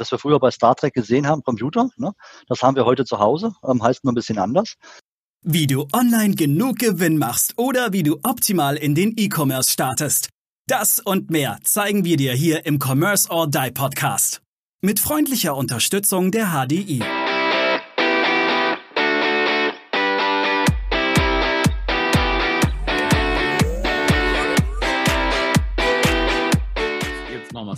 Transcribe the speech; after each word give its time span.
was 0.00 0.10
wir 0.10 0.18
früher 0.18 0.38
bei 0.38 0.50
Star 0.50 0.74
Trek 0.74 0.94
gesehen 0.94 1.26
haben, 1.26 1.42
Computer, 1.42 1.88
ne? 1.96 2.12
das 2.48 2.62
haben 2.62 2.76
wir 2.76 2.84
heute 2.84 3.04
zu 3.04 3.18
Hause, 3.18 3.52
ähm, 3.66 3.82
heißt 3.82 4.04
nur 4.04 4.12
ein 4.12 4.14
bisschen 4.14 4.38
anders. 4.38 4.74
Wie 5.42 5.66
du 5.66 5.86
online 5.92 6.34
genug 6.34 6.78
Gewinn 6.78 7.18
machst 7.18 7.54
oder 7.56 7.92
wie 7.92 8.02
du 8.02 8.18
optimal 8.22 8.76
in 8.76 8.94
den 8.94 9.14
E-Commerce 9.16 9.70
startest. 9.70 10.30
Das 10.66 10.98
und 10.98 11.30
mehr 11.30 11.58
zeigen 11.62 12.04
wir 12.04 12.16
dir 12.16 12.34
hier 12.34 12.66
im 12.66 12.78
Commerce 12.78 13.30
or 13.30 13.48
Die 13.48 13.70
Podcast. 13.70 14.42
Mit 14.82 15.00
freundlicher 15.00 15.56
Unterstützung 15.56 16.30
der 16.30 16.52
HDI. 16.52 17.02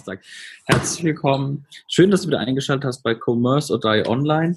Donnerstag. 0.00 0.22
Herzlich 0.64 1.04
willkommen. 1.04 1.66
Schön, 1.88 2.10
dass 2.10 2.22
du 2.22 2.28
wieder 2.28 2.38
eingeschaltet 2.38 2.84
hast 2.84 3.02
bei 3.02 3.14
Commerce 3.14 3.72
or 3.72 3.80
Die 3.80 4.08
Online. 4.08 4.56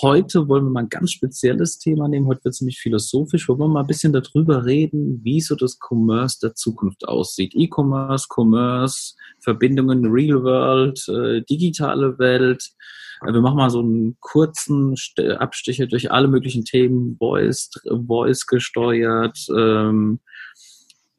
Heute 0.00 0.48
wollen 0.48 0.64
wir 0.64 0.70
mal 0.70 0.84
ein 0.84 0.88
ganz 0.88 1.12
spezielles 1.12 1.78
Thema 1.78 2.08
nehmen. 2.08 2.26
Heute 2.26 2.44
wird 2.44 2.54
es 2.54 2.60
nämlich 2.60 2.78
philosophisch. 2.78 3.48
Wollen 3.48 3.60
wir 3.60 3.68
mal 3.68 3.80
ein 3.80 3.86
bisschen 3.86 4.12
darüber 4.12 4.64
reden, 4.64 5.20
wie 5.22 5.40
so 5.40 5.56
das 5.56 5.78
Commerce 5.78 6.38
der 6.40 6.54
Zukunft 6.54 7.06
aussieht. 7.06 7.54
E-Commerce, 7.54 8.26
Commerce, 8.34 9.14
Verbindungen, 9.40 10.06
Real 10.06 10.42
World, 10.42 11.06
äh, 11.08 11.42
digitale 11.42 12.18
Welt. 12.18 12.70
Äh, 13.26 13.32
wir 13.32 13.40
machen 13.40 13.56
mal 13.56 13.70
so 13.70 13.80
einen 13.80 14.16
kurzen 14.20 14.94
Abstecher 15.38 15.86
durch 15.86 16.10
alle 16.10 16.28
möglichen 16.28 16.64
Themen, 16.64 17.16
Voice, 17.18 17.70
Voice 18.06 18.46
gesteuert, 18.46 19.38
ähm, 19.54 20.20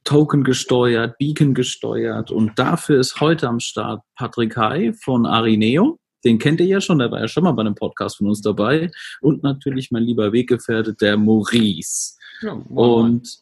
Token 0.03 0.43
gesteuert, 0.43 1.17
Beacon 1.17 1.53
gesteuert. 1.53 2.31
Und 2.31 2.57
dafür 2.57 2.99
ist 2.99 3.19
heute 3.19 3.47
am 3.47 3.59
Start 3.59 4.01
Patrick 4.15 4.57
Hai 4.57 4.93
von 4.93 5.25
Arineo. 5.25 5.99
Den 6.23 6.37
kennt 6.37 6.59
ihr 6.59 6.67
ja 6.67 6.81
schon, 6.81 6.99
der 6.99 7.11
war 7.11 7.21
ja 7.21 7.27
schon 7.27 7.43
mal 7.43 7.51
bei 7.53 7.61
einem 7.61 7.75
Podcast 7.75 8.17
von 8.17 8.27
uns 8.27 8.41
dabei. 8.41 8.91
Und 9.21 9.43
natürlich 9.43 9.91
mein 9.91 10.03
lieber 10.03 10.33
Weggefährte, 10.33 10.93
der 10.93 11.17
Maurice. 11.17 12.17
Ja, 12.41 12.53
und 12.53 13.39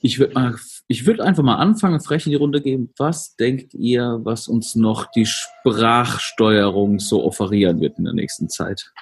ich 0.00 0.18
würde 0.18 0.34
mal, 0.34 0.56
ich 0.88 1.06
würde 1.06 1.24
einfach 1.24 1.42
mal 1.42 1.56
anfangen, 1.56 2.00
frech 2.00 2.26
in 2.26 2.30
die 2.30 2.36
Runde 2.36 2.60
geben. 2.60 2.92
Was 2.96 3.36
denkt 3.36 3.74
ihr, 3.74 4.20
was 4.22 4.48
uns 4.48 4.74
noch 4.74 5.10
die 5.10 5.26
Sprachsteuerung 5.26 6.98
so 6.98 7.24
offerieren 7.24 7.80
wird 7.80 7.98
in 7.98 8.04
der 8.04 8.14
nächsten 8.14 8.48
Zeit? 8.48 8.92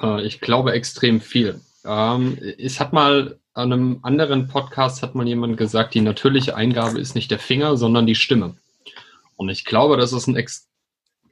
Äh, 0.00 0.24
ich 0.24 0.40
glaube 0.40 0.72
extrem 0.72 1.20
viel. 1.20 1.60
Ähm, 1.84 2.38
es 2.58 2.80
hat 2.80 2.92
mal 2.92 3.38
an 3.54 3.72
einem 3.72 3.98
anderen 4.02 4.48
Podcast 4.48 5.02
hat 5.02 5.14
mal 5.14 5.28
jemand 5.28 5.56
gesagt, 5.56 5.94
die 5.94 6.00
natürliche 6.00 6.56
Eingabe 6.56 6.98
ist 6.98 7.14
nicht 7.14 7.30
der 7.30 7.38
Finger, 7.38 7.76
sondern 7.76 8.06
die 8.06 8.14
Stimme. 8.14 8.56
Und 9.36 9.48
ich 9.48 9.64
glaube, 9.64 9.96
das 9.96 10.12
ist 10.12 10.26
ein, 10.26 10.36
Ex 10.36 10.68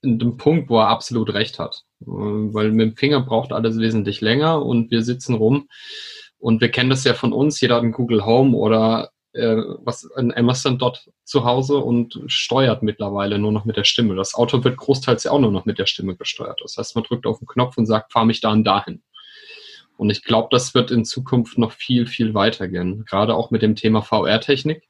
ein 0.04 0.36
Punkt, 0.36 0.68
wo 0.68 0.78
er 0.78 0.88
absolut 0.88 1.32
recht 1.32 1.58
hat. 1.58 1.84
Äh, 2.02 2.06
weil 2.06 2.72
mit 2.72 2.90
dem 2.90 2.96
Finger 2.96 3.20
braucht 3.20 3.52
alles 3.52 3.78
wesentlich 3.78 4.20
länger 4.20 4.64
und 4.64 4.90
wir 4.90 5.02
sitzen 5.02 5.34
rum 5.34 5.68
und 6.38 6.60
wir 6.60 6.70
kennen 6.70 6.90
das 6.90 7.04
ja 7.04 7.14
von 7.14 7.32
uns, 7.32 7.60
jeder 7.60 7.76
hat 7.76 7.82
einen 7.82 7.92
Google 7.92 8.24
Home 8.24 8.56
oder 8.56 9.10
äh, 9.32 9.56
was 9.78 10.10
ein 10.16 10.36
Amazon 10.36 10.78
dort 10.78 11.08
zu 11.24 11.44
Hause 11.44 11.78
und 11.78 12.18
steuert 12.26 12.82
mittlerweile 12.82 13.38
nur 13.38 13.52
noch 13.52 13.64
mit 13.64 13.76
der 13.76 13.84
Stimme. 13.84 14.16
Das 14.16 14.34
Auto 14.34 14.64
wird 14.64 14.76
großteils 14.76 15.24
ja 15.24 15.30
auch 15.30 15.38
nur 15.38 15.52
noch 15.52 15.66
mit 15.66 15.78
der 15.78 15.86
Stimme 15.86 16.16
gesteuert. 16.16 16.60
Das 16.62 16.76
heißt, 16.76 16.96
man 16.96 17.04
drückt 17.04 17.26
auf 17.26 17.38
den 17.38 17.46
Knopf 17.46 17.76
und 17.78 17.86
sagt, 17.86 18.12
fahr 18.12 18.24
mich 18.24 18.40
da 18.40 18.50
und 18.50 18.64
dahin. 18.64 19.02
Und 20.00 20.08
ich 20.08 20.24
glaube, 20.24 20.48
das 20.50 20.72
wird 20.72 20.90
in 20.90 21.04
Zukunft 21.04 21.58
noch 21.58 21.72
viel, 21.72 22.06
viel 22.06 22.32
weitergehen. 22.32 23.04
Gerade 23.04 23.34
auch 23.34 23.50
mit 23.50 23.60
dem 23.60 23.76
Thema 23.76 24.00
VR-Technik. 24.00 24.88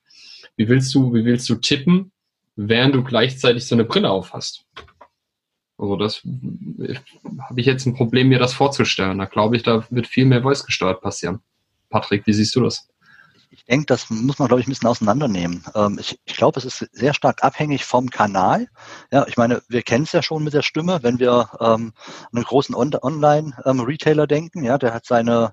Wie 0.54 0.68
willst 0.68 0.94
du, 0.94 1.12
wie 1.12 1.24
willst 1.24 1.48
du 1.48 1.56
tippen, 1.56 2.12
während 2.54 2.94
du 2.94 3.02
gleichzeitig 3.02 3.66
so 3.66 3.74
eine 3.74 3.84
Brille 3.84 4.08
auf 4.08 4.32
hast? 4.32 4.66
Also 5.76 5.96
das 5.96 6.22
habe 6.22 7.60
ich 7.60 7.66
jetzt 7.66 7.86
ein 7.86 7.94
Problem, 7.94 8.28
mir 8.28 8.38
das 8.38 8.54
vorzustellen. 8.54 9.18
Da 9.18 9.24
glaube 9.24 9.56
ich, 9.56 9.64
da 9.64 9.84
wird 9.90 10.06
viel 10.06 10.26
mehr 10.26 10.42
Voice 10.42 10.64
gesteuert 10.64 11.00
passieren. 11.00 11.40
Patrick, 11.88 12.24
wie 12.28 12.32
siehst 12.32 12.54
du 12.54 12.60
das? 12.60 12.88
Denke, 13.70 13.86
das 13.86 14.10
muss 14.10 14.40
man, 14.40 14.48
glaube 14.48 14.60
ich, 14.60 14.66
ein 14.66 14.70
bisschen 14.70 14.88
auseinandernehmen. 14.88 15.64
Ähm, 15.76 15.98
ich, 16.00 16.18
ich 16.24 16.36
glaube, 16.36 16.58
es 16.58 16.64
ist 16.64 16.88
sehr 16.92 17.14
stark 17.14 17.44
abhängig 17.44 17.84
vom 17.84 18.10
Kanal. 18.10 18.66
Ja, 19.12 19.26
ich 19.28 19.36
meine, 19.36 19.62
wir 19.68 19.82
kennen 19.82 20.04
es 20.04 20.12
ja 20.12 20.22
schon 20.22 20.42
mit 20.42 20.54
der 20.54 20.62
Stimme, 20.62 20.98
wenn 21.02 21.20
wir 21.20 21.50
ähm, 21.60 21.92
an 21.92 21.92
einen 22.34 22.44
großen 22.44 22.74
On 22.74 22.92
Online-Retailer 23.00 24.26
denken. 24.26 24.64
Ja, 24.64 24.76
der 24.76 24.92
hat 24.92 25.06
seine 25.06 25.52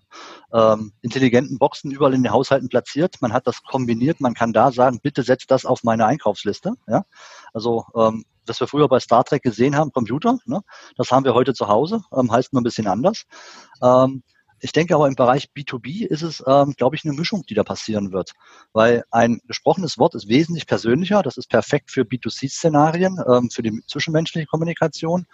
ähm, 0.52 0.94
intelligenten 1.02 1.60
Boxen 1.60 1.92
überall 1.92 2.16
in 2.16 2.24
den 2.24 2.32
Haushalten 2.32 2.70
platziert. 2.70 3.18
Man 3.22 3.34
hat 3.34 3.46
das 3.46 3.62
kombiniert. 3.62 4.20
Man 4.20 4.34
kann 4.34 4.52
da 4.52 4.72
sagen, 4.72 5.00
bitte 5.02 5.22
setzt 5.22 5.52
das 5.52 5.66
auf 5.66 5.84
meine 5.84 6.08
Einkaufsliste. 6.08 6.74
Ja, 6.88 7.06
also 7.54 7.86
ähm, 7.96 8.26
was 8.48 8.60
wir 8.60 8.68
früher 8.68 8.88
bei 8.88 9.00
Star 9.00 9.26
Trek 9.26 9.44
gesehen 9.44 9.76
haben, 9.76 9.92
Computer, 9.92 10.40
ne? 10.46 10.62
das 10.96 11.12
haben 11.12 11.26
wir 11.26 11.36
heute 11.36 11.54
zu 11.54 11.68
Hause, 11.68 12.02
ähm, 12.18 12.32
heißt 12.32 12.54
nur 12.54 12.62
ein 12.62 12.64
bisschen 12.64 12.88
anders. 12.88 13.26
Ähm, 13.84 14.24
ich 14.60 14.72
denke 14.72 14.96
aber 14.96 15.08
im 15.08 15.16
Bereich 15.16 15.50
B2B 15.56 16.06
ist 16.06 16.22
es, 16.22 16.44
ähm, 16.46 16.74
glaube 16.78 16.96
ich, 16.96 17.06
eine 17.06 17.14
Mischung, 17.14 17.44
die 17.48 17.54
da 17.54 17.64
passieren 17.64 18.12
wird. 18.12 18.34
Weil 18.74 19.04
ein 19.12 19.40
gesprochenes 19.48 19.98
Wort 19.98 20.16
ist 20.16 20.28
wesentlich 20.28 20.66
persönlicher. 20.66 21.22
Das 21.22 21.38
ist 21.38 21.50
perfekt 21.50 21.92
für 21.92 22.02
B2C-Szenarien, 22.02 23.18
ähm, 23.28 23.50
für 23.52 23.62
die 23.62 23.82
zwischenmenschliche 23.88 24.48
Kommunikation. 24.48 25.28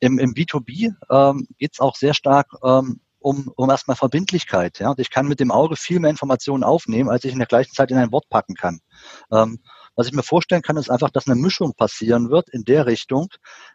Im, 0.00 0.18
im 0.18 0.34
B2B 0.34 0.94
ähm, 1.10 1.46
geht 1.58 1.72
es 1.74 1.80
auch 1.80 1.96
sehr 1.96 2.14
stark 2.14 2.48
ähm, 2.64 3.00
um, 3.22 3.52
um 3.56 3.70
erstmal 3.70 3.96
Verbindlichkeit. 3.96 4.78
Ja? 4.78 4.94
Ich 4.96 5.10
kann 5.10 5.28
mit 5.28 5.40
dem 5.40 5.50
Auge 5.50 5.76
viel 5.76 6.00
mehr 6.00 6.10
Informationen 6.10 6.64
aufnehmen, 6.64 7.08
als 7.08 7.24
ich 7.24 7.32
in 7.32 7.38
der 7.38 7.46
gleichen 7.46 7.72
Zeit 7.72 7.90
in 7.90 7.98
ein 7.98 8.12
Wort 8.12 8.28
packen 8.28 8.54
kann. 8.54 8.80
Ähm, 9.30 9.60
was 9.94 10.06
ich 10.06 10.12
mir 10.12 10.22
vorstellen 10.22 10.62
kann, 10.62 10.76
ist 10.76 10.90
einfach, 10.90 11.10
dass 11.10 11.26
eine 11.26 11.36
Mischung 11.36 11.74
passieren 11.74 12.30
wird 12.30 12.48
in 12.48 12.64
der 12.64 12.86
Richtung, 12.86 13.28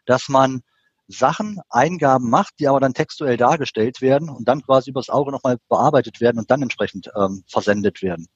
dass 0.05 0.29
man 0.29 0.61
Sachen, 1.07 1.59
Eingaben 1.69 2.29
macht, 2.29 2.55
die 2.59 2.67
aber 2.67 2.79
dann 2.79 2.93
textuell 2.93 3.37
dargestellt 3.37 4.01
werden 4.01 4.29
und 4.29 4.47
dann 4.47 4.61
quasi 4.61 4.89
übers 4.89 5.09
Auge 5.09 5.31
nochmal 5.31 5.57
bearbeitet 5.69 6.19
werden 6.19 6.39
und 6.39 6.51
dann 6.51 6.61
entsprechend 6.61 7.09
ähm, 7.15 7.43
versendet 7.47 8.01
werden. 8.01 8.27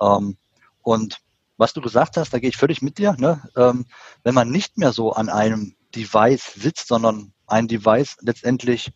Ähm, 0.00 0.38
und 0.82 1.18
was 1.58 1.72
du 1.72 1.80
gesagt 1.80 2.16
hast, 2.16 2.32
da 2.32 2.38
gehe 2.38 2.50
ich 2.50 2.56
völlig 2.56 2.82
mit 2.82 2.98
dir. 2.98 3.14
Ne? 3.18 3.42
Ähm, 3.56 3.86
wenn 4.22 4.34
man 4.34 4.50
nicht 4.50 4.78
mehr 4.78 4.92
so 4.92 5.12
an 5.12 5.28
einem 5.28 5.74
Device 5.94 6.54
sitzt, 6.54 6.88
sondern 6.88 7.32
ein 7.46 7.68
Device 7.68 8.16
letztendlich 8.20 8.92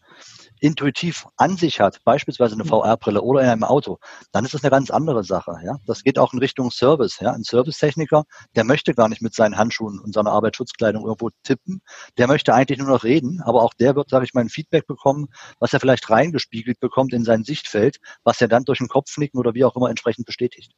intuitiv 0.63 1.27
an 1.37 1.57
sich 1.57 1.81
hat, 1.81 1.99
beispielsweise 2.05 2.55
eine 2.55 2.65
mhm. 2.65 2.69
VR-Brille 2.69 3.21
oder 3.21 3.43
in 3.43 3.49
einem 3.49 3.65
Auto, 3.65 3.99
dann 4.31 4.45
ist 4.45 4.55
das 4.55 4.63
eine 4.63 4.71
ganz 4.71 4.91
andere 4.91 5.25
Sache. 5.25 5.57
Ja? 5.65 5.79
Das 5.87 6.05
geht 6.05 6.19
auch 6.19 6.33
in 6.33 6.39
Richtung 6.39 6.71
Service. 6.71 7.19
Ja? 7.21 7.33
Ein 7.33 7.43
Servicetechniker, 7.43 8.25
der 8.55 8.65
möchte 8.65 8.95
gar 8.95 9.09
nicht 9.09 9.23
mit 9.23 9.35
seinen 9.35 9.59
Handschuhen 9.59 9.99
und 9.99 10.15
seiner 10.15 10.31
Arbeitsschutzkleidung 10.31 11.05
irgendwo 11.05 11.31
tippen. 11.43 11.83
Der 12.17 12.29
möchte 12.29 12.55
eigentlich 12.55 12.79
nur 12.79 12.89
noch 12.89 13.03
reden, 13.03 13.43
aber 13.45 13.63
auch 13.63 13.75
der 13.75 13.97
wird, 13.97 14.09
sage 14.09 14.25
ich 14.25 14.35
mal, 14.35 14.43
ein 14.43 14.49
Feedback 14.49 14.87
bekommen, 14.87 15.27
was 15.59 15.73
er 15.73 15.81
vielleicht 15.81 16.09
reingespiegelt 16.09 16.79
bekommt 16.79 17.13
in 17.13 17.25
sein 17.25 17.43
Sichtfeld, 17.43 17.99
was 18.23 18.41
er 18.41 18.49
dann 18.49 18.65
durch 18.65 18.79
den 18.79 18.89
Kopfnicken 18.89 19.41
oder 19.41 19.55
wie 19.55 19.65
auch 19.65 19.75
immer 19.75 19.91
entsprechend 19.91 20.27
bestätigt. 20.27 20.73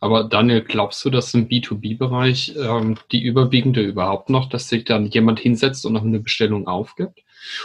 Aber 0.00 0.24
Daniel, 0.24 0.62
glaubst 0.62 1.04
du, 1.04 1.10
dass 1.10 1.34
im 1.34 1.48
B2B-Bereich 1.48 2.54
ähm, 2.56 2.96
die 3.12 3.22
überwiegende 3.22 3.82
überhaupt 3.82 4.30
noch, 4.30 4.48
dass 4.48 4.68
sich 4.68 4.84
dann 4.84 5.06
jemand 5.06 5.38
hinsetzt 5.40 5.86
und 5.86 5.92
noch 5.92 6.02
eine 6.02 6.20
Bestellung 6.20 6.66
aufgibt? 6.66 7.22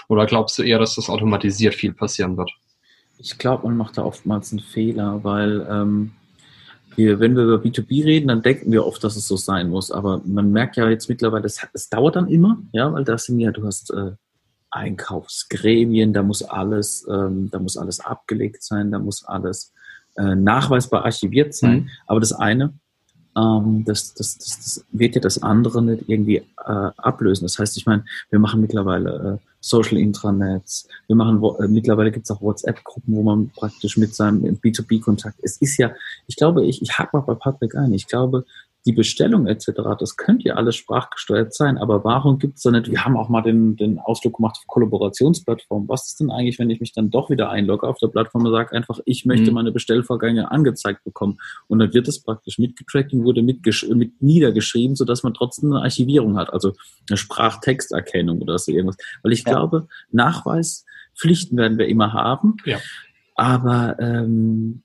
Oder 0.08 0.26
glaubst 0.26 0.58
du 0.58 0.64
eher, 0.64 0.80
dass 0.80 0.96
das 0.96 1.10
automatisiert 1.10 1.76
viel 1.76 1.94
passieren 1.94 2.38
wird? 2.38 2.52
Ich 3.18 3.38
glaube, 3.38 3.68
man 3.68 3.78
macht 3.78 3.98
da 3.98 4.04
oftmals 4.04 4.52
einen 4.52 4.62
Fehler, 4.62 5.24
weil 5.24 5.68
ähm, 5.70 6.12
wir, 6.96 7.20
wenn 7.20 7.36
wir 7.36 7.44
über 7.44 7.58
B2B 7.58 8.04
reden, 8.04 8.28
dann 8.28 8.42
denken 8.42 8.72
wir 8.72 8.86
oft, 8.86 9.04
dass 9.04 9.16
es 9.16 9.28
so 9.28 9.38
sein 9.38 9.70
muss. 9.70 9.92
Aber 9.92 10.22
man 10.26 10.52
merkt 10.52 10.78
ja 10.78 10.90
jetzt 10.90 11.10
mittlerweile, 11.10 11.46
es, 11.46 11.66
es 11.74 11.90
dauert 11.90 12.16
dann 12.16 12.28
immer, 12.28 12.58
ja, 12.72 12.92
weil 12.92 13.04
das 13.04 13.26
sind 13.26 13.40
ja, 13.40 13.52
du 13.52 13.66
hast 13.66 13.92
äh, 13.92 14.12
Einkaufsgremien, 14.72 16.14
da 16.14 16.24
muss 16.24 16.42
alles, 16.42 17.06
ähm, 17.10 17.50
da 17.52 17.60
muss 17.60 17.78
alles 17.78 18.00
abgelegt 18.00 18.64
sein, 18.64 18.92
da 18.92 19.00
muss 19.00 19.24
alles 19.26 19.74
äh, 20.16 20.36
nachweisbar 20.36 21.06
archiviert 21.06 21.54
sein. 21.54 21.82
Mhm. 21.82 21.90
Aber 22.08 22.20
das 22.20 22.34
eine, 22.34 22.74
ähm, 23.38 23.84
das, 23.86 24.14
das, 24.14 24.38
das, 24.38 24.58
das, 24.58 24.86
wird 24.92 25.16
ja 25.16 25.22
das 25.22 25.42
andere 25.42 25.82
nicht 25.82 26.10
irgendwie 26.10 26.38
äh, 26.38 26.44
ablösen. 26.98 27.46
Das 27.46 27.60
heißt, 27.60 27.78
ich 27.78 27.86
meine, 27.86 28.06
wir 28.30 28.40
machen 28.40 28.62
mittlerweile 28.62 29.40
äh, 29.40 29.51
Social 29.62 29.98
Intranets, 29.98 30.88
wir 31.08 31.16
machen 31.16 31.42
äh, 31.60 31.68
mittlerweile 31.68 32.12
gibt 32.12 32.26
es 32.26 32.32
auch 32.32 32.42
WhatsApp-Gruppen, 32.42 33.16
wo 33.16 33.22
man 33.22 33.50
praktisch 33.50 33.96
mit 33.98 34.14
seinem 34.16 34.44
B2B-Kontakt. 34.58 35.38
Es 35.44 35.58
ist 35.58 35.78
ja, 35.78 35.92
ich 36.28 36.36
glaube, 36.36 36.66
ich, 36.66 36.82
ich 36.82 36.98
hake 36.98 37.16
mal 37.16 37.22
bei 37.22 37.36
Patrick 37.36 37.76
ein. 37.76 37.94
Ich 37.94 38.08
glaube, 38.08 38.46
die 38.86 38.94
Bestellung 38.94 39.46
etc., 39.46 39.72
das 40.00 40.18
könnte 40.18 40.48
ja 40.48 40.56
alles 40.56 40.76
sprachgesteuert 40.76 41.54
sein, 41.54 41.78
aber 41.78 42.04
warum 42.04 42.40
gibt 42.40 42.58
es 42.58 42.64
da 42.64 42.72
nicht, 42.72 42.90
wir 42.90 43.06
haben 43.06 43.16
auch 43.16 43.30
mal 43.30 43.42
den, 43.42 43.76
den 43.76 44.00
Ausdruck 44.00 44.38
gemacht 44.38 44.58
auf 44.58 44.68
Kollaborationsplattform, 44.68 45.88
was 45.88 46.08
ist 46.08 46.20
denn 46.20 46.32
eigentlich, 46.32 46.58
wenn 46.58 46.70
ich 46.70 46.80
mich 46.80 46.94
dann 46.94 47.12
doch 47.12 47.30
wieder 47.30 47.50
einlogge 47.50 47.88
auf 47.88 47.98
der 48.00 48.08
Plattform 48.08 48.46
und 48.46 48.52
sage 48.52 48.76
einfach, 48.76 49.00
ich 49.06 49.26
möchte 49.26 49.52
mhm. 49.52 49.56
meine 49.56 49.72
Bestellvorgänge 49.72 50.50
angezeigt 50.50 51.04
bekommen 51.04 51.38
und 51.68 51.80
dann 51.80 51.94
wird 51.94 52.08
es 52.08 52.24
praktisch 52.24 52.58
mitgetrackt 52.58 53.14
und 53.14 53.24
wurde 53.24 53.44
mit, 53.44 53.60
mit 53.90 54.22
niedergeschrieben, 54.22 54.96
sodass 54.96 55.22
man 55.24 55.34
trotzdem 55.34 55.72
eine 55.72 55.84
Archivierung 55.84 56.38
hat, 56.38 56.52
also 56.52 56.74
eine 57.10 57.18
Sprachtexterkennung 57.18 58.42
oder 58.42 58.58
so 58.58 58.72
irgendwas, 58.72 58.98
weil 59.22 59.32
ich 59.32 59.44
ja. 59.46 59.52
glaube, 59.52 59.88
Nachweispflichten 60.12 61.58
werden 61.58 61.78
wir 61.78 61.88
immer 61.88 62.14
haben, 62.14 62.58
ja. 62.66 62.80
aber 63.36 63.98
ähm, 64.00 64.82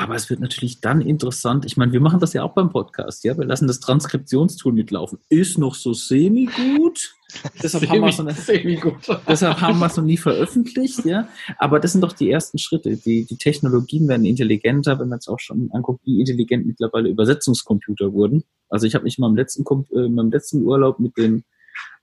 Aber 0.00 0.14
es 0.14 0.30
wird 0.30 0.38
natürlich 0.38 0.80
dann 0.80 1.00
interessant. 1.00 1.64
Ich 1.64 1.76
meine, 1.76 1.90
wir 1.90 2.00
machen 2.00 2.20
das 2.20 2.32
ja 2.32 2.44
auch 2.44 2.54
beim 2.54 2.70
Podcast. 2.70 3.24
Ja, 3.24 3.36
wir 3.36 3.44
lassen 3.44 3.66
das 3.66 3.80
Transkriptionstool 3.80 4.72
mitlaufen. 4.72 5.18
Ist 5.28 5.58
noch 5.58 5.74
so 5.74 5.92
semi-gut. 5.92 7.16
Deshalb, 7.62 7.88
haben 7.88 8.00
wir 8.02 8.08
es 8.08 8.18
noch, 9.08 9.20
deshalb 9.26 9.60
haben 9.60 9.78
wir 9.80 9.86
es 9.86 9.96
noch 9.96 10.04
nie 10.04 10.16
veröffentlicht. 10.16 11.04
Ja, 11.04 11.28
aber 11.58 11.78
das 11.78 11.92
sind 11.92 12.00
doch 12.00 12.12
die 12.12 12.30
ersten 12.30 12.58
Schritte. 12.58 12.96
Die, 12.96 13.24
die 13.24 13.36
Technologien 13.36 14.08
werden 14.08 14.24
intelligenter, 14.24 14.98
wenn 14.98 15.08
man 15.08 15.18
es 15.18 15.28
auch 15.28 15.40
schon 15.40 15.68
anguckt, 15.72 16.06
wie 16.06 16.20
intelligent 16.20 16.64
mittlerweile 16.64 17.10
Übersetzungscomputer 17.10 18.12
wurden. 18.12 18.44
Also 18.70 18.86
ich 18.86 18.94
habe 18.94 19.04
mich 19.04 19.18
mal 19.18 19.28
im 19.28 19.36
letzten, 19.36 19.64
äh, 19.94 20.08
meinem 20.08 20.30
letzten 20.30 20.62
Urlaub 20.62 21.00
mit 21.00 21.18
dem 21.18 21.42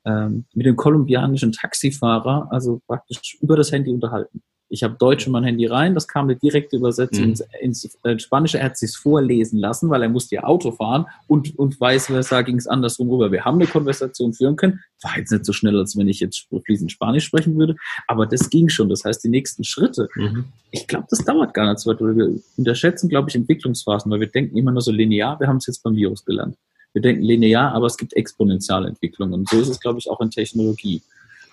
ähm, 0.05 0.45
mit 0.53 0.65
dem 0.65 0.75
kolumbianischen 0.75 1.53
Taxifahrer, 1.53 2.49
also 2.51 2.81
praktisch 2.85 3.37
über 3.41 3.55
das 3.55 3.71
Handy 3.71 3.91
unterhalten. 3.91 4.43
Ich 4.67 4.83
habe 4.83 4.95
Deutsch 4.97 5.27
in 5.27 5.31
mein 5.31 5.43
Handy 5.43 5.67
rein, 5.67 5.93
das 5.93 6.07
kam 6.07 6.25
eine 6.25 6.35
direkte 6.35 6.77
Übersetzung 6.77 7.23
mhm. 7.23 7.29
ins, 7.29 7.43
ins 7.61 7.97
äh, 8.03 8.17
Spanische. 8.17 8.57
Er 8.57 8.65
hat 8.65 8.77
sich 8.77 8.97
vorlesen 8.97 9.59
lassen, 9.59 9.89
weil 9.89 10.01
er 10.01 10.09
musste 10.09 10.35
ja 10.35 10.43
Auto 10.43 10.71
fahren 10.71 11.05
und, 11.27 11.57
und 11.59 11.79
weiß, 11.79 12.07
versa 12.07 12.41
ging 12.41 12.57
es 12.57 12.65
andersrum 12.65 13.09
rüber. 13.09 13.31
Wir 13.31 13.45
haben 13.45 13.55
eine 13.55 13.67
Konversation 13.67 14.33
führen 14.33 14.55
können. 14.55 14.81
War 15.03 15.17
jetzt 15.17 15.31
nicht 15.31 15.45
so 15.45 15.53
schnell, 15.53 15.77
als 15.77 15.95
wenn 15.95 16.07
ich 16.07 16.19
jetzt 16.19 16.47
fließend 16.65 16.91
Spanisch 16.91 17.25
sprechen 17.25 17.55
würde, 17.57 17.75
aber 18.07 18.25
das 18.25 18.49
ging 18.49 18.69
schon. 18.69 18.89
Das 18.89 19.05
heißt, 19.05 19.23
die 19.23 19.29
nächsten 19.29 19.63
Schritte, 19.63 20.09
mhm. 20.15 20.45
ich 20.71 20.87
glaube, 20.87 21.05
das 21.11 21.23
dauert 21.23 21.53
gar 21.53 21.69
nicht 21.69 21.79
so 21.79 21.91
weit, 21.91 22.01
weil 22.01 22.15
wir 22.17 22.35
unterschätzen, 22.57 23.07
glaube 23.07 23.29
ich, 23.29 23.35
Entwicklungsphasen, 23.35 24.11
weil 24.11 24.19
wir 24.19 24.27
denken 24.27 24.57
immer 24.57 24.71
nur 24.71 24.81
so 24.81 24.91
linear. 24.91 25.39
Wir 25.39 25.47
haben 25.47 25.57
es 25.57 25.67
jetzt 25.67 25.83
beim 25.83 25.95
Virus 25.95 26.25
gelernt. 26.25 26.57
Wir 26.93 27.03
denken 27.03 27.21
linear, 27.21 27.73
aber 27.73 27.85
es 27.85 27.97
gibt 27.97 28.13
exponentielle 28.13 28.87
Entwicklungen. 28.87 29.33
Und 29.33 29.49
so 29.49 29.59
ist 29.59 29.69
es, 29.69 29.79
glaube 29.79 29.99
ich, 29.99 30.09
auch 30.09 30.21
in 30.21 30.31
Technologie. 30.31 31.03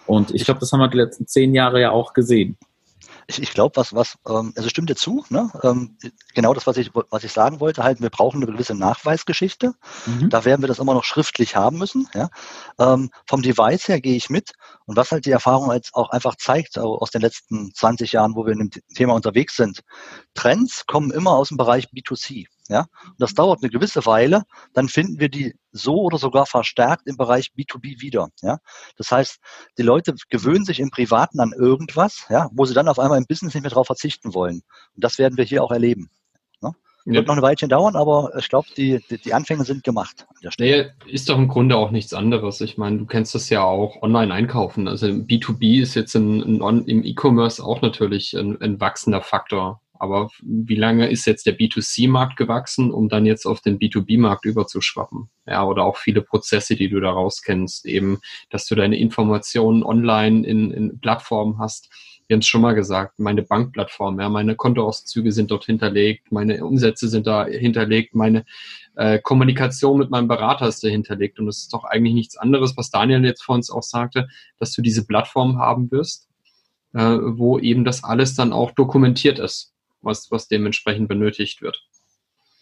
Und 0.07 0.35
ich 0.35 0.45
glaube, 0.45 0.61
das 0.61 0.73
haben 0.73 0.81
wir 0.81 0.89
die 0.89 0.97
letzten 0.97 1.27
zehn 1.27 1.55
Jahre 1.55 1.81
ja 1.81 1.91
auch 1.91 2.15
gesehen 2.15 2.57
ich, 3.33 3.43
ich 3.43 3.55
glaube, 3.55 3.77
was, 3.77 3.95
was, 3.95 4.19
ähm, 4.29 4.53
also 4.57 4.69
stimmt 4.69 4.91
dir 4.91 4.97
zu, 4.97 5.25
ne? 5.31 5.51
Ähm, 5.63 5.97
genau 6.35 6.55
das, 6.55 6.67
was 6.67 6.77
ich, 6.77 6.91
was 6.95 7.25
ich 7.25 7.33
sagen 7.33 7.61
wollte, 7.61 7.83
halt, 7.83 8.01
wir 8.01 8.11
brauchen 8.11 8.43
eine 8.43 8.51
gewisse 8.51 8.75
Nachweisgeschichte. 8.75 9.75
Mhm. 10.07 10.29
Da 10.31 10.45
werden 10.45 10.63
wir 10.63 10.69
das 10.69 10.79
immer 10.79 10.95
noch 10.95 11.05
schriftlich 11.05 11.57
haben 11.57 11.79
müssen. 11.79 12.09
Ja? 12.15 12.31
Ähm, 12.79 13.11
vom 13.27 13.43
Device 13.43 13.89
her 13.89 14.01
gehe 14.01 14.17
ich 14.17 14.31
mit. 14.31 14.53
Und 14.85 14.97
was 14.97 15.13
halt 15.13 15.27
die 15.27 15.31
Erfahrung 15.31 15.73
jetzt 15.73 15.95
auch 15.95 16.11
einfach 16.11 16.37
zeigt, 16.37 16.79
aus 16.79 17.11
den 17.11 17.23
letzten 17.23 17.73
20 17.75 18.13
Jahren, 18.13 18.35
wo 18.35 18.45
wir 18.45 18.53
in 18.53 18.71
dem 18.71 18.71
Thema 18.95 19.15
unterwegs 19.15 19.57
sind, 19.57 19.81
Trends 20.35 20.85
kommen 20.87 21.11
immer 21.11 21.33
aus 21.33 21.49
dem 21.49 21.57
Bereich 21.57 21.87
B2C. 21.87 22.47
Ja, 22.69 22.87
und 23.07 23.21
das 23.21 23.35
dauert 23.35 23.63
eine 23.63 23.71
gewisse 23.71 24.07
Weile, 24.07 24.45
dann 24.73 24.89
finden 24.89 25.19
wir 25.19 25.29
die 25.29 25.55
so 25.73 26.03
oder 26.03 26.19
sogar 26.19 26.47
verstärkt 26.47 27.07
im 27.07 27.17
Bereich 27.17 27.51
B2B 27.57 28.01
wieder. 28.01 28.29
Ja, 28.41 28.59
das 28.97 29.11
heißt, 29.11 29.39
die 29.79 29.83
Leute 29.83 30.15
gewöhnen 30.31 30.65
sich 30.65 30.79
im 30.79 30.91
Privaten 30.91 31.41
an 31.41 31.53
irgendwas, 31.53 32.25
ja, 32.31 32.49
wo 32.53 32.65
sie 32.65 32.75
dann 32.75 32.89
auf 32.89 32.99
einmal 32.99 33.19
im 33.19 33.27
Business 33.27 33.55
nicht 33.55 33.63
mehr 33.63 33.71
darauf 33.71 33.87
verzichten 33.87 34.33
wollen. 34.33 34.63
Und 34.95 35.05
das 35.05 35.19
werden 35.19 35.37
wir 35.37 35.45
hier 35.45 35.63
auch 35.65 35.73
erleben. 35.73 36.11
Ne? 36.61 36.73
Ja. 37.05 37.15
Wird 37.15 37.27
noch 37.27 37.37
ein 37.37 37.43
Weilchen 37.43 37.69
dauern, 37.69 37.97
aber 37.97 38.31
ich 38.39 38.49
glaube, 38.49 38.69
die, 38.77 39.01
die, 39.11 39.19
die, 39.19 39.35
Anfänge 39.35 39.65
sind 39.65 39.83
gemacht. 39.83 40.27
Nee, 40.59 40.87
ist 41.07 41.29
doch 41.29 41.37
im 41.37 41.49
Grunde 41.49 41.77
auch 41.77 41.91
nichts 41.91 42.15
anderes. 42.15 42.61
Ich 42.61 42.79
meine, 42.79 42.99
du 42.99 43.07
kennst 43.07 43.35
das 43.35 43.51
ja 43.51 43.65
auch 43.65 44.01
online 44.03 44.33
einkaufen. 44.33 44.87
Also 44.87 45.07
B2B 45.09 45.83
ist 45.83 45.95
jetzt 45.95 46.15
in, 46.15 46.41
in, 46.43 46.85
im 46.87 47.05
E-Commerce 47.05 47.63
auch 47.63 47.83
natürlich 47.83 48.35
ein, 48.35 48.61
ein 48.63 48.81
wachsender 48.81 49.21
Faktor. 49.21 49.82
Aber 50.03 50.31
wie 50.43 50.75
lange 50.75 51.09
ist 51.09 51.27
jetzt 51.27 51.47
der 51.47 51.57
B2C-Markt 51.57 52.37
gewachsen, 52.37 52.91
um 52.91 53.09
dann 53.09 53.25
jetzt 53.25 53.47
auf 53.47 53.61
den 53.61 53.79
B2B-Markt 53.79 54.45
überzuschwappen? 54.45 55.31
Ja, 55.47 55.65
oder 55.65 55.85
auch 55.85 55.97
viele 55.97 56.23
Prozesse, 56.23 56.75
die 56.75 56.89
du 56.89 56.99
daraus 56.99 57.41
kennst, 57.41 57.87
eben, 57.87 58.19
dass 58.51 58.67
du 58.67 58.75
deine 58.75 58.99
Informationen 58.99 59.85
online 59.85 60.45
in, 60.45 60.73
in 60.73 60.99
Plattformen 60.99 61.61
hast. 61.61 61.89
Wir 62.27 62.35
haben 62.35 62.41
es 62.41 62.49
schon 62.49 62.63
mal 62.63 62.75
gesagt, 62.75 63.21
meine 63.21 63.45
Bankplattform, 63.45 64.19
ja, 64.19 64.29
meine 64.29 64.57
Kontoauszüge 64.57 65.31
sind 65.31 65.53
dort 65.53 65.67
hinterlegt, 65.67 66.33
meine 66.33 66.67
Umsätze 66.67 67.07
sind 67.07 67.29
da 67.29 67.47
hinterlegt, 67.47 68.17
meine 68.17 68.45
äh, 68.97 69.21
Kommunikation 69.21 69.99
mit 69.99 70.11
meinem 70.11 70.27
Berater 70.27 70.67
ist 70.67 70.83
da 70.83 70.89
hinterlegt. 70.89 71.39
Und 71.39 71.47
es 71.47 71.59
ist 71.59 71.73
doch 71.73 71.85
eigentlich 71.85 72.15
nichts 72.15 72.37
anderes, 72.37 72.77
was 72.77 72.91
Daniel 72.91 73.25
jetzt 73.25 73.45
vor 73.45 73.55
uns 73.55 73.71
auch 73.71 73.85
sagte, 73.85 74.27
dass 74.59 74.73
du 74.73 74.83
diese 74.83 75.07
Plattform 75.07 75.59
haben 75.59 75.93
wirst, 75.93 76.29
äh, 76.93 77.19
wo 77.23 77.61
eben 77.61 77.85
das 77.85 78.03
alles 78.03 78.35
dann 78.35 78.53
auch 78.53 78.73
dokumentiert 78.73 79.39
ist 79.39 79.72
was, 80.03 80.31
was 80.31 80.49
dementsprechend 80.49 81.09
benötigt 81.09 81.63
wird. 81.63 81.83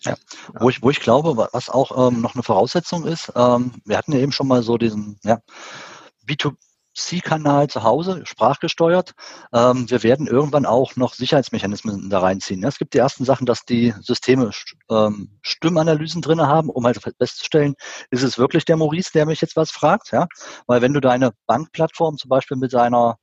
Ja. 0.03 0.17
Wo, 0.59 0.71
ich, 0.71 0.83
wo 0.83 0.91
ich 0.91 1.01
glaube, 1.01 1.49
was 1.53 1.69
auch 1.69 2.09
ähm, 2.09 2.23
noch 2.23 2.35
eine 2.35 2.43
Voraussetzung 2.43 3.07
ist, 3.07 3.33
ähm, 3.37 3.73
wir 3.85 3.99
hatten 3.99 4.13
ja 4.13 4.19
eben 4.19 4.33
schon 4.33 4.49
mal 4.49 4.63
so 4.63 4.79
diesen 4.79 5.19
ja, 5.25 5.41
B2, 6.27 6.55
C-Kanal 7.05 7.69
zu 7.69 7.82
Hause, 7.82 8.23
sprachgesteuert. 8.25 9.12
Ähm, 9.52 9.91
wir 9.91 10.02
werden 10.02 10.26
irgendwann 10.26 10.67
auch 10.67 10.97
noch 10.97 11.14
Sicherheitsmechanismen 11.14 12.11
da 12.11 12.20
reinziehen. 12.20 12.64
Es 12.64 12.79
gibt 12.79 12.94
die 12.94 12.99
ersten 12.99 13.25
Sachen, 13.25 13.47
dass 13.47 13.64
die 13.64 13.94
Systeme 14.00 14.50
ähm, 14.91 15.38
Stimmanalysen 15.43 16.23
drin 16.23 16.41
haben, 16.41 16.70
um 16.70 16.85
halt 16.85 17.00
festzustellen, 17.19 17.75
ist 18.11 18.23
es 18.23 18.38
wirklich 18.38 18.64
der 18.64 18.76
Maurice, 18.76 19.11
der 19.12 19.26
mich 19.26 19.41
jetzt 19.41 19.56
was 19.56 19.70
fragt? 19.70 20.12
Ja? 20.12 20.26
Weil 20.67 20.82
wenn 20.82 20.94
du 20.94 21.00
deine 21.00 21.32
Bankplattform 21.47 22.17
zum 22.17 22.29
Beispiel 22.29 22.56
mit 22.56 22.73
deiner 22.73 23.17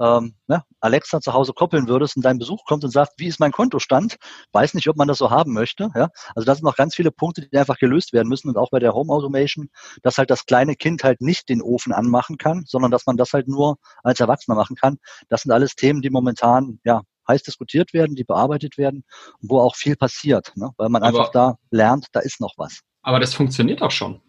ähm, 0.00 0.34
ne, 0.46 0.62
Alexa 0.80 1.20
zu 1.20 1.32
Hause 1.32 1.52
koppeln 1.52 1.88
würdest 1.88 2.16
und 2.16 2.24
dein 2.24 2.38
Besuch 2.38 2.64
kommt 2.64 2.84
und 2.84 2.90
sagt, 2.90 3.14
wie 3.18 3.26
ist 3.26 3.40
mein 3.40 3.52
Kontostand, 3.52 4.16
weiß 4.52 4.74
nicht, 4.74 4.88
ob 4.88 4.96
man 4.96 5.08
das 5.08 5.18
so 5.18 5.30
haben 5.30 5.52
möchte. 5.52 5.90
Ja? 5.94 6.08
Also 6.34 6.46
das 6.46 6.58
sind 6.58 6.64
noch 6.64 6.76
ganz 6.76 6.94
viele 6.94 7.10
Punkte, 7.10 7.48
die 7.48 7.56
einfach 7.56 7.78
gelöst 7.78 8.12
werden 8.12 8.28
müssen 8.28 8.48
und 8.48 8.56
auch 8.56 8.70
bei 8.70 8.78
der 8.78 8.92
Home 8.92 9.12
Automation, 9.12 9.68
dass 10.02 10.18
halt 10.18 10.30
das 10.30 10.46
kleine 10.46 10.76
Kind 10.76 11.04
halt 11.04 11.20
nicht 11.20 11.48
den 11.48 11.62
Ofen 11.62 11.92
anmachen 11.92 12.38
kann, 12.38 12.64
sondern 12.66 12.90
dass 12.90 13.06
man 13.06 13.15
das 13.16 13.32
halt 13.32 13.48
nur 13.48 13.76
als 14.02 14.20
Erwachsener 14.20 14.56
machen 14.56 14.76
kann. 14.76 14.98
Das 15.28 15.42
sind 15.42 15.52
alles 15.52 15.74
Themen, 15.74 16.02
die 16.02 16.10
momentan 16.10 16.78
ja 16.84 17.02
heiß 17.28 17.42
diskutiert 17.42 17.92
werden, 17.92 18.14
die 18.14 18.24
bearbeitet 18.24 18.78
werden, 18.78 19.04
wo 19.40 19.60
auch 19.60 19.76
viel 19.76 19.96
passiert, 19.96 20.52
ne? 20.54 20.70
weil 20.76 20.88
man 20.88 21.02
aber, 21.02 21.18
einfach 21.18 21.32
da 21.32 21.56
lernt, 21.70 22.06
da 22.12 22.20
ist 22.20 22.40
noch 22.40 22.54
was. 22.56 22.80
Aber 23.02 23.20
das 23.20 23.34
funktioniert 23.34 23.82
auch 23.82 23.90
schon. 23.90 24.20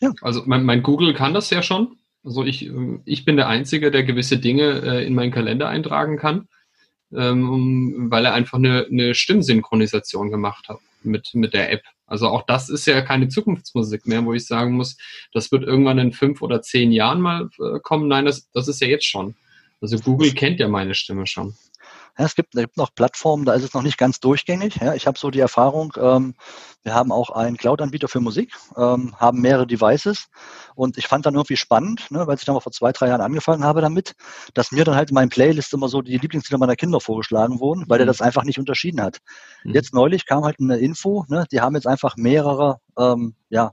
Ja. 0.00 0.12
Also 0.22 0.42
mein, 0.46 0.64
mein 0.64 0.82
Google 0.82 1.14
kann 1.14 1.34
das 1.34 1.50
ja 1.50 1.62
schon. 1.62 1.98
Also 2.24 2.44
ich, 2.44 2.70
ich 3.04 3.24
bin 3.24 3.36
der 3.36 3.48
Einzige, 3.48 3.90
der 3.90 4.04
gewisse 4.04 4.38
Dinge 4.38 4.82
äh, 4.82 5.06
in 5.06 5.14
meinen 5.14 5.32
Kalender 5.32 5.68
eintragen 5.68 6.18
kann, 6.18 6.48
ähm, 7.12 8.08
weil 8.10 8.24
er 8.24 8.34
einfach 8.34 8.58
eine, 8.58 8.86
eine 8.90 9.14
Stimmsynchronisation 9.14 10.30
gemacht 10.30 10.68
hat 10.68 10.78
mit, 11.02 11.30
mit 11.34 11.54
der 11.54 11.72
App. 11.72 11.82
Also 12.06 12.28
auch 12.28 12.42
das 12.46 12.68
ist 12.70 12.86
ja 12.86 13.02
keine 13.02 13.28
Zukunftsmusik 13.28 14.06
mehr, 14.06 14.24
wo 14.24 14.32
ich 14.32 14.46
sagen 14.46 14.72
muss, 14.72 14.96
das 15.32 15.52
wird 15.52 15.64
irgendwann 15.64 15.98
in 15.98 16.12
fünf 16.12 16.40
oder 16.40 16.62
zehn 16.62 16.90
Jahren 16.90 17.20
mal 17.20 17.50
äh, 17.58 17.80
kommen. 17.80 18.08
Nein, 18.08 18.24
das, 18.24 18.50
das 18.52 18.68
ist 18.68 18.80
ja 18.80 18.88
jetzt 18.88 19.06
schon. 19.06 19.34
Also 19.80 19.98
Google 19.98 20.32
kennt 20.32 20.58
ja 20.58 20.68
meine 20.68 20.94
Stimme 20.94 21.26
schon. 21.26 21.54
Ja, 22.18 22.24
es, 22.24 22.34
gibt, 22.34 22.54
es 22.56 22.62
gibt 22.62 22.76
noch 22.76 22.92
Plattformen, 22.94 23.44
da 23.44 23.54
ist 23.54 23.62
es 23.62 23.74
noch 23.74 23.82
nicht 23.82 23.96
ganz 23.96 24.18
durchgängig. 24.18 24.76
Ja, 24.76 24.94
ich 24.94 25.06
habe 25.06 25.16
so 25.16 25.30
die 25.30 25.38
Erfahrung, 25.38 25.92
ähm, 25.96 26.34
wir 26.82 26.94
haben 26.94 27.12
auch 27.12 27.30
einen 27.30 27.56
Cloud-Anbieter 27.56 28.08
für 28.08 28.18
Musik, 28.18 28.52
ähm, 28.76 29.14
haben 29.18 29.40
mehrere 29.40 29.68
Devices 29.68 30.26
und 30.74 30.98
ich 30.98 31.06
fand 31.06 31.26
dann 31.26 31.34
irgendwie 31.34 31.56
spannend, 31.56 32.10
ne, 32.10 32.26
weil 32.26 32.36
ich 32.36 32.44
dann 32.44 32.54
mal 32.54 32.60
vor 32.60 32.72
zwei, 32.72 32.90
drei 32.90 33.08
Jahren 33.08 33.20
angefangen 33.20 33.62
habe 33.62 33.80
damit, 33.80 34.16
dass 34.54 34.72
mir 34.72 34.84
dann 34.84 34.96
halt 34.96 35.10
in 35.10 35.14
meinen 35.14 35.28
Playlist 35.28 35.72
immer 35.72 35.88
so 35.88 36.02
die 36.02 36.18
Lieblingslieder 36.18 36.58
meiner 36.58 36.74
Kinder 36.74 37.00
vorgeschlagen 37.00 37.60
wurden, 37.60 37.84
weil 37.88 37.98
mhm. 37.98 38.00
der 38.00 38.06
das 38.06 38.20
einfach 38.20 38.42
nicht 38.42 38.58
unterschieden 38.58 39.00
hat. 39.00 39.18
Mhm. 39.62 39.74
Jetzt 39.74 39.94
neulich 39.94 40.26
kam 40.26 40.44
halt 40.44 40.56
eine 40.58 40.78
Info, 40.78 41.24
ne, 41.28 41.46
die 41.52 41.60
haben 41.60 41.76
jetzt 41.76 41.86
einfach 41.86 42.16
mehrere 42.16 42.80
ähm, 42.98 43.34
ja, 43.48 43.70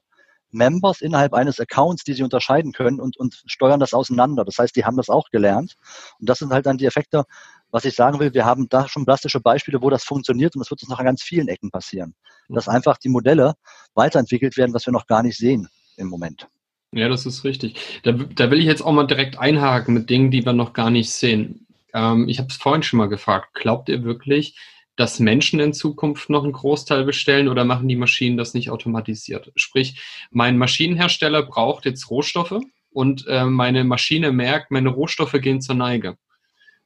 Members 0.56 1.02
innerhalb 1.02 1.34
eines 1.34 1.60
Accounts, 1.60 2.04
die 2.04 2.14
sie 2.14 2.24
unterscheiden 2.24 2.72
können 2.72 3.00
und, 3.00 3.18
und 3.18 3.44
steuern 3.46 3.80
das 3.80 3.94
auseinander. 3.94 4.46
Das 4.46 4.58
heißt, 4.58 4.76
die 4.76 4.86
haben 4.86 4.98
das 4.98 5.10
auch 5.10 5.30
gelernt. 5.30 5.76
Und 6.20 6.30
das 6.30 6.40
sind 6.40 6.52
halt 6.52 6.66
dann 6.66 6.78
die 6.78 6.86
Effekte, 6.86 7.26
was 7.72 7.86
ich 7.86 7.94
sagen 7.94 8.20
will, 8.20 8.34
wir 8.34 8.46
haben 8.46 8.70
da 8.70 8.88
schon 8.88 9.06
plastische 9.06 9.42
Beispiele, 9.42 9.82
wo 9.82 9.90
das 9.90 10.04
funktioniert 10.04 10.56
und 10.56 10.62
das 10.62 10.72
wird 10.72 10.82
uns 10.82 10.90
noch 10.90 11.00
an 11.00 11.06
ganz 11.06 11.22
vielen 11.22 11.48
Ecken 11.48 11.72
passieren. 11.72 12.16
Dass 12.48 12.68
mhm. 12.68 12.74
einfach 12.74 12.98
die 12.98 13.10
Modelle 13.10 13.54
weiterentwickelt 13.94 14.58
werden, 14.58 14.74
was 14.74 14.86
wir 14.86 14.94
noch 14.94 15.08
gar 15.08 15.24
nicht 15.24 15.38
sehen 15.38 15.68
im 15.98 16.08
Moment. 16.08 16.48
Ja, 16.92 17.10
das 17.10 17.26
ist 17.26 17.44
richtig. 17.44 18.02
Da, 18.04 18.14
da 18.14 18.50
will 18.50 18.60
ich 18.60 18.66
jetzt 18.66 18.82
auch 18.82 18.94
mal 18.94 19.06
direkt 19.06 19.38
einhaken 19.38 19.94
mit 19.94 20.10
Dingen, 20.10 20.32
die 20.32 20.46
wir 20.46 20.54
noch 20.54 20.72
gar 20.72 20.90
nicht 20.90 21.12
sehen. 21.12 21.68
Ähm, 21.94 22.30
ich 22.30 22.40
habe 22.40 22.48
es 22.50 22.56
vorhin 22.56 22.84
schon 22.84 22.98
mal 22.98 23.10
gefragt. 23.10 23.54
Glaubt 23.54 23.90
ihr 23.90 24.04
wirklich, 24.04 24.58
dass 24.96 25.20
Menschen 25.20 25.60
in 25.60 25.74
Zukunft 25.74 26.30
noch 26.30 26.44
einen 26.44 26.54
Großteil 26.54 27.04
bestellen 27.04 27.48
oder 27.48 27.66
machen 27.66 27.88
die 27.88 27.96
Maschinen 27.96 28.38
das 28.38 28.54
nicht 28.54 28.70
automatisiert? 28.70 29.52
Sprich, 29.56 30.02
mein 30.32 30.58
Maschinenhersteller 30.58 31.44
braucht 31.44 31.86
jetzt 31.86 32.10
Rohstoffe 32.10 32.60
und 32.92 33.28
äh, 33.28 33.46
meine 33.46 33.84
Maschine 33.84 34.32
merkt, 34.32 34.72
meine 34.72 34.90
Rohstoffe 34.90 35.36
gehen 35.42 35.62
zur 35.62 35.76
Neige. 35.76 36.18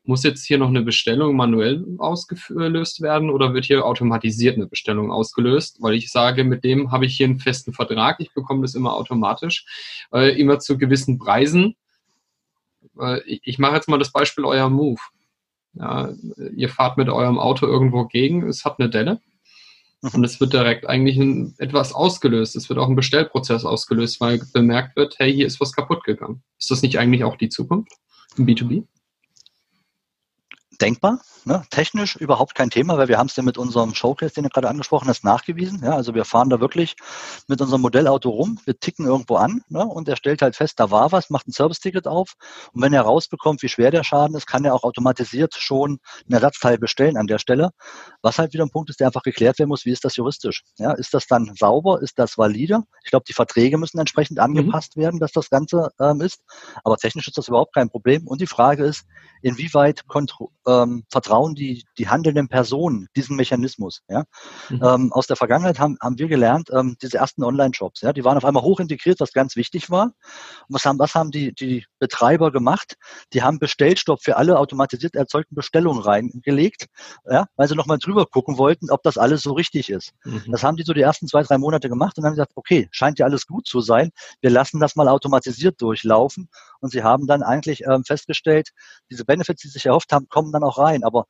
Muss 0.03 0.23
jetzt 0.23 0.45
hier 0.45 0.57
noch 0.57 0.69
eine 0.69 0.81
Bestellung 0.81 1.35
manuell 1.35 1.85
ausgelöst 1.99 3.01
werden 3.01 3.29
oder 3.29 3.53
wird 3.53 3.65
hier 3.65 3.85
automatisiert 3.85 4.55
eine 4.55 4.65
Bestellung 4.65 5.11
ausgelöst? 5.11 5.77
Weil 5.81 5.93
ich 5.93 6.11
sage, 6.11 6.43
mit 6.43 6.63
dem 6.63 6.91
habe 6.91 7.05
ich 7.05 7.15
hier 7.15 7.27
einen 7.27 7.39
festen 7.39 7.73
Vertrag, 7.73 8.19
ich 8.19 8.33
bekomme 8.33 8.63
das 8.63 8.73
immer 8.73 8.93
automatisch, 8.95 9.65
äh, 10.11 10.39
immer 10.39 10.57
zu 10.57 10.79
gewissen 10.79 11.19
Preisen. 11.19 11.75
Äh, 12.99 13.21
ich, 13.25 13.41
ich 13.43 13.59
mache 13.59 13.75
jetzt 13.75 13.87
mal 13.87 13.99
das 13.99 14.11
Beispiel 14.11 14.45
euer 14.45 14.69
Move. 14.69 14.99
Ja, 15.73 16.11
ihr 16.55 16.69
fahrt 16.69 16.97
mit 16.97 17.09
eurem 17.09 17.39
Auto 17.39 17.65
irgendwo 17.67 18.05
gegen, 18.05 18.47
es 18.47 18.65
hat 18.65 18.79
eine 18.79 18.89
Delle. 18.89 19.21
Mhm. 20.01 20.09
Und 20.13 20.23
es 20.23 20.39
wird 20.39 20.53
direkt 20.53 20.87
eigentlich 20.87 21.17
ein, 21.17 21.53
etwas 21.57 21.93
ausgelöst. 21.93 22.55
Es 22.55 22.69
wird 22.69 22.79
auch 22.79 22.89
ein 22.89 22.95
Bestellprozess 22.95 23.65
ausgelöst, 23.65 24.19
weil 24.21 24.41
bemerkt 24.53 24.95
wird, 24.95 25.15
hey, 25.19 25.33
hier 25.33 25.47
ist 25.47 25.59
was 25.59 25.73
kaputt 25.73 26.03
gegangen. 26.03 26.43
Ist 26.59 26.71
das 26.71 26.81
nicht 26.81 26.97
eigentlich 26.97 27.23
auch 27.23 27.37
die 27.37 27.49
Zukunft 27.49 27.91
im 28.37 28.45
B2B? 28.45 28.85
Denkbar. 30.81 31.19
Ne? 31.45 31.63
Technisch 31.69 32.15
überhaupt 32.15 32.55
kein 32.55 32.69
Thema, 32.69 32.97
weil 32.97 33.07
wir 33.07 33.17
haben 33.17 33.27
es 33.27 33.35
ja 33.35 33.43
mit 33.43 33.57
unserem 33.57 33.95
Showcase, 33.95 34.33
den 34.33 34.43
du 34.43 34.49
gerade 34.49 34.69
angesprochen 34.69 35.07
hast, 35.07 35.23
nachgewiesen. 35.23 35.81
Ja? 35.83 35.95
Also 35.95 36.13
wir 36.13 36.25
fahren 36.25 36.49
da 36.49 36.59
wirklich 36.59 36.95
mit 37.47 37.61
unserem 37.61 37.81
Modellauto 37.81 38.29
rum, 38.29 38.59
wir 38.65 38.79
ticken 38.79 39.05
irgendwo 39.05 39.35
an 39.35 39.61
ne? 39.69 39.85
und 39.85 40.07
er 40.09 40.15
stellt 40.15 40.41
halt 40.41 40.55
fest, 40.55 40.79
da 40.79 40.91
war 40.91 41.11
was, 41.11 41.29
macht 41.29 41.47
ein 41.47 41.51
Service-Ticket 41.51 42.07
auf 42.07 42.33
und 42.73 42.81
wenn 42.81 42.93
er 42.93 43.01
rausbekommt, 43.01 43.61
wie 43.63 43.69
schwer 43.69 43.91
der 43.91 44.03
Schaden 44.03 44.35
ist, 44.35 44.47
kann 44.47 44.65
er 44.65 44.73
auch 44.73 44.83
automatisiert 44.83 45.55
schon 45.55 45.99
ein 46.27 46.33
Ersatzteil 46.33 46.77
bestellen 46.77 47.17
an 47.17 47.27
der 47.27 47.39
Stelle. 47.39 47.71
Was 48.21 48.37
halt 48.37 48.53
wieder 48.53 48.65
ein 48.65 48.71
Punkt 48.71 48.89
ist, 48.89 48.99
der 48.99 49.07
einfach 49.07 49.23
geklärt 49.23 49.59
werden 49.59 49.69
muss, 49.69 49.85
wie 49.85 49.91
ist 49.91 50.05
das 50.05 50.15
juristisch? 50.15 50.63
Ja? 50.77 50.91
Ist 50.91 51.13
das 51.13 51.27
dann 51.27 51.53
sauber? 51.57 52.01
Ist 52.01 52.19
das 52.19 52.37
valide? 52.37 52.83
Ich 53.03 53.11
glaube, 53.11 53.25
die 53.27 53.33
Verträge 53.33 53.77
müssen 53.77 53.99
entsprechend 53.99 54.39
angepasst 54.39 54.97
mhm. 54.97 55.01
werden, 55.01 55.19
dass 55.19 55.31
das 55.31 55.49
Ganze 55.49 55.91
ähm, 55.99 56.21
ist. 56.21 56.41
Aber 56.83 56.97
technisch 56.97 57.27
ist 57.27 57.37
das 57.37 57.47
überhaupt 57.47 57.73
kein 57.73 57.89
Problem. 57.89 58.27
Und 58.27 58.41
die 58.41 58.47
Frage 58.47 58.83
ist, 58.83 59.05
inwieweit 59.41 60.05
ähm, 60.69 61.03
vertrauen 61.09 61.55
die, 61.55 61.83
die 61.97 62.07
handelnden 62.07 62.47
Personen 62.47 63.07
diesen 63.15 63.35
Mechanismus. 63.35 64.01
Ja? 64.07 64.25
Mhm. 64.69 64.83
Ähm, 64.83 65.13
aus 65.13 65.27
der 65.27 65.35
Vergangenheit 65.35 65.79
haben, 65.79 65.97
haben 66.01 66.17
wir 66.19 66.27
gelernt, 66.27 66.69
ähm, 66.71 66.97
diese 67.01 67.17
ersten 67.17 67.43
Online-Shops, 67.43 68.01
ja, 68.01 68.13
die 68.13 68.23
waren 68.23 68.37
auf 68.37 68.45
einmal 68.45 68.63
hoch 68.63 68.79
integriert, 68.79 69.19
was 69.19 69.33
ganz 69.33 69.55
wichtig 69.55 69.89
war. 69.89 70.05
Und 70.05 70.13
was 70.75 70.85
haben, 70.85 70.99
was 70.99 71.15
haben 71.15 71.31
die, 71.31 71.53
die 71.53 71.85
Betreiber 71.99 72.51
gemacht? 72.51 72.95
Die 73.33 73.41
haben 73.41 73.59
Bestellstopp 73.59 74.21
für 74.21 74.37
alle 74.37 74.59
automatisiert 74.59 75.15
erzeugten 75.15 75.55
Bestellungen 75.55 76.01
reingelegt, 76.01 76.85
ja, 77.29 77.47
weil 77.55 77.67
sie 77.67 77.75
nochmal 77.75 77.97
drüber 77.97 78.25
gucken 78.25 78.57
wollten, 78.57 78.91
ob 78.91 79.03
das 79.03 79.17
alles 79.17 79.41
so 79.41 79.53
richtig 79.53 79.89
ist. 79.89 80.11
Mhm. 80.23 80.43
Das 80.51 80.63
haben 80.63 80.77
die 80.77 80.83
so 80.83 80.93
die 80.93 81.01
ersten 81.01 81.27
zwei, 81.27 81.43
drei 81.43 81.57
Monate 81.57 81.89
gemacht 81.89 82.17
und 82.17 82.25
haben 82.25 82.33
gesagt, 82.33 82.53
okay, 82.55 82.87
scheint 82.91 83.19
ja 83.19 83.25
alles 83.25 83.47
gut 83.47 83.67
zu 83.67 83.81
sein. 83.81 84.11
Wir 84.41 84.49
lassen 84.49 84.79
das 84.79 84.95
mal 84.95 85.07
automatisiert 85.07 85.81
durchlaufen. 85.81 86.49
Und 86.81 86.91
sie 86.91 87.03
haben 87.03 87.27
dann 87.27 87.43
eigentlich 87.43 87.83
ähm, 87.85 88.03
festgestellt, 88.05 88.69
diese 89.11 89.25
Benefits, 89.25 89.61
die 89.61 89.67
sie 89.67 89.73
sich 89.73 89.85
erhofft 89.85 90.11
haben, 90.13 90.29
kommen 90.29 90.51
dann 90.51 90.58
auch 90.63 90.77
rein. 90.77 91.03
Aber 91.03 91.25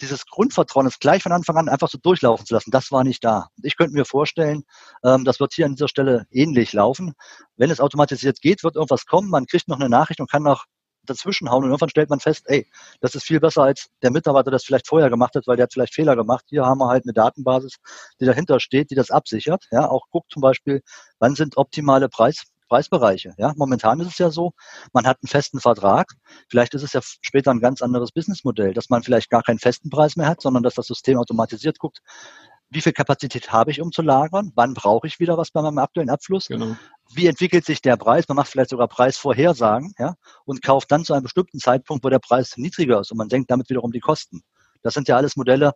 dieses 0.00 0.26
Grundvertrauen 0.26 0.86
ist 0.86 1.00
gleich 1.00 1.22
von 1.22 1.32
Anfang 1.32 1.56
an 1.56 1.68
einfach 1.68 1.88
so 1.88 1.98
durchlaufen 1.98 2.46
zu 2.46 2.54
lassen, 2.54 2.70
das 2.70 2.92
war 2.92 3.04
nicht 3.04 3.24
da. 3.24 3.48
Ich 3.62 3.76
könnte 3.76 3.94
mir 3.94 4.04
vorstellen, 4.04 4.64
ähm, 5.04 5.24
das 5.24 5.40
wird 5.40 5.52
hier 5.54 5.66
an 5.66 5.74
dieser 5.74 5.88
Stelle 5.88 6.26
ähnlich 6.30 6.72
laufen. 6.72 7.14
Wenn 7.56 7.70
es 7.70 7.80
automatisiert 7.80 8.40
geht, 8.40 8.62
wird 8.62 8.76
irgendwas 8.76 9.06
kommen, 9.06 9.28
man 9.30 9.46
kriegt 9.46 9.68
noch 9.68 9.80
eine 9.80 9.88
Nachricht 9.88 10.20
und 10.20 10.30
kann 10.30 10.42
noch 10.42 10.66
dazwischenhauen 11.08 11.64
und 11.64 11.70
irgendwann 11.70 11.88
stellt 11.88 12.10
man 12.10 12.20
fest, 12.20 12.44
ey, 12.46 12.70
das 13.00 13.14
ist 13.14 13.24
viel 13.24 13.40
besser 13.40 13.62
als 13.62 13.88
der 14.02 14.10
Mitarbeiter 14.10 14.50
das 14.50 14.64
vielleicht 14.64 14.86
vorher 14.86 15.10
gemacht 15.10 15.34
hat, 15.34 15.46
weil 15.46 15.56
der 15.56 15.64
hat 15.64 15.72
vielleicht 15.72 15.94
Fehler 15.94 16.16
gemacht. 16.16 16.44
Hier 16.48 16.64
haben 16.64 16.78
wir 16.78 16.88
halt 16.88 17.04
eine 17.04 17.12
Datenbasis, 17.12 17.76
die 18.20 18.26
dahinter 18.26 18.60
steht, 18.60 18.90
die 18.90 18.94
das 18.94 19.10
absichert. 19.10 19.66
Ja, 19.70 19.88
auch 19.88 20.06
guckt 20.10 20.30
zum 20.30 20.42
Beispiel, 20.42 20.82
wann 21.18 21.34
sind 21.34 21.56
optimale 21.56 22.08
Preis, 22.08 22.44
Preisbereiche. 22.68 23.34
Ja, 23.38 23.52
momentan 23.56 24.00
ist 24.00 24.08
es 24.08 24.18
ja 24.18 24.30
so, 24.30 24.52
man 24.92 25.06
hat 25.06 25.18
einen 25.22 25.28
festen 25.28 25.60
Vertrag. 25.60 26.12
Vielleicht 26.48 26.74
ist 26.74 26.82
es 26.82 26.92
ja 26.92 27.00
später 27.02 27.50
ein 27.50 27.60
ganz 27.60 27.82
anderes 27.82 28.12
Businessmodell, 28.12 28.74
dass 28.74 28.90
man 28.90 29.02
vielleicht 29.02 29.30
gar 29.30 29.42
keinen 29.42 29.58
festen 29.58 29.90
Preis 29.90 30.16
mehr 30.16 30.28
hat, 30.28 30.40
sondern 30.40 30.62
dass 30.62 30.74
das 30.74 30.86
System 30.86 31.18
automatisiert 31.18 31.78
guckt, 31.78 32.00
wie 32.70 32.82
viel 32.82 32.92
Kapazität 32.92 33.50
habe 33.50 33.70
ich, 33.70 33.80
um 33.80 33.92
zu 33.92 34.02
lagern? 34.02 34.52
Wann 34.54 34.74
brauche 34.74 35.06
ich 35.06 35.20
wieder 35.20 35.38
was 35.38 35.50
bei 35.50 35.62
meinem 35.62 35.78
aktuellen 35.78 36.10
Abfluss? 36.10 36.48
Genau. 36.48 36.76
Wie 37.14 37.26
entwickelt 37.26 37.64
sich 37.64 37.80
der 37.80 37.96
Preis? 37.96 38.28
Man 38.28 38.36
macht 38.36 38.48
vielleicht 38.48 38.70
sogar 38.70 38.88
Preisvorhersagen, 38.88 39.94
ja, 39.98 40.16
und 40.44 40.62
kauft 40.62 40.92
dann 40.92 41.04
zu 41.04 41.14
einem 41.14 41.22
bestimmten 41.22 41.58
Zeitpunkt, 41.58 42.04
wo 42.04 42.10
der 42.10 42.18
Preis 42.18 42.56
niedriger 42.56 43.00
ist 43.00 43.10
und 43.10 43.16
man 43.16 43.30
senkt 43.30 43.50
damit 43.50 43.70
wiederum 43.70 43.92
die 43.92 44.00
Kosten. 44.00 44.42
Das 44.82 44.94
sind 44.94 45.08
ja 45.08 45.16
alles 45.16 45.36
Modelle. 45.36 45.72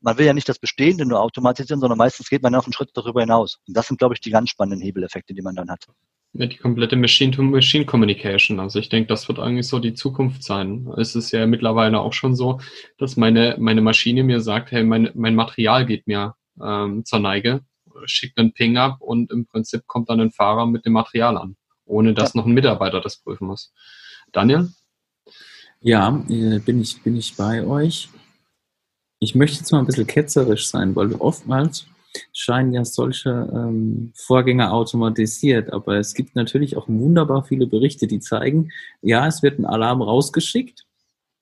Man 0.00 0.18
will 0.18 0.26
ja 0.26 0.34
nicht 0.34 0.48
das 0.48 0.58
Bestehende 0.58 1.06
nur 1.06 1.20
automatisieren, 1.20 1.80
sondern 1.80 1.98
meistens 1.98 2.28
geht 2.28 2.42
man 2.42 2.52
noch 2.52 2.66
einen 2.66 2.72
Schritt 2.72 2.90
darüber 2.94 3.20
hinaus. 3.20 3.60
Und 3.68 3.76
das 3.76 3.86
sind, 3.86 3.98
glaube 3.98 4.14
ich, 4.14 4.20
die 4.20 4.30
ganz 4.30 4.50
spannenden 4.50 4.80
Hebeleffekte, 4.80 5.32
die 5.32 5.42
man 5.42 5.54
dann 5.54 5.70
hat. 5.70 5.86
Ja, 6.34 6.46
die 6.46 6.56
komplette 6.56 6.96
Machine-to-Machine-Communication. 6.96 8.58
Also 8.58 8.78
ich 8.78 8.88
denke, 8.88 9.08
das 9.08 9.28
wird 9.28 9.38
eigentlich 9.38 9.68
so 9.68 9.78
die 9.78 9.92
Zukunft 9.92 10.42
sein. 10.42 10.90
Es 10.96 11.14
ist 11.14 11.30
ja 11.30 11.46
mittlerweile 11.46 12.00
auch 12.00 12.14
schon 12.14 12.34
so, 12.34 12.58
dass 12.96 13.18
meine, 13.18 13.56
meine 13.58 13.82
Maschine 13.82 14.24
mir 14.24 14.40
sagt, 14.40 14.70
hey, 14.72 14.82
mein, 14.82 15.10
mein 15.14 15.34
Material 15.34 15.84
geht 15.84 16.06
mir 16.06 16.34
ähm, 16.62 17.04
zur 17.04 17.18
Neige, 17.18 17.60
schickt 18.06 18.38
einen 18.38 18.54
Ping 18.54 18.78
ab 18.78 18.96
und 19.00 19.30
im 19.30 19.44
Prinzip 19.44 19.86
kommt 19.86 20.08
dann 20.08 20.20
ein 20.20 20.32
Fahrer 20.32 20.66
mit 20.66 20.86
dem 20.86 20.94
Material 20.94 21.36
an, 21.36 21.56
ohne 21.84 22.14
dass 22.14 22.32
ja. 22.32 22.40
noch 22.40 22.46
ein 22.46 22.54
Mitarbeiter 22.54 23.02
das 23.02 23.16
prüfen 23.16 23.46
muss. 23.46 23.74
Daniel? 24.32 24.70
Ja, 25.80 26.24
äh, 26.30 26.60
bin 26.60 26.80
ich, 26.80 27.02
bin 27.02 27.16
ich 27.16 27.36
bei 27.36 27.62
euch. 27.62 28.08
Ich 29.18 29.34
möchte 29.34 29.58
jetzt 29.58 29.70
mal 29.70 29.80
ein 29.80 29.86
bisschen 29.86 30.06
ketzerisch 30.06 30.66
sein, 30.66 30.96
weil 30.96 31.12
oftmals 31.12 31.86
scheinen 32.32 32.72
ja 32.72 32.84
solche 32.84 33.30
ähm, 33.52 34.12
Vorgänge 34.14 34.72
automatisiert. 34.72 35.72
Aber 35.72 35.96
es 35.98 36.14
gibt 36.14 36.36
natürlich 36.36 36.76
auch 36.76 36.88
wunderbar 36.88 37.44
viele 37.44 37.66
Berichte, 37.66 38.06
die 38.06 38.20
zeigen, 38.20 38.70
ja, 39.00 39.26
es 39.26 39.42
wird 39.42 39.58
ein 39.58 39.66
Alarm 39.66 40.02
rausgeschickt, 40.02 40.86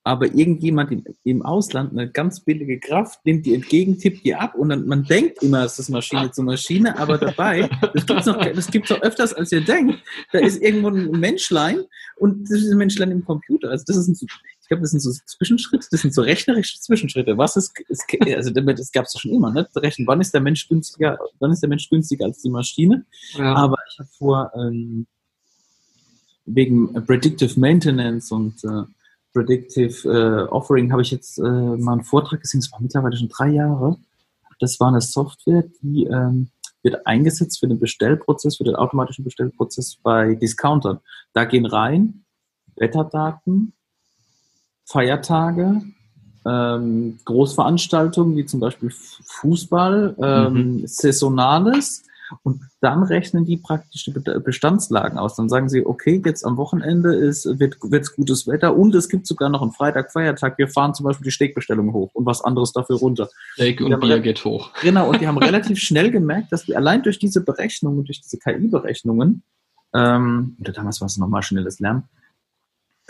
aber 0.03 0.27
irgendjemand 0.27 0.93
im, 0.93 1.05
im 1.25 1.43
Ausland, 1.43 1.93
eine 1.93 2.11
ganz 2.11 2.41
billige 2.41 2.79
Kraft, 2.81 3.25
nimmt 3.25 3.45
die 3.45 3.55
entgegen, 3.55 3.99
tippt 3.99 4.25
die 4.25 4.35
ab 4.35 4.55
und 4.55 4.71
dann, 4.71 4.87
man 4.87 5.05
denkt 5.05 5.43
immer, 5.43 5.65
es 5.65 5.79
ist 5.79 5.91
Maschine 5.91 6.31
zu 6.31 6.43
Maschine, 6.43 6.99
aber 6.99 7.19
dabei, 7.19 7.69
das 7.95 8.07
gibt's 8.07 8.27
noch, 8.27 8.39
das 8.39 8.71
gibt's 8.71 8.91
noch 8.91 9.03
öfters, 9.03 9.35
als 9.35 9.53
ihr 9.53 9.61
denkt, 9.61 9.99
da 10.33 10.39
ist 10.39 10.63
irgendwo 10.63 10.89
ein 10.89 11.11
Menschlein 11.11 11.85
und 12.17 12.45
das 12.45 12.63
ist 12.63 12.71
ein 12.71 12.79
Menschlein 12.79 13.11
im 13.11 13.25
Computer. 13.25 13.71
Also 13.71 13.85
das 13.87 13.97
ist 13.97 14.09
ein, 14.09 14.29
glaube, 14.71 14.83
das 14.83 14.93
sind 14.93 15.01
so 15.01 15.11
Zwischenschritte, 15.11 15.89
das 15.91 16.01
sind 16.01 16.15
so 16.15 16.23
rechnerische 16.23 16.81
Zwischenschritte. 16.81 17.37
Was 17.37 17.57
ist, 17.57 17.79
ist 17.89 18.05
also 18.37 18.51
das 18.51 18.93
gab 18.93 19.05
es 19.05 19.13
doch 19.13 19.21
schon 19.21 19.33
immer, 19.33 19.51
ne? 19.51 19.69
Rechnen, 19.77 20.07
wann 20.07 20.21
ist 20.21 20.33
der 20.33 20.41
Mensch 20.41 20.69
günstiger, 20.69 21.19
wann 21.41 21.53
ist 21.53 21.61
der 21.61 21.69
Mensch 21.69 21.91
günstiger 21.91 22.25
als 22.25 22.41
die 22.41 22.51
Maschine? 22.51 23.05
Ja. 23.35 23.55
Aber 23.55 23.77
ich 23.91 23.99
habe 23.99 24.09
vor, 24.17 24.53
ähm, 24.55 25.07
wegen 26.47 26.93
Predictive 27.05 27.59
Maintenance 27.59 28.33
und 28.33 28.65
äh, 28.65 28.85
Predictive 29.33 30.09
äh, 30.09 30.49
Offering 30.51 30.91
habe 30.93 31.03
ich 31.03 31.11
jetzt 31.11 31.39
äh, 31.39 31.43
mal 31.43 31.93
einen 31.93 32.05
Vortrag 32.05 32.41
gesehen, 32.41 32.61
das 32.61 32.73
war 32.73 32.81
mittlerweile 32.81 33.17
schon 33.17 33.29
drei 33.29 33.49
Jahre. 33.49 33.99
Das 34.59 34.79
war 34.79 34.89
eine 34.89 35.01
Software, 35.01 35.65
die 35.83 36.05
ähm, 36.05 36.49
wird 36.83 37.07
eingesetzt 37.07 37.61
für 37.61 37.69
den 37.69 37.79
Bestellprozess, 37.79 38.57
für 38.57 38.65
den 38.65 38.75
automatischen 38.75 39.25
Bestellprozess 39.25 39.97
bei 40.03 40.35
Discountern. 40.35 41.01
Da 41.33 41.45
gehen 41.45 41.67
rein 41.67 42.25
Wetterdaten, 42.77 43.75
Feiertage, 44.91 45.83
ähm, 46.47 47.19
Großveranstaltungen 47.25 48.37
wie 48.37 48.47
zum 48.47 48.61
Beispiel 48.61 48.91
Fußball, 48.91 50.17
ähm, 50.21 50.53
mhm. 50.53 50.87
Saisonales 50.87 52.05
und 52.43 52.61
dann 52.81 53.03
rechnen 53.03 53.45
die 53.45 53.57
praktisch 53.57 54.05
die 54.05 54.13
Bestandslagen 54.13 55.19
aus. 55.19 55.37
Dann 55.37 55.49
sagen 55.49 55.69
sie, 55.69 55.85
okay, 55.85 56.23
jetzt 56.25 56.45
am 56.45 56.57
Wochenende 56.57 57.15
ist, 57.15 57.59
wird 57.59 57.77
wird's 57.83 58.15
gutes 58.15 58.47
Wetter 58.47 58.77
und 58.77 58.95
es 58.95 59.09
gibt 59.09 59.27
sogar 59.27 59.49
noch 59.49 59.63
einen 59.63 59.73
Freitag, 59.73 60.13
Feiertag. 60.13 60.57
Wir 60.59 60.69
fahren 60.69 60.95
zum 60.95 61.05
Beispiel 61.05 61.25
die 61.25 61.31
Steakbestellung 61.31 61.93
hoch 61.93 62.11
und 62.15 62.27
was 62.27 62.43
anderes 62.43 62.73
dafür 62.73 62.97
runter. 62.97 63.29
Steak 63.55 63.81
und 63.81 64.01
Bier 64.01 64.21
geht 64.21 64.45
hoch. 64.45 64.71
Genau, 64.81 65.09
und 65.11 65.21
die 65.21 65.27
haben 65.27 65.39
relativ 65.43 65.79
schnell 65.79 66.11
gemerkt, 66.11 66.53
dass 66.53 66.65
die 66.65 66.77
allein 66.77 67.03
durch 67.03 67.19
diese 67.19 67.45
Berechnungen, 67.45 68.05
durch 68.05 68.21
diese 68.21 68.39
KI-Berechnungen, 68.39 69.43
ähm, 69.93 70.57
oder 70.61 70.73
damals 70.73 71.01
war 71.01 71.07
es 71.07 71.19
nochmal 71.19 71.43
schnelles 71.43 71.81
Lernen, 71.81 72.05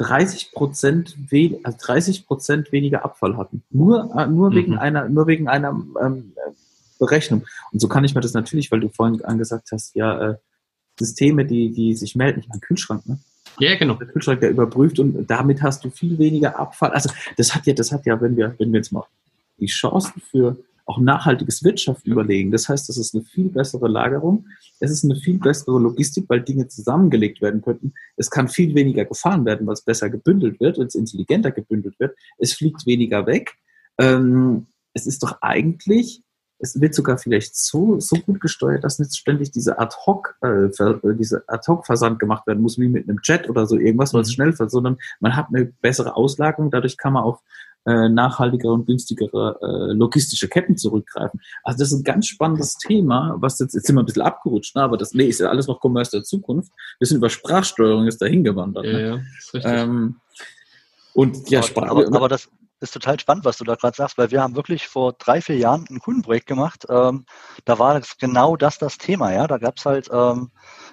30 0.00 0.52
Prozent 0.52 1.16
also 1.62 1.78
30 1.78 2.26
Prozent 2.26 2.72
weniger 2.72 3.04
Abfall 3.04 3.36
hatten. 3.36 3.62
Nur, 3.70 4.10
äh, 4.16 4.26
nur 4.26 4.50
mhm. 4.50 4.54
wegen 4.54 4.78
einer, 4.78 5.08
nur 5.08 5.26
wegen 5.26 5.46
einer 5.48 5.78
ähm, 6.02 6.32
Berechnung. 6.98 7.44
Und 7.70 7.80
so 7.80 7.88
kann 7.88 8.04
ich 8.04 8.14
mir 8.14 8.22
das 8.22 8.32
natürlich, 8.32 8.72
weil 8.72 8.80
du 8.80 8.88
vorhin 8.88 9.22
angesagt 9.24 9.68
hast, 9.72 9.94
ja, 9.94 10.30
äh, 10.30 10.36
Systeme, 10.98 11.44
die, 11.44 11.72
die 11.72 11.94
sich 11.94 12.16
melden, 12.16 12.40
ich 12.40 12.48
meine 12.48 12.60
Kühlschrank, 12.60 13.06
ne? 13.06 13.18
Ja, 13.58 13.76
genau. 13.76 13.94
Der 13.94 14.06
Kühlschrank, 14.06 14.40
der 14.40 14.50
überprüft 14.50 14.98
und 14.98 15.26
damit 15.26 15.62
hast 15.62 15.84
du 15.84 15.90
viel 15.90 16.18
weniger 16.18 16.58
Abfall. 16.58 16.92
Also 16.92 17.10
das 17.36 17.54
hat 17.54 17.66
ja, 17.66 17.74
das 17.74 17.92
hat 17.92 18.06
ja, 18.06 18.18
wenn 18.20 18.36
wir, 18.36 18.54
wenn 18.58 18.72
wir 18.72 18.78
jetzt 18.78 18.92
mal 18.92 19.04
die 19.58 19.66
Chancen 19.66 20.22
für 20.30 20.56
auch 20.90 20.98
nachhaltiges 20.98 21.62
Wirtschaften 21.62 22.10
überlegen. 22.10 22.50
Das 22.50 22.68
heißt, 22.68 22.88
das 22.88 22.98
ist 22.98 23.14
eine 23.14 23.24
viel 23.24 23.48
bessere 23.48 23.88
Lagerung. 23.88 24.46
Es 24.80 24.90
ist 24.90 25.04
eine 25.04 25.14
viel 25.14 25.38
bessere 25.38 25.78
Logistik, 25.78 26.24
weil 26.28 26.42
Dinge 26.42 26.66
zusammengelegt 26.66 27.40
werden 27.40 27.62
könnten. 27.62 27.94
Es 28.16 28.30
kann 28.30 28.48
viel 28.48 28.74
weniger 28.74 29.04
gefahren 29.04 29.44
werden, 29.44 29.66
weil 29.66 29.74
es 29.74 29.82
besser 29.82 30.10
gebündelt 30.10 30.58
wird, 30.60 30.78
weil 30.78 30.86
es 30.86 30.96
intelligenter 30.96 31.52
gebündelt 31.52 31.98
wird. 32.00 32.16
Es 32.38 32.54
fliegt 32.54 32.86
weniger 32.86 33.26
weg. 33.26 33.52
Ähm, 33.98 34.66
es 34.92 35.06
ist 35.06 35.22
doch 35.22 35.38
eigentlich, 35.42 36.22
es 36.58 36.80
wird 36.80 36.94
sogar 36.94 37.16
vielleicht 37.18 37.56
so, 37.56 38.00
so 38.00 38.16
gut 38.16 38.40
gesteuert, 38.40 38.84
dass 38.84 38.98
nicht 38.98 39.16
ständig 39.16 39.50
diese 39.50 39.78
Ad-Hoc, 39.78 40.36
äh, 40.42 40.68
diese 41.16 41.44
Ad-Hoc-Versand 41.46 42.18
gemacht 42.18 42.46
werden 42.46 42.62
muss, 42.62 42.78
wie 42.78 42.88
mit 42.88 43.08
einem 43.08 43.20
Jet 43.22 43.48
oder 43.48 43.66
so 43.66 43.76
irgendwas, 43.76 44.12
was 44.12 44.28
mhm. 44.28 44.32
schnell 44.32 44.52
fährt, 44.52 44.70
sondern 44.70 44.98
man 45.20 45.36
hat 45.36 45.46
eine 45.48 45.66
bessere 45.66 46.16
Auslagerung. 46.16 46.70
Dadurch 46.70 46.96
kann 46.96 47.12
man 47.14 47.22
auf 47.22 47.40
äh, 47.86 48.08
nachhaltigere 48.08 48.72
und 48.72 48.86
günstigere 48.86 49.58
äh, 49.62 49.92
logistische 49.92 50.48
Ketten 50.48 50.76
zurückgreifen. 50.76 51.40
Also 51.64 51.78
das 51.78 51.92
ist 51.92 52.00
ein 52.00 52.04
ganz 52.04 52.26
spannendes 52.26 52.76
Thema, 52.76 53.36
was 53.38 53.58
jetzt, 53.58 53.74
jetzt 53.74 53.86
sind 53.86 53.96
wir 53.96 54.02
ein 54.02 54.06
bisschen 54.06 54.22
abgerutscht, 54.22 54.76
ne? 54.76 54.82
aber 54.82 54.96
das 54.96 55.14
nee, 55.14 55.26
ist 55.26 55.40
ja 55.40 55.48
alles 55.48 55.66
noch 55.66 55.80
Commerce 55.82 56.10
der 56.10 56.22
Zukunft. 56.22 56.72
Wir 56.98 57.06
sind 57.06 57.18
über 57.18 57.30
Sprachsteuerung 57.30 58.04
jetzt 58.04 58.20
dahin 58.20 58.44
gewandert. 58.44 58.84
Ja, 58.84 58.92
ne? 58.92 59.08
ja, 59.08 59.20
ist 59.38 59.54
richtig. 59.54 59.72
Ähm, 59.72 60.16
und 61.14 61.50
ja, 61.50 61.60
aber, 61.60 61.90
aber, 61.90 62.06
aber 62.14 62.28
das 62.28 62.48
ist 62.80 62.94
total 62.94 63.20
spannend, 63.20 63.44
was 63.44 63.58
du 63.58 63.64
da 63.64 63.74
gerade 63.74 63.96
sagst, 63.96 64.16
weil 64.16 64.30
wir 64.30 64.42
haben 64.42 64.56
wirklich 64.56 64.88
vor 64.88 65.12
drei, 65.12 65.40
vier 65.40 65.56
Jahren 65.56 65.84
ein 65.90 66.00
Kundenprojekt 66.00 66.46
gemacht. 66.46 66.86
Ähm, 66.88 67.26
da 67.64 67.78
war 67.78 67.98
das 67.98 68.16
genau 68.16 68.56
das 68.56 68.78
das 68.78 68.96
Thema. 68.98 69.32
Ja, 69.32 69.46
da 69.46 69.58
gab 69.58 69.76
es 69.76 69.84
halt 69.84 70.08
ähm, 70.12 70.50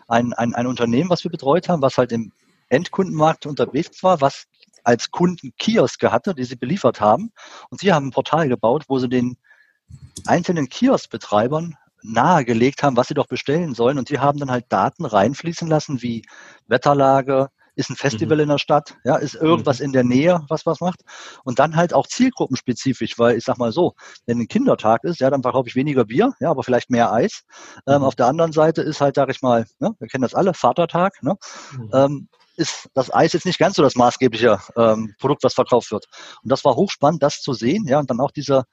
ein, 0.08 0.34
ein, 0.34 0.54
ein 0.54 0.68
Unternehmen, 0.68 1.10
was 1.10 1.24
wir 1.24 1.32
betreut 1.32 1.70
haben, 1.70 1.82
was 1.82 1.98
halt 1.98 2.12
im 2.12 2.34
Endkundenmarkt 2.70 3.46
unterwegs 3.46 4.04
war, 4.04 4.20
was 4.20 4.48
als 4.88 5.12
Kunden 5.12 5.52
Kioske 5.58 6.14
hatte, 6.14 6.34
die 6.34 6.46
sie 6.46 6.56
beliefert 6.56 7.02
haben. 7.02 7.34
Und 7.70 7.82
sie 7.82 7.92
haben 7.92 8.08
ein 8.08 8.12
Portal 8.12 8.48
gebaut, 8.48 8.86
wo 8.88 9.00
sie 9.00 9.10
den 9.10 9.36
einzelnen 10.26 10.70
Kioskbetreibern 10.70 11.76
nahegelegt 12.04 12.84
haben, 12.84 12.96
was 12.96 13.10
sie 13.10 13.14
doch 13.14 13.28
bestellen 13.28 13.74
sollen. 13.74 13.98
Und 13.98 14.10
die 14.10 14.20
haben 14.20 14.40
dann 14.40 14.50
halt 14.50 14.66
Daten 14.70 15.04
reinfließen 15.04 15.68
lassen, 15.68 16.02
wie 16.02 16.24
Wetterlage, 16.68 17.50
ist 17.76 17.90
ein 17.90 17.98
Festival 17.98 18.38
mhm. 18.38 18.44
in 18.44 18.50
der 18.50 18.58
Stadt, 18.60 18.96
ja, 19.04 19.18
ist 19.18 19.36
irgendwas 19.36 19.80
mhm. 19.80 19.86
in 19.86 19.92
der 19.92 20.04
Nähe, 20.06 20.46
was 20.48 20.66
was 20.66 20.80
macht. 20.80 21.02
Und 21.44 21.60
dann 21.60 21.76
halt 21.76 21.94
auch 21.94 22.08
zielgruppenspezifisch, 22.08 23.20
weil 23.20 23.38
ich 23.38 23.44
sag 23.44 23.58
mal 23.58 23.74
so, 23.74 23.94
wenn 24.26 24.40
ein 24.40 24.48
Kindertag 24.48 25.04
ist, 25.04 25.20
ja, 25.20 25.30
dann 25.30 25.44
verkaufe 25.44 25.68
ich 25.68 25.76
weniger 25.76 26.06
Bier, 26.06 26.34
ja, 26.40 26.50
aber 26.50 26.64
vielleicht 26.64 26.90
mehr 26.90 27.12
Eis. 27.12 27.44
Ähm, 27.86 28.00
mhm. 28.00 28.04
auf 28.06 28.16
der 28.16 28.28
anderen 28.28 28.54
Seite 28.54 28.82
ist 28.82 29.02
halt, 29.02 29.16
sag 29.16 29.30
ich 29.30 29.42
mal, 29.42 29.66
ne, 29.80 29.94
wir 30.00 30.08
kennen 30.08 30.22
das 30.22 30.34
alle, 30.34 30.54
Vatertag, 30.54 31.22
ne? 31.22 31.36
Mhm. 31.74 31.90
Ähm, 31.94 32.30
ist 32.58 32.90
das 32.94 33.14
Eis 33.14 33.34
jetzt 33.34 33.46
nicht 33.46 33.60
ganz 33.60 33.76
so 33.76 33.84
das 33.84 33.96
maßgebliche 33.96 34.60
ähm, 34.76 35.16
Produkt, 35.20 35.44
was 35.44 35.54
verkauft 35.54 35.92
wird. 35.92 36.06
Und 36.44 36.52
das 36.52 36.66
war 36.66 36.76
hochspannend, 36.76 37.24
das 37.24 37.42
zu 37.42 37.54
sehen, 37.54 37.86
ja, 37.88 38.00
und 38.00 38.10
dann 38.10 38.20
auch 38.20 38.32
diese, 38.32 38.64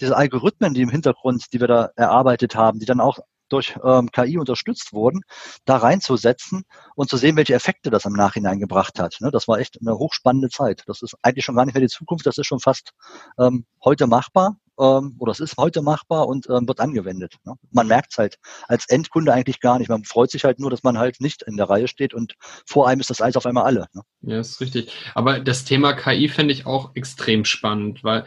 diese 0.00 0.16
Algorithmen, 0.16 0.74
die 0.74 0.82
im 0.82 0.90
Hintergrund, 0.90 1.46
die 1.52 1.60
wir 1.60 1.68
da 1.68 1.90
erarbeitet 1.96 2.54
haben, 2.54 2.78
die 2.78 2.86
dann 2.86 3.00
auch 3.00 3.18
durch 3.48 3.76
ähm, 3.84 4.10
KI 4.10 4.38
unterstützt 4.38 4.92
wurden, 4.92 5.22
da 5.64 5.78
reinzusetzen 5.78 6.64
und 6.94 7.08
zu 7.08 7.16
sehen, 7.16 7.36
welche 7.36 7.54
Effekte 7.54 7.90
das 7.90 8.04
im 8.04 8.12
Nachhinein 8.12 8.58
gebracht 8.58 8.98
hat. 8.98 9.16
Ne? 9.20 9.30
Das 9.30 9.48
war 9.48 9.58
echt 9.58 9.78
eine 9.80 9.96
hochspannende 9.96 10.48
Zeit. 10.48 10.82
Das 10.86 11.02
ist 11.02 11.16
eigentlich 11.22 11.44
schon 11.44 11.54
gar 11.54 11.64
nicht 11.64 11.74
mehr 11.74 11.80
die 11.80 11.88
Zukunft, 11.88 12.26
das 12.26 12.38
ist 12.38 12.46
schon 12.46 12.60
fast 12.60 12.92
ähm, 13.38 13.64
heute 13.82 14.06
machbar 14.06 14.56
ähm, 14.78 15.16
oder 15.18 15.32
es 15.32 15.40
ist 15.40 15.56
heute 15.56 15.82
machbar 15.82 16.26
und 16.28 16.48
ähm, 16.48 16.66
wird 16.68 16.80
angewendet. 16.80 17.36
Ne? 17.44 17.54
Man 17.70 17.86
merkt 17.86 18.12
es 18.12 18.18
halt 18.18 18.36
als 18.66 18.88
Endkunde 18.88 19.32
eigentlich 19.32 19.60
gar 19.60 19.78
nicht. 19.78 19.88
Man 19.88 20.04
freut 20.04 20.30
sich 20.30 20.44
halt 20.44 20.58
nur, 20.58 20.70
dass 20.70 20.82
man 20.82 20.98
halt 20.98 21.20
nicht 21.20 21.42
in 21.42 21.56
der 21.56 21.68
Reihe 21.68 21.88
steht 21.88 22.14
und 22.14 22.34
vor 22.66 22.88
einem 22.88 23.00
ist 23.00 23.10
das 23.10 23.20
Eis 23.20 23.36
auf 23.36 23.46
einmal 23.46 23.64
alle. 23.64 23.86
Ne? 23.92 24.02
Ja, 24.22 24.40
ist 24.40 24.60
richtig. 24.60 24.92
Aber 25.14 25.40
das 25.40 25.64
Thema 25.64 25.92
KI 25.92 26.28
finde 26.28 26.52
ich 26.52 26.66
auch 26.66 26.90
extrem 26.94 27.44
spannend, 27.44 28.04
weil 28.04 28.24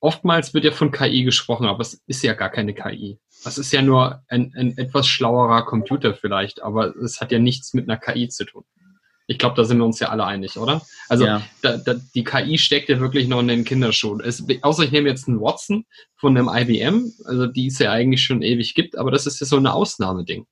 oftmals 0.00 0.54
wird 0.54 0.64
ja 0.64 0.72
von 0.72 0.90
KI 0.92 1.24
gesprochen, 1.24 1.66
aber 1.66 1.80
es 1.80 2.02
ist 2.06 2.22
ja 2.22 2.34
gar 2.34 2.50
keine 2.50 2.74
KI. 2.74 3.18
Das 3.44 3.58
ist 3.58 3.72
ja 3.72 3.82
nur 3.82 4.22
ein, 4.28 4.52
ein 4.56 4.76
etwas 4.78 5.08
schlauerer 5.08 5.64
Computer 5.64 6.14
vielleicht, 6.14 6.62
aber 6.62 6.94
es 6.96 7.20
hat 7.20 7.32
ja 7.32 7.38
nichts 7.38 7.74
mit 7.74 7.88
einer 7.88 7.98
KI 7.98 8.28
zu 8.28 8.44
tun. 8.44 8.64
Ich 9.32 9.38
glaube, 9.38 9.56
da 9.56 9.64
sind 9.64 9.78
wir 9.78 9.86
uns 9.86 9.98
ja 9.98 10.10
alle 10.10 10.26
einig, 10.26 10.58
oder? 10.58 10.82
Also 11.08 11.24
ja. 11.24 11.42
da, 11.62 11.78
da, 11.78 11.94
die 12.14 12.22
KI 12.22 12.58
steckt 12.58 12.90
ja 12.90 13.00
wirklich 13.00 13.28
noch 13.28 13.40
in 13.40 13.48
den 13.48 13.64
Kinderschuhen. 13.64 14.20
Es, 14.20 14.44
außer 14.60 14.84
ich 14.84 14.92
nehme 14.92 15.08
jetzt 15.08 15.26
einen 15.26 15.40
Watson 15.40 15.86
von 16.16 16.36
einem 16.36 16.50
IBM, 16.52 17.12
also 17.24 17.46
die 17.46 17.68
es 17.68 17.78
ja 17.78 17.90
eigentlich 17.92 18.22
schon 18.22 18.42
ewig 18.42 18.74
gibt, 18.74 18.98
aber 18.98 19.10
das 19.10 19.26
ist 19.26 19.40
ja 19.40 19.46
so 19.46 19.56
ein 19.56 19.66
Ausnahmeding. 19.66 20.46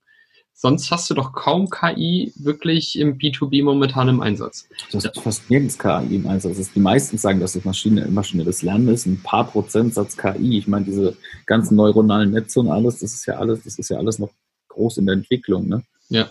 Sonst 0.54 0.90
hast 0.90 1.10
du 1.10 1.14
doch 1.14 1.32
kaum 1.32 1.68
KI 1.68 2.32
wirklich 2.36 2.98
im 2.98 3.18
B2B 3.18 3.62
momentan 3.64 4.08
im 4.08 4.20
Einsatz. 4.20 4.66
Du 4.90 4.96
hast 4.98 5.20
fast 5.20 5.50
nirgends 5.50 5.78
KI 5.78 6.16
im 6.16 6.26
Einsatz. 6.26 6.72
Die 6.72 6.80
meisten 6.80 7.18
sagen, 7.18 7.40
dass 7.40 7.54
es 7.54 7.64
Maschine, 7.64 8.06
maschinelles 8.08 8.62
Lernen 8.62 8.88
ist, 8.88 9.06
ein 9.06 9.22
paar 9.22 9.46
Prozentsatz 9.46 10.16
KI. 10.16 10.58
Ich 10.58 10.68
meine, 10.68 10.86
diese 10.86 11.16
ganzen 11.46 11.76
neuronalen 11.76 12.30
Netze 12.30 12.60
und 12.60 12.68
alles, 12.68 12.98
das 12.98 13.12
ist 13.12 13.26
ja 13.26 13.36
alles, 13.36 13.62
das 13.64 13.78
ist 13.78 13.90
ja 13.90 13.98
alles 13.98 14.18
noch 14.18 14.30
groß 14.68 14.98
in 14.98 15.06
der 15.06 15.14
Entwicklung. 15.14 15.68
Ne? 15.68 15.82
Ja. 16.08 16.30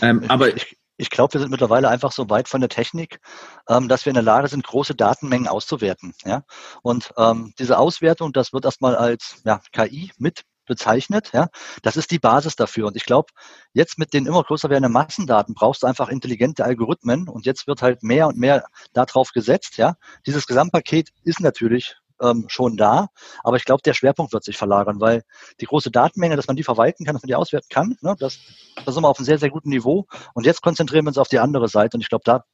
Ähm, 0.00 0.22
aber 0.28 0.54
ich, 0.54 0.76
ich 0.96 1.10
glaube, 1.10 1.34
wir 1.34 1.40
sind 1.40 1.50
mittlerweile 1.50 1.88
einfach 1.88 2.12
so 2.12 2.28
weit 2.30 2.48
von 2.48 2.60
der 2.60 2.70
Technik, 2.70 3.20
ähm, 3.68 3.88
dass 3.88 4.04
wir 4.04 4.10
in 4.10 4.14
der 4.14 4.22
Lage 4.22 4.48
sind, 4.48 4.64
große 4.64 4.94
Datenmengen 4.94 5.48
auszuwerten. 5.48 6.14
Ja? 6.24 6.42
Und 6.82 7.12
ähm, 7.16 7.52
diese 7.58 7.78
Auswertung, 7.78 8.32
das 8.32 8.52
wird 8.52 8.64
erstmal 8.64 8.96
als 8.96 9.42
ja, 9.44 9.60
KI 9.72 10.10
mit 10.18 10.44
bezeichnet. 10.66 11.30
Ja, 11.32 11.48
das 11.82 11.96
ist 11.96 12.10
die 12.10 12.18
Basis 12.18 12.56
dafür. 12.56 12.86
Und 12.88 12.96
ich 12.96 13.04
glaube, 13.04 13.28
jetzt 13.72 13.98
mit 13.98 14.12
den 14.12 14.26
immer 14.26 14.42
größer 14.42 14.68
werdenden 14.68 14.92
Massendaten 14.92 15.54
brauchst 15.54 15.82
du 15.82 15.86
einfach 15.86 16.08
intelligente 16.08 16.64
Algorithmen. 16.64 17.28
Und 17.28 17.46
jetzt 17.46 17.66
wird 17.66 17.82
halt 17.82 18.02
mehr 18.02 18.26
und 18.26 18.36
mehr 18.36 18.64
darauf 18.92 19.30
gesetzt. 19.30 19.76
Ja, 19.76 19.94
dieses 20.26 20.46
Gesamtpaket 20.46 21.10
ist 21.22 21.40
natürlich 21.40 21.96
ähm, 22.20 22.44
schon 22.48 22.76
da, 22.76 23.08
aber 23.42 23.56
ich 23.56 23.64
glaube, 23.64 23.82
der 23.84 23.94
Schwerpunkt 23.94 24.32
wird 24.32 24.44
sich 24.44 24.56
verlagern, 24.56 25.00
weil 25.00 25.22
die 25.60 25.66
große 25.66 25.90
Datenmenge, 25.90 26.36
dass 26.36 26.46
man 26.46 26.56
die 26.56 26.62
verwalten 26.62 27.04
kann, 27.04 27.14
dass 27.14 27.22
man 27.22 27.28
die 27.28 27.34
auswerten 27.34 27.68
kann, 27.70 27.96
ne, 28.00 28.16
das, 28.18 28.38
das 28.84 28.94
sind 28.94 29.02
wir 29.02 29.08
auf 29.08 29.18
einem 29.18 29.26
sehr, 29.26 29.38
sehr 29.38 29.50
guten 29.50 29.70
Niveau. 29.70 30.06
Und 30.34 30.46
jetzt 30.46 30.62
konzentrieren 30.62 31.04
wir 31.04 31.08
uns 31.08 31.18
auf 31.18 31.28
die 31.28 31.38
andere 31.38 31.68
Seite. 31.68 31.96
Und 31.96 32.00
ich 32.00 32.08
glaube, 32.08 32.24
da 32.24 32.44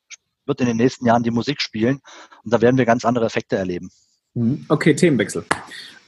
wird 0.47 0.61
in 0.61 0.67
den 0.67 0.77
nächsten 0.77 1.07
Jahren 1.07 1.23
die 1.23 1.31
Musik 1.31 1.61
spielen. 1.61 2.01
Und 2.45 2.53
da 2.53 2.61
werden 2.61 2.77
wir 2.77 2.85
ganz 2.85 3.05
andere 3.05 3.27
Effekte 3.27 3.57
erleben. 3.57 3.91
Mhm. 4.35 4.65
Okay, 4.69 4.95
Themenwechsel. 4.95 5.45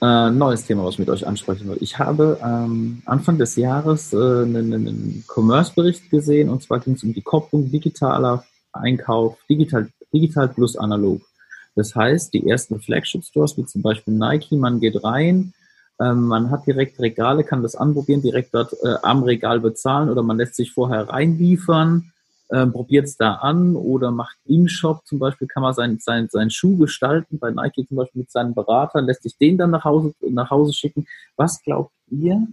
Äh, 0.01 0.31
neues 0.31 0.67
Thema, 0.67 0.85
was 0.85 0.95
ich 0.95 0.99
mit 0.99 1.11
euch 1.11 1.27
ansprechen 1.27 1.69
will. 1.69 1.79
Ich 1.81 1.99
habe 1.99 2.39
ähm, 2.43 3.03
Anfang 3.07 3.39
des 3.39 3.57
Jahres 3.57 4.13
äh, 4.13 4.17
einen, 4.17 4.73
einen 4.73 5.25
Commerce-Bericht 5.27 6.11
gesehen 6.11 6.49
und 6.49 6.63
zwar 6.63 6.81
ging 6.81 6.95
es 6.95 7.05
um 7.05 7.15
die 7.15 7.23
Kopplung 7.23 7.71
digitaler 7.71 8.45
Einkauf, 8.73 9.39
digital, 9.49 9.89
digital 10.13 10.49
plus 10.49 10.77
analog. 10.77 11.23
Das 11.75 11.95
heißt, 11.95 12.33
die 12.35 12.49
ersten 12.49 12.81
Flagship-Stores, 12.81 13.57
wie 13.57 13.67
zum 13.67 13.83
Beispiel 13.83 14.15
Nike, 14.15 14.57
man 14.57 14.81
geht 14.81 15.03
rein, 15.03 15.53
ähm, 16.01 16.27
man 16.27 16.51
hat 16.51 16.67
direkt 16.67 17.01
Regale, 17.01 17.45
kann 17.45 17.63
das 17.63 17.77
anprobieren, 17.77 18.23
direkt 18.23 18.55
dort 18.55 18.73
äh, 18.83 18.95
am 19.03 19.23
Regal 19.23 19.61
bezahlen 19.61 20.09
oder 20.09 20.23
man 20.23 20.37
lässt 20.37 20.57
sich 20.57 20.73
vorher 20.73 21.09
reinliefern 21.09 22.13
ähm, 22.55 22.73
probiert 22.73 23.07
es 23.07 23.17
da 23.17 23.35
an 23.35 23.75
oder 23.75 24.11
macht 24.11 24.37
im 24.45 24.69
Shop 24.69 25.07
zum 25.07 25.19
Beispiel, 25.19 25.49
kann 25.49 25.63
man 25.63 25.75
seinen 25.75 25.99
sein, 25.99 26.29
sein 26.31 26.51
Schuh 26.51 26.77
gestalten, 26.77 27.39
bei 27.39 27.51
Nike 27.51 27.87
zum 27.87 27.97
Beispiel 27.97 28.21
mit 28.21 28.31
seinem 28.31 28.55
Berater, 28.55 29.01
lässt 29.01 29.23
sich 29.23 29.37
den 29.39 29.57
dann 29.57 29.71
nach 29.71 29.85
Hause, 29.85 30.15
nach 30.21 30.51
Hause 30.51 30.73
schicken. 30.73 31.07
Was 31.37 31.63
glaubt 31.63 31.93
ihr? 32.11 32.47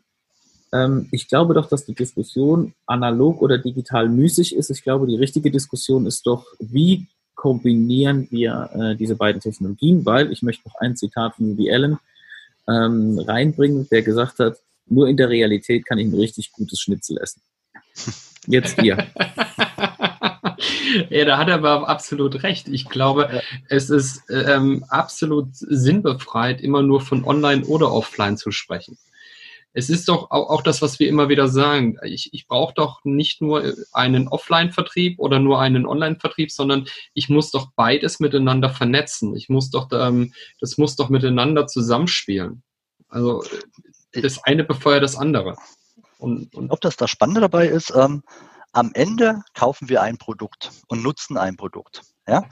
Ähm, 0.74 1.10
ich 1.12 1.28
glaube 1.28 1.54
doch, 1.54 1.68
dass 1.68 1.86
die 1.86 1.94
Diskussion 1.94 2.74
analog 2.86 3.42
oder 3.42 3.58
digital 3.58 4.08
müßig 4.08 4.56
ist. 4.56 4.72
Ich 4.72 4.82
glaube, 4.82 5.08
die 5.08 5.18
richtige 5.18 5.52
Diskussion 5.52 6.06
ist 6.06 6.26
doch, 6.26 6.46
wie 6.60 7.08
kombinieren 7.42 8.28
wir 8.30 8.70
äh, 8.76 8.96
diese 8.96 9.16
beiden 9.16 9.42
Technologien, 9.42 10.06
weil 10.06 10.32
ich 10.32 10.44
möchte 10.44 10.70
noch 10.70 10.76
ein 10.76 10.96
Zitat 10.96 11.34
von 11.34 11.50
Woody 11.50 11.74
Allen 11.74 11.98
ähm, 12.68 13.18
reinbringen, 13.18 13.90
der 13.90 14.04
gesagt 14.04 14.38
hat, 14.38 14.58
nur 14.86 15.08
in 15.08 15.18
der 15.18 15.30
Realität 15.30 15.88
kann 15.88 15.98
ich 15.98 16.06
ein 16.06 16.14
richtig 16.14 16.52
gutes 16.52 16.80
Schnitzel 16.80 17.18
essen. 17.18 17.42
Jetzt 18.46 18.80
ihr. 18.84 18.96
ja, 21.10 21.26
da 21.26 21.40
hat 21.40 21.48
er 21.48 21.56
aber 21.56 21.90
absolut 21.90 22.44
recht. 22.44 22.68
Ich 22.68 22.88
glaube, 22.88 23.28
ja. 23.34 23.42
es 23.70 23.90
ist 23.90 24.22
ähm, 24.30 24.86
absolut 24.90 25.48
sinnbefreit, 25.54 26.62
immer 26.62 26.84
nur 26.84 27.02
von 27.02 27.26
online 27.26 27.66
oder 27.66 27.92
offline 27.92 28.38
zu 28.38 28.52
sprechen. 28.52 29.00
Es 29.74 29.90
ist 29.90 30.10
doch 30.10 30.32
auch, 30.32 30.62
das, 30.62 30.82
was 30.82 31.00
wir 31.00 31.08
immer 31.08 31.30
wieder 31.30 31.48
sagen. 31.48 31.98
Ich, 32.04 32.34
ich 32.34 32.48
brauche 32.48 32.74
doch 32.74 33.00
nicht 33.06 33.42
nur 33.42 33.74
einen 33.94 34.28
Offline-Vertrieb 34.28 35.18
oder 35.20 35.40
nur 35.40 35.62
einen 35.62 35.86
Online-Vertrieb, 35.86 36.52
sondern 36.52 36.88
ich 37.14 37.30
muss 37.30 37.52
doch 37.52 37.72
beides 37.76 38.20
miteinander 38.20 38.70
vernetzen. 38.70 39.36
Ich 39.36 39.48
muss 39.48 39.70
doch, 39.70 39.90
ähm, 39.94 40.34
das 40.60 40.78
muss 40.78 40.98
doch 40.98 41.10
miteinander 41.10 41.68
zusammenspielen. 41.68 42.64
Also 43.08 43.44
das 44.12 44.44
eine 44.44 44.64
befeuert 44.64 45.04
das 45.04 45.16
andere. 45.16 45.56
Und, 46.18 46.54
und 46.54 46.72
ob 46.72 46.82
das 46.82 46.98
das 46.98 47.10
Spannende 47.10 47.42
dabei 47.42 47.68
ist, 47.68 47.94
ähm, 47.96 48.24
am 48.74 48.92
Ende 48.94 49.42
kaufen 49.54 49.90
wir 49.90 50.02
ein 50.02 50.18
Produkt 50.18 50.72
und 50.88 51.04
nutzen 51.04 51.38
ein 51.38 51.58
Produkt. 51.58 52.04
Ja? 52.28 52.46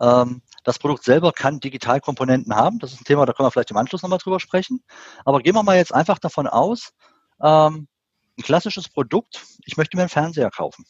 Ähm, 0.00 0.42
das 0.64 0.78
Produkt 0.78 1.04
selber 1.04 1.32
kann 1.32 1.60
Digitalkomponenten 1.60 2.54
haben. 2.54 2.78
Das 2.78 2.92
ist 2.92 3.00
ein 3.00 3.04
Thema, 3.04 3.26
da 3.26 3.32
können 3.32 3.46
wir 3.46 3.50
vielleicht 3.50 3.70
im 3.70 3.76
Anschluss 3.76 4.02
nochmal 4.02 4.18
drüber 4.18 4.40
sprechen. 4.40 4.82
Aber 5.24 5.40
gehen 5.40 5.54
wir 5.54 5.62
mal 5.62 5.76
jetzt 5.76 5.94
einfach 5.94 6.18
davon 6.18 6.46
aus, 6.46 6.92
ähm, 7.42 7.88
ein 8.38 8.42
klassisches 8.42 8.88
Produkt, 8.88 9.44
ich 9.64 9.76
möchte 9.76 9.96
mir 9.96 10.02
einen 10.02 10.10
Fernseher 10.10 10.50
kaufen. 10.50 10.84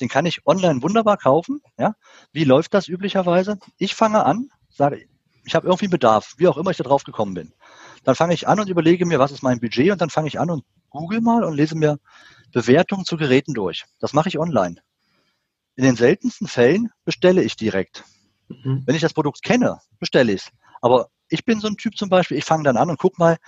Den 0.00 0.08
kann 0.08 0.26
ich 0.26 0.46
online 0.46 0.82
wunderbar 0.82 1.16
kaufen. 1.16 1.60
Ja? 1.78 1.94
Wie 2.32 2.44
läuft 2.44 2.74
das 2.74 2.88
üblicherweise? 2.88 3.58
Ich 3.78 3.94
fange 3.94 4.24
an, 4.24 4.50
sage, 4.70 5.06
ich 5.44 5.54
habe 5.54 5.66
irgendwie 5.66 5.88
Bedarf, 5.88 6.34
wie 6.38 6.48
auch 6.48 6.56
immer 6.56 6.70
ich 6.70 6.76
da 6.76 6.84
drauf 6.84 7.04
gekommen 7.04 7.34
bin. 7.34 7.52
Dann 8.02 8.14
fange 8.14 8.34
ich 8.34 8.48
an 8.48 8.60
und 8.60 8.68
überlege 8.68 9.06
mir, 9.06 9.18
was 9.18 9.32
ist 9.32 9.42
mein 9.42 9.60
Budget 9.60 9.90
und 9.90 10.00
dann 10.00 10.10
fange 10.10 10.28
ich 10.28 10.40
an 10.40 10.50
und 10.50 10.64
google 10.90 11.20
mal 11.20 11.44
und 11.44 11.54
lese 11.54 11.76
mir 11.76 11.98
Bewertungen 12.52 13.04
zu 13.04 13.16
Geräten 13.16 13.54
durch. 13.54 13.84
Das 14.00 14.12
mache 14.12 14.28
ich 14.28 14.38
online. 14.38 14.76
In 15.76 15.84
den 15.84 15.96
seltensten 15.96 16.46
Fällen 16.46 16.90
bestelle 17.04 17.42
ich 17.42 17.56
direkt. 17.56 18.04
Mhm. 18.64 18.82
Wenn 18.86 18.94
ich 18.94 19.02
das 19.02 19.14
Produkt 19.14 19.42
kenne, 19.42 19.78
bestelle 19.98 20.32
ich 20.32 20.42
es. 20.42 20.50
Aber 20.80 21.08
ich 21.28 21.44
bin 21.44 21.60
so 21.60 21.68
ein 21.68 21.76
Typ 21.76 21.96
zum 21.96 22.08
Beispiel, 22.08 22.36
ich 22.36 22.44
fange 22.44 22.64
dann 22.64 22.76
an 22.76 22.90
und 22.90 22.98
gucke 22.98 23.16
mal, 23.18 23.38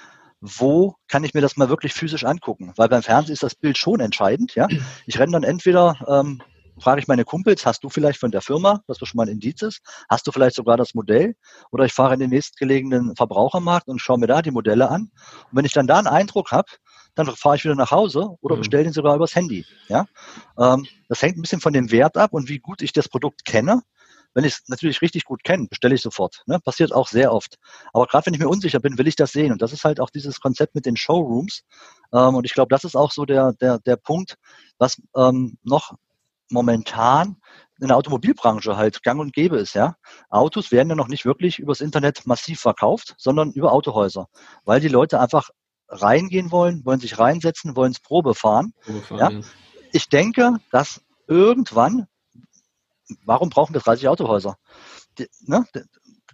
wo 0.40 0.94
kann 1.08 1.24
ich 1.24 1.34
mir 1.34 1.40
das 1.40 1.56
mal 1.56 1.68
wirklich 1.68 1.92
physisch 1.92 2.24
angucken? 2.24 2.72
Weil 2.76 2.88
beim 2.88 3.02
Fernsehen 3.02 3.32
ist 3.32 3.42
das 3.42 3.54
Bild 3.54 3.78
schon 3.78 4.00
entscheidend. 4.00 4.54
Ja? 4.54 4.68
Ich 5.06 5.18
renne 5.18 5.32
dann 5.32 5.44
entweder, 5.44 5.96
ähm, 6.08 6.42
frage 6.78 7.00
ich 7.00 7.08
meine 7.08 7.24
Kumpels, 7.24 7.64
hast 7.64 7.84
du 7.84 7.88
vielleicht 7.88 8.18
von 8.18 8.30
der 8.30 8.42
Firma, 8.42 8.82
was 8.86 8.98
schon 8.98 9.08
mal 9.14 9.24
ein 9.24 9.32
Indiz 9.32 9.62
ist, 9.62 9.80
hast 10.10 10.26
du 10.26 10.32
vielleicht 10.32 10.56
sogar 10.56 10.76
das 10.76 10.94
Modell? 10.94 11.34
Oder 11.70 11.84
ich 11.84 11.92
fahre 11.92 12.14
in 12.14 12.20
den 12.20 12.30
nächstgelegenen 12.30 13.16
Verbrauchermarkt 13.16 13.88
und 13.88 14.00
schaue 14.00 14.18
mir 14.18 14.26
da 14.26 14.42
die 14.42 14.50
Modelle 14.50 14.90
an. 14.90 15.10
Und 15.50 15.52
wenn 15.52 15.64
ich 15.64 15.72
dann 15.72 15.86
da 15.86 15.98
einen 15.98 16.06
Eindruck 16.06 16.52
habe, 16.52 16.68
dann 17.14 17.26
fahre 17.34 17.56
ich 17.56 17.64
wieder 17.64 17.74
nach 17.74 17.90
Hause 17.90 18.36
oder 18.40 18.56
mhm. 18.56 18.60
bestelle 18.60 18.84
den 18.84 18.92
sogar 18.92 19.16
übers 19.16 19.34
Handy. 19.34 19.64
Ja? 19.88 20.06
Ähm, 20.58 20.86
das 21.08 21.22
hängt 21.22 21.38
ein 21.38 21.42
bisschen 21.42 21.60
von 21.60 21.72
dem 21.72 21.90
Wert 21.90 22.16
ab 22.16 22.32
und 22.32 22.48
wie 22.48 22.58
gut 22.58 22.82
ich 22.82 22.92
das 22.92 23.08
Produkt 23.08 23.44
kenne. 23.44 23.82
Wenn 24.36 24.44
ich 24.44 24.52
es 24.52 24.68
natürlich 24.68 25.00
richtig 25.00 25.24
gut 25.24 25.44
kenne, 25.44 25.66
bestelle 25.66 25.94
ich 25.94 26.02
sofort. 26.02 26.42
Ne? 26.44 26.60
Passiert 26.60 26.92
auch 26.92 27.08
sehr 27.08 27.32
oft. 27.32 27.56
Aber 27.94 28.06
gerade 28.06 28.26
wenn 28.26 28.34
ich 28.34 28.40
mir 28.40 28.50
unsicher 28.50 28.80
bin, 28.80 28.98
will 28.98 29.08
ich 29.08 29.16
das 29.16 29.32
sehen. 29.32 29.50
Und 29.50 29.62
das 29.62 29.72
ist 29.72 29.84
halt 29.84 29.98
auch 29.98 30.10
dieses 30.10 30.40
Konzept 30.40 30.74
mit 30.74 30.84
den 30.84 30.94
Showrooms. 30.94 31.62
Ähm, 32.12 32.34
und 32.34 32.44
ich 32.44 32.52
glaube, 32.52 32.68
das 32.68 32.84
ist 32.84 32.96
auch 32.96 33.12
so 33.12 33.24
der, 33.24 33.54
der, 33.54 33.78
der 33.78 33.96
Punkt, 33.96 34.36
was 34.76 35.00
ähm, 35.16 35.56
noch 35.62 35.94
momentan 36.50 37.36
in 37.80 37.88
der 37.88 37.96
Automobilbranche 37.96 38.76
halt 38.76 39.02
gang 39.02 39.20
und 39.20 39.32
gäbe 39.32 39.56
ist, 39.56 39.74
ja. 39.74 39.96
Autos 40.28 40.70
werden 40.70 40.90
ja 40.90 40.96
noch 40.96 41.08
nicht 41.08 41.24
wirklich 41.24 41.58
übers 41.58 41.80
Internet 41.80 42.26
massiv 42.26 42.60
verkauft, 42.60 43.14
sondern 43.16 43.52
über 43.52 43.72
Autohäuser, 43.72 44.28
weil 44.66 44.80
die 44.80 44.88
Leute 44.88 45.18
einfach 45.18 45.48
reingehen 45.88 46.50
wollen, 46.50 46.84
wollen 46.84 47.00
sich 47.00 47.18
reinsetzen, 47.18 47.74
wollen 47.74 47.92
es 47.92 48.00
Probe 48.00 48.34
fahren. 48.34 48.74
Probe 48.84 49.00
fahren 49.00 49.18
ja. 49.18 49.30
ja. 49.30 49.40
Ich 49.92 50.10
denke, 50.10 50.56
dass 50.70 51.00
irgendwann, 51.26 52.06
warum 53.24 53.50
brauchen 53.50 53.74
wir 53.74 53.80
30 53.80 54.08
Autohäuser? 54.08 54.56
Die, 55.18 55.28
ne, 55.42 55.64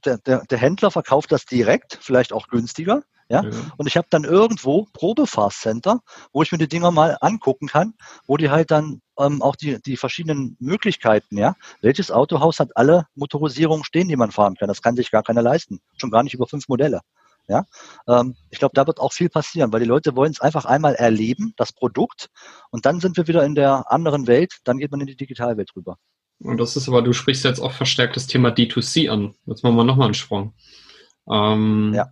der, 0.05 0.19
der, 0.19 0.45
der 0.45 0.59
Händler 0.59 0.91
verkauft 0.91 1.33
das 1.33 1.45
direkt, 1.45 1.99
vielleicht 2.01 2.33
auch 2.33 2.49
günstiger. 2.49 3.03
Ja? 3.29 3.45
ja. 3.45 3.51
Und 3.77 3.87
ich 3.87 3.97
habe 3.97 4.07
dann 4.11 4.25
irgendwo 4.25 4.87
Probefahrcenter, 4.93 6.01
wo 6.33 6.43
ich 6.43 6.53
mir 6.53 6.59
die 6.59 6.69
Dinger 6.69 6.91
mal 6.91 7.17
angucken 7.21 7.69
kann, 7.69 7.95
wo 8.27 8.37
die 8.37 8.51
halt 8.51 8.71
dann 8.71 9.01
ähm, 9.19 9.43
auch 9.43 9.57
die, 9.57 9.81
die 9.81 9.97
verschiedenen 9.97 10.57
Möglichkeiten, 10.61 11.39
ja, 11.39 11.55
welches 11.81 12.11
Autohaus 12.11 12.61
hat 12.61 12.77
alle 12.77 13.07
Motorisierungen 13.15 13.85
stehen, 13.85 14.09
die 14.09 14.17
man 14.17 14.33
fahren 14.33 14.57
kann. 14.57 14.69
Das 14.69 14.83
kann 14.83 14.97
sich 14.97 15.11
gar 15.11 15.23
keiner 15.23 15.43
leisten. 15.43 15.81
Schon 15.97 16.11
gar 16.11 16.23
nicht 16.23 16.35
über 16.35 16.47
fünf 16.47 16.69
Modelle. 16.69 17.01
Ja, 17.49 17.65
ähm, 18.07 18.37
ich 18.51 18.61
glaube, 18.61 18.75
da 18.75 18.87
wird 18.87 19.01
auch 19.01 19.13
viel 19.13 19.29
passieren, 19.29 19.73
weil 19.73 19.81
die 19.81 19.87
Leute 19.87 20.15
wollen 20.15 20.31
es 20.31 20.41
einfach 20.41 20.65
einmal 20.65 20.95
erleben, 20.95 21.55
das 21.57 21.73
Produkt, 21.73 22.29
und 22.71 22.87
dann 22.87 23.01
sind 23.01 23.17
wir 23.17 23.27
wieder 23.27 23.45
in 23.45 23.57
der 23.57 23.91
anderen 23.91 24.29
Welt, 24.29 24.59
dann 24.65 24.79
geht 24.79 24.93
man 24.93 25.01
in 25.01 25.09
die 25.09 25.17
Digitalwelt 25.17 25.75
rüber. 25.75 25.99
Und 26.43 26.59
das 26.59 26.77
ist 26.77 26.89
aber, 26.89 27.03
du 27.03 27.13
sprichst 27.13 27.45
jetzt 27.45 27.61
auch 27.61 27.73
verstärkt 27.73 28.17
das 28.17 28.27
Thema 28.27 28.51
D2C 28.51 29.09
an. 29.09 29.35
Jetzt 29.47 29.63
machen 29.63 29.77
wir 29.77 29.85
nochmal 29.85 30.07
einen 30.07 30.15
Sprung. 30.15 30.55
Ähm, 31.31 31.93
ja. 31.95 32.09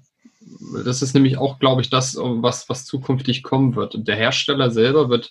Das 0.85 1.03
ist 1.03 1.15
nämlich 1.15 1.37
auch, 1.37 1.59
glaube 1.59 1.83
ich, 1.83 1.91
das, 1.91 2.17
was, 2.17 2.69
was 2.69 2.85
zukünftig 2.85 3.43
kommen 3.43 3.77
wird. 3.77 3.95
Und 3.95 4.09
der 4.09 4.17
Hersteller 4.17 4.71
selber 4.71 5.09
wird 5.09 5.31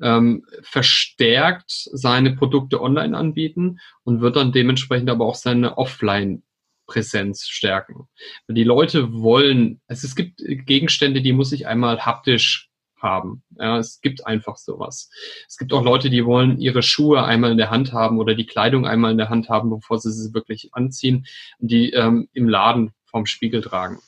ähm, 0.00 0.44
verstärkt 0.62 1.70
seine 1.70 2.36
Produkte 2.36 2.80
online 2.80 3.16
anbieten 3.16 3.78
und 4.04 4.20
wird 4.20 4.36
dann 4.36 4.52
dementsprechend 4.52 5.10
aber 5.10 5.26
auch 5.26 5.34
seine 5.34 5.78
Offline 5.78 6.42
Präsenz 6.86 7.46
stärken. 7.46 8.08
Die 8.48 8.64
Leute 8.64 9.12
wollen, 9.12 9.80
also 9.86 10.06
es 10.06 10.16
gibt 10.16 10.42
Gegenstände, 10.44 11.22
die 11.22 11.32
muss 11.32 11.52
ich 11.52 11.66
einmal 11.66 12.04
haptisch 12.04 12.67
haben. 13.02 13.42
Ja, 13.58 13.78
es 13.78 14.00
gibt 14.00 14.26
einfach 14.26 14.56
sowas. 14.56 15.10
Es 15.46 15.56
gibt 15.56 15.72
auch 15.72 15.82
Leute, 15.82 16.10
die 16.10 16.24
wollen 16.24 16.58
ihre 16.58 16.82
Schuhe 16.82 17.24
einmal 17.24 17.50
in 17.52 17.58
der 17.58 17.70
Hand 17.70 17.92
haben 17.92 18.18
oder 18.18 18.34
die 18.34 18.46
Kleidung 18.46 18.86
einmal 18.86 19.12
in 19.12 19.18
der 19.18 19.28
Hand 19.28 19.48
haben, 19.48 19.70
bevor 19.70 19.98
sie 19.98 20.12
sie 20.12 20.34
wirklich 20.34 20.70
anziehen, 20.72 21.26
die 21.58 21.90
ähm, 21.92 22.28
im 22.32 22.48
Laden 22.48 22.92
vorm 23.06 23.26
Spiegel 23.26 23.62
tragen. 23.62 23.98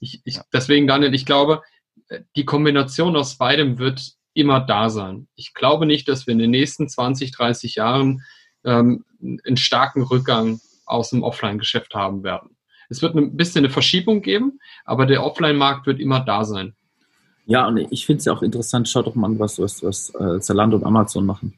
Ich, 0.00 0.20
ich, 0.24 0.40
deswegen, 0.52 0.86
Daniel, 0.86 1.14
ich 1.14 1.26
glaube, 1.26 1.62
die 2.36 2.44
Kombination 2.44 3.16
aus 3.16 3.38
beidem 3.38 3.78
wird 3.78 4.12
immer 4.34 4.60
da 4.60 4.90
sein. 4.90 5.28
Ich 5.34 5.54
glaube 5.54 5.86
nicht, 5.86 6.08
dass 6.08 6.26
wir 6.26 6.32
in 6.32 6.38
den 6.38 6.50
nächsten 6.50 6.88
20, 6.88 7.32
30 7.32 7.74
Jahren 7.76 8.22
ähm, 8.64 9.04
einen 9.20 9.56
starken 9.56 10.02
Rückgang 10.02 10.60
aus 10.84 11.10
dem 11.10 11.22
Offline-Geschäft 11.22 11.94
haben 11.94 12.22
werden. 12.22 12.56
Es 12.88 13.02
wird 13.02 13.16
ein 13.16 13.36
bisschen 13.36 13.64
eine 13.64 13.72
Verschiebung 13.72 14.22
geben, 14.22 14.60
aber 14.84 15.06
der 15.06 15.24
Offline-Markt 15.24 15.86
wird 15.86 15.98
immer 15.98 16.20
da 16.20 16.44
sein. 16.44 16.76
Ja, 17.46 17.68
und 17.68 17.78
ich 17.78 18.06
finde 18.06 18.18
es 18.18 18.24
ja 18.24 18.32
auch 18.32 18.42
interessant, 18.42 18.88
schaut 18.88 19.06
doch 19.06 19.14
mal 19.14 19.28
an, 19.28 19.38
was, 19.38 19.58
was, 19.58 19.82
was 19.82 20.12
äh, 20.18 20.40
Zalando 20.40 20.76
und 20.76 20.84
Amazon 20.84 21.24
machen. 21.24 21.54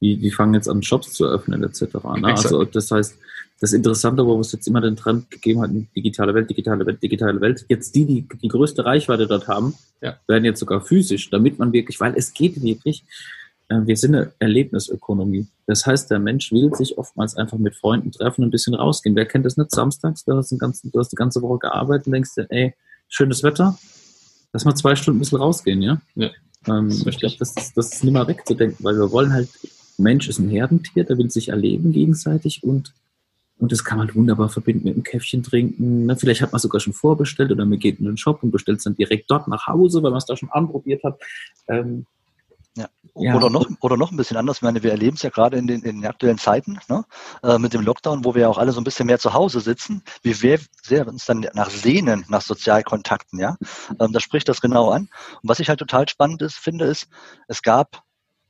Die, 0.00 0.16
die 0.16 0.30
fangen 0.30 0.54
jetzt 0.54 0.68
an, 0.68 0.82
Shops 0.82 1.12
zu 1.12 1.26
öffnen, 1.26 1.62
etc. 1.62 1.94
Ne? 2.16 2.24
Also 2.24 2.64
das 2.64 2.90
heißt, 2.90 3.16
das 3.60 3.72
Interessante, 3.72 4.26
wo 4.26 4.38
es 4.40 4.50
jetzt 4.52 4.66
immer 4.66 4.80
den 4.80 4.96
Trend 4.96 5.30
gegeben 5.30 5.62
hat, 5.62 5.70
digitale 5.96 6.34
Welt, 6.34 6.50
digitale 6.50 6.84
Welt, 6.84 7.02
digitale 7.02 7.40
Welt, 7.40 7.64
jetzt 7.68 7.94
die, 7.94 8.04
die 8.04 8.28
die 8.42 8.48
größte 8.48 8.84
Reichweite 8.84 9.28
dort 9.28 9.46
haben, 9.46 9.74
ja. 10.00 10.16
werden 10.26 10.44
jetzt 10.44 10.58
sogar 10.58 10.80
physisch, 10.80 11.30
damit 11.30 11.58
man 11.60 11.72
wirklich, 11.72 12.00
weil 12.00 12.14
es 12.16 12.34
geht 12.34 12.60
wirklich, 12.60 13.04
äh, 13.68 13.86
wir 13.86 13.96
sind 13.96 14.16
eine 14.16 14.32
Erlebnisökonomie. 14.40 15.46
Das 15.66 15.86
heißt, 15.86 16.10
der 16.10 16.18
Mensch 16.18 16.50
will 16.50 16.74
sich 16.74 16.98
oftmals 16.98 17.36
einfach 17.36 17.56
mit 17.56 17.76
Freunden 17.76 18.10
treffen 18.10 18.42
und 18.42 18.48
ein 18.48 18.50
bisschen 18.50 18.74
rausgehen. 18.74 19.14
Wer 19.14 19.26
kennt 19.26 19.46
das 19.46 19.56
nicht 19.56 19.70
samstags? 19.70 20.24
Du 20.24 20.36
hast, 20.36 20.50
den 20.50 20.58
ganzen, 20.58 20.90
du 20.90 20.98
hast 20.98 21.10
die 21.10 21.16
ganze 21.16 21.40
Woche 21.40 21.60
gearbeitet 21.60 22.08
und 22.08 22.14
denkst 22.14 22.34
dir, 22.34 22.46
ey, 22.50 22.74
schönes 23.08 23.44
Wetter, 23.44 23.78
lass 24.52 24.64
mal 24.64 24.74
zwei 24.74 24.96
Stunden 24.96 25.18
ein 25.18 25.20
bisschen 25.20 25.38
rausgehen, 25.38 25.82
ja? 25.82 26.00
ja 26.14 26.30
ähm, 26.68 26.88
ich 26.90 27.18
glaube, 27.18 27.36
das, 27.38 27.56
ist, 27.56 27.76
das 27.76 27.92
ist 27.94 28.04
nicht 28.04 28.12
mehr 28.12 28.26
wegzudenken, 28.28 28.84
weil 28.84 28.96
wir 28.96 29.10
wollen 29.10 29.32
halt, 29.32 29.48
Mensch 29.98 30.28
ist 30.28 30.38
ein 30.38 30.48
Herdentier, 30.48 31.04
der 31.04 31.18
will 31.18 31.30
sich 31.30 31.48
erleben 31.48 31.92
gegenseitig 31.92 32.62
und 32.62 32.92
und 33.62 33.70
das 33.70 33.84
kann 33.84 33.98
man 33.98 34.12
wunderbar 34.12 34.48
verbinden 34.48 34.86
mit 34.86 34.94
einem 34.94 35.04
Käffchen 35.04 35.44
trinken. 35.44 36.06
Ne? 36.06 36.16
Vielleicht 36.16 36.42
hat 36.42 36.50
man 36.50 36.60
sogar 36.60 36.80
schon 36.80 36.92
vorbestellt 36.92 37.52
oder 37.52 37.64
man 37.64 37.78
geht 37.78 38.00
in 38.00 38.06
den 38.06 38.16
Shop 38.16 38.42
und 38.42 38.50
bestellt 38.50 38.78
es 38.78 38.84
dann 38.84 38.96
direkt 38.96 39.30
dort 39.30 39.46
nach 39.46 39.68
Hause, 39.68 40.02
weil 40.02 40.10
man 40.10 40.18
es 40.18 40.26
da 40.26 40.36
schon 40.36 40.50
anprobiert 40.50 41.04
hat. 41.04 41.20
Ähm, 41.68 42.06
ja. 42.76 42.88
ja. 43.14 43.34
Oder, 43.34 43.50
noch, 43.50 43.66
oder 43.80 43.96
noch 43.96 44.10
ein 44.10 44.16
bisschen 44.16 44.36
anders. 44.36 44.58
Ich 44.58 44.62
meine, 44.62 44.82
wir 44.82 44.90
erleben 44.90 45.16
es 45.16 45.22
ja 45.22 45.30
gerade 45.30 45.58
in 45.58 45.66
den, 45.66 45.82
in 45.82 46.00
den 46.00 46.06
aktuellen 46.06 46.38
Zeiten 46.38 46.78
ne? 46.88 47.04
äh, 47.42 47.58
mit 47.58 47.74
dem 47.74 47.82
Lockdown, 47.82 48.24
wo 48.24 48.34
wir 48.34 48.42
ja 48.42 48.48
auch 48.48 48.58
alle 48.58 48.72
so 48.72 48.80
ein 48.80 48.84
bisschen 48.84 49.06
mehr 49.06 49.18
zu 49.18 49.34
Hause 49.34 49.60
sitzen, 49.60 50.02
wie 50.22 50.40
wir 50.40 50.58
sehr 50.82 51.06
uns 51.06 51.26
dann 51.26 51.46
nach 51.52 51.70
sehnen, 51.70 52.24
nach 52.28 52.42
Sozialkontakten. 52.42 53.38
Ja, 53.38 53.56
ähm, 54.00 54.12
Da 54.12 54.20
spricht 54.20 54.48
das 54.48 54.60
genau 54.60 54.90
an. 54.90 55.08
Und 55.42 55.48
was 55.48 55.60
ich 55.60 55.68
halt 55.68 55.80
total 55.80 56.08
spannend 56.08 56.40
ist, 56.42 56.56
finde, 56.56 56.86
ist, 56.86 57.08
es 57.48 57.62
gab 57.62 58.02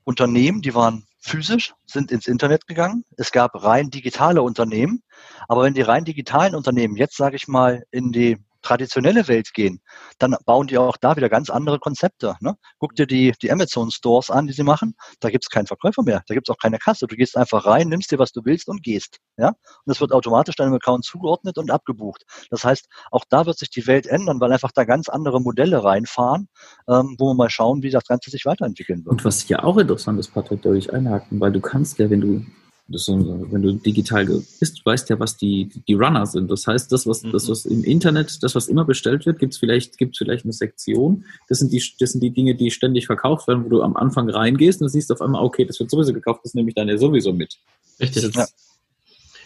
Unternehmen, 0.04 0.62
die 0.62 0.74
waren 0.74 1.06
physisch, 1.20 1.74
sind 1.87 2.11
ins 2.11 2.26
Internet 2.26 2.66
gegangen. 2.66 3.04
Es 3.16 3.30
gab 3.30 3.62
rein 3.62 3.90
digitale 3.90 4.42
Unternehmen. 4.42 5.02
Aber 5.48 5.62
wenn 5.62 5.74
die 5.74 5.82
rein 5.82 6.04
digitalen 6.04 6.54
Unternehmen 6.54 6.96
jetzt, 6.96 7.16
sage 7.16 7.37
ich 7.37 7.46
mal, 7.48 7.85
in 7.90 8.12
die 8.12 8.38
traditionelle 8.62 9.29
Welt 9.29 9.53
gehen, 9.53 9.81
dann 10.18 10.37
bauen 10.46 10.66
die 10.66 10.79
auch 10.79 10.96
da 10.96 11.16
wieder 11.16 11.29
ganz 11.29 11.51
andere 11.51 11.79
Konzepte. 11.79 12.37
Ne? 12.40 12.57
Guck 12.79 12.94
dir 12.94 13.07
die, 13.07 13.33
die 13.42 13.51
Amazon-Stores 13.51 14.31
an, 14.31 14.46
die 14.46 14.53
sie 14.53 14.62
machen. 14.62 14.94
Da 15.20 15.31
gibt 15.31 15.44
es 15.44 15.51
keinen 15.51 15.66
Verkäufer 15.66 16.03
mehr. 16.03 16.22
Da 16.27 16.35
gibt 16.35 16.48
es 16.48 16.53
auch 16.53 16.59
keine 16.59 16.79
Kasse. 16.79 17.07
Du 17.07 17.16
gehst 17.16 17.37
einfach 17.37 17.66
rein, 17.66 17.88
nimmst 17.88 18.11
dir, 18.11 18.18
was 18.18 18.33
du 18.33 18.42
willst 18.44 18.68
und 18.68 18.83
gehst. 18.83 19.18
Ja? 19.37 19.48
Und 19.48 19.92
es 19.92 20.01
wird 20.01 20.12
automatisch 20.12 20.57
deinem 20.57 20.75
Account 20.75 21.05
zugeordnet 21.05 21.59
und 21.59 21.70
abgebucht. 21.70 22.25
Das 22.51 22.64
heißt, 22.64 22.87
auch 23.11 23.25
da 23.29 23.46
wird 23.46 23.59
sich 23.59 23.70
die 23.70 23.87
Welt 23.87 24.07
ändern, 24.07 24.40
weil 24.40 24.53
einfach 24.53 24.72
da 24.72 24.85
ganz 24.85 25.09
andere 25.09 25.40
Modelle 25.40 25.83
reinfahren, 25.85 26.48
ähm, 26.88 27.16
wo 27.18 27.31
wir 27.31 27.35
mal 27.35 27.51
schauen, 27.51 27.83
wie 27.83 27.90
das 27.90 28.05
Ganze 28.05 28.31
sich 28.31 28.44
weiterentwickeln 28.46 29.05
wird. 29.05 29.12
Und 29.12 29.25
was 29.25 29.48
ja 29.48 29.62
auch 29.62 29.79
interessant 29.79 30.18
ist, 30.18 30.33
Patrick, 30.33 30.62
da 30.62 30.70
will 30.70 30.79
ich 30.79 30.92
einhaken, 30.92 31.40
weil 31.40 31.53
du 31.53 31.61
kannst 31.61 31.98
ja, 31.98 32.09
wenn 32.11 32.20
du 32.20 32.46
so, 32.88 33.16
wenn 33.51 33.62
du 33.62 33.73
digital 33.75 34.27
bist, 34.27 34.79
du 34.79 34.85
weißt 34.85 35.09
ja, 35.11 35.18
was 35.18 35.37
die, 35.37 35.71
die 35.88 35.95
Runner 35.95 36.27
sind. 36.27 36.51
Das 36.51 36.66
heißt, 36.66 36.90
das, 36.92 37.07
was, 37.07 37.23
mhm. 37.23 37.33
das, 37.33 37.49
was 37.49 37.64
im 37.64 37.85
Internet, 37.85 38.42
das, 38.42 38.55
was 38.55 38.68
immer 38.68 38.85
bestellt 38.85 39.25
wird, 39.25 39.38
gibt 39.38 39.55
es 39.55 39.59
vielleicht, 39.59 39.99
gibt's 39.99 40.18
vielleicht 40.18 40.45
eine 40.45 40.53
Sektion. 40.53 41.25
Das 41.49 41.59
sind, 41.59 41.73
die, 41.73 41.83
das 41.99 42.12
sind 42.12 42.23
die 42.23 42.31
Dinge, 42.31 42.55
die 42.55 42.71
ständig 42.71 43.07
verkauft 43.07 43.49
werden, 43.49 43.64
wo 43.64 43.68
du 43.68 43.83
am 43.83 43.97
Anfang 43.97 44.29
reingehst 44.29 44.83
und 44.83 44.88
siehst 44.88 45.11
auf 45.12 45.23
einmal, 45.23 45.42
okay, 45.42 45.64
das 45.64 45.79
wird 45.81 45.90
sowieso 45.90 46.12
gekauft, 46.12 46.40
das 46.45 46.55
nehme 46.55 46.68
ich 46.68 46.75
dann 46.75 46.88
ja 46.88 46.99
sowieso 46.99 47.33
mit. 47.33 47.57
Richtig. 48.01 48.35
Ja 48.35 48.47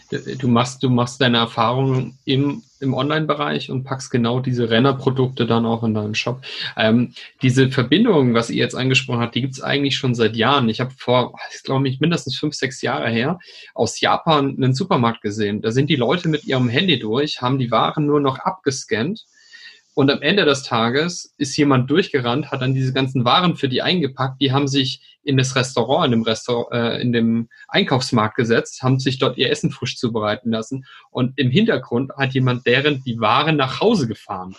du 0.09 0.47
machst, 0.47 0.83
du 0.83 0.89
machst 0.89 1.21
deine 1.21 1.37
Erfahrungen 1.37 2.17
im, 2.25 2.63
im 2.79 2.93
Online-Bereich 2.93 3.69
und 3.69 3.83
packst 3.83 4.11
genau 4.11 4.39
diese 4.39 4.69
Rennerprodukte 4.69 5.45
dann 5.45 5.65
auch 5.65 5.83
in 5.83 5.93
deinen 5.93 6.15
Shop. 6.15 6.41
Ähm, 6.75 7.13
diese 7.41 7.69
Verbindung, 7.69 8.33
was 8.33 8.49
ihr 8.49 8.57
jetzt 8.57 8.75
angesprochen 8.75 9.19
habt, 9.19 9.35
die 9.35 9.41
gibt 9.41 9.53
es 9.53 9.61
eigentlich 9.61 9.97
schon 9.97 10.15
seit 10.15 10.35
Jahren. 10.35 10.69
Ich 10.69 10.79
habe 10.79 10.91
vor, 10.97 11.37
ich 11.53 11.63
glaube 11.63 11.87
ich, 11.87 11.99
mindestens 11.99 12.37
fünf, 12.37 12.55
sechs 12.55 12.81
Jahre 12.81 13.09
her 13.09 13.39
aus 13.73 13.99
Japan 13.99 14.55
einen 14.55 14.73
Supermarkt 14.73 15.21
gesehen. 15.21 15.61
Da 15.61 15.71
sind 15.71 15.89
die 15.89 15.95
Leute 15.95 16.29
mit 16.29 16.45
ihrem 16.45 16.69
Handy 16.69 16.99
durch, 16.99 17.41
haben 17.41 17.59
die 17.59 17.71
Waren 17.71 18.05
nur 18.05 18.19
noch 18.19 18.39
abgescannt 18.39 19.25
und 19.97 20.11
am 20.11 20.21
Ende 20.21 20.45
des 20.45 20.61
Tages 20.61 21.33
ist 21.39 21.57
jemand 21.57 21.89
durchgerannt, 21.89 22.51
hat 22.51 22.61
dann 22.61 22.75
diese 22.75 22.93
ganzen 22.93 23.25
Waren 23.25 23.55
für 23.55 23.67
die 23.67 23.81
eingepackt. 23.81 24.39
Die 24.39 24.51
haben 24.51 24.67
sich 24.67 25.17
in 25.23 25.37
das 25.37 25.55
Restaurant, 25.55 26.05
in 26.05 26.11
dem, 26.11 26.21
Restaurant, 26.21 26.71
äh, 26.71 27.01
in 27.01 27.13
dem 27.13 27.49
Einkaufsmarkt 27.67 28.35
gesetzt, 28.35 28.83
haben 28.83 28.99
sich 28.99 29.17
dort 29.17 29.39
ihr 29.39 29.49
Essen 29.49 29.71
frisch 29.71 29.97
zubereiten 29.97 30.51
lassen. 30.51 30.85
Und 31.09 31.33
im 31.39 31.49
Hintergrund 31.49 32.11
hat 32.15 32.35
jemand 32.35 32.67
deren 32.67 33.03
die 33.05 33.19
Waren 33.19 33.55
nach 33.55 33.81
Hause 33.81 34.07
gefahren. 34.07 34.55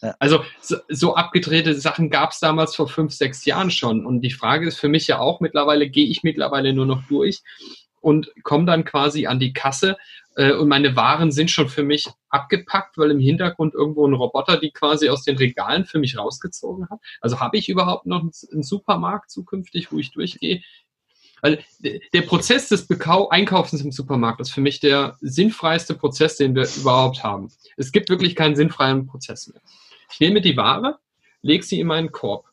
Ja. 0.00 0.16
Also 0.20 0.42
so, 0.62 0.76
so, 0.88 1.14
abgedrehte 1.16 1.74
Sachen 1.74 2.08
gab 2.08 2.30
es 2.30 2.38
damals 2.38 2.74
vor 2.74 2.88
fünf, 2.88 3.12
sechs 3.12 3.44
Jahren 3.44 3.70
schon. 3.70 4.06
Und 4.06 4.22
die 4.22 4.30
Frage 4.30 4.66
ist 4.66 4.78
für 4.78 4.88
mich 4.88 5.06
ja 5.06 5.18
auch 5.18 5.40
mittlerweile, 5.40 5.90
gehe 5.90 6.06
ich 6.06 6.22
mittlerweile 6.22 6.72
nur 6.72 6.86
noch 6.86 7.02
durch 7.08 7.42
und 8.08 8.32
komme 8.42 8.64
dann 8.64 8.86
quasi 8.86 9.26
an 9.26 9.38
die 9.38 9.52
Kasse 9.52 9.98
äh, 10.34 10.52
und 10.52 10.68
meine 10.68 10.96
Waren 10.96 11.30
sind 11.30 11.50
schon 11.50 11.68
für 11.68 11.82
mich 11.82 12.08
abgepackt, 12.30 12.96
weil 12.96 13.10
im 13.10 13.18
Hintergrund 13.18 13.74
irgendwo 13.74 14.06
ein 14.06 14.14
Roboter 14.14 14.56
die 14.56 14.70
quasi 14.70 15.10
aus 15.10 15.24
den 15.24 15.36
Regalen 15.36 15.84
für 15.84 15.98
mich 15.98 16.16
rausgezogen 16.16 16.88
hat. 16.88 17.00
Also 17.20 17.38
habe 17.38 17.58
ich 17.58 17.68
überhaupt 17.68 18.06
noch 18.06 18.22
einen 18.22 18.62
Supermarkt 18.62 19.30
zukünftig, 19.30 19.92
wo 19.92 19.98
ich 19.98 20.10
durchgehe? 20.12 20.62
Also 21.42 21.58
der 21.80 22.22
Prozess 22.22 22.70
des 22.70 22.86
Bekau 22.86 23.28
Einkaufens 23.28 23.82
im 23.82 23.92
Supermarkt 23.92 24.40
ist 24.40 24.52
für 24.52 24.62
mich 24.62 24.80
der 24.80 25.18
sinnfreiste 25.20 25.94
Prozess, 25.94 26.36
den 26.36 26.54
wir 26.54 26.66
überhaupt 26.76 27.22
haben. 27.22 27.52
Es 27.76 27.92
gibt 27.92 28.08
wirklich 28.08 28.34
keinen 28.34 28.56
sinnfreien 28.56 29.06
Prozess 29.06 29.48
mehr. 29.48 29.60
Ich 30.10 30.18
nehme 30.18 30.40
die 30.40 30.56
Ware, 30.56 30.98
lege 31.42 31.62
sie 31.62 31.78
in 31.78 31.86
meinen 31.86 32.10
Korb. 32.10 32.46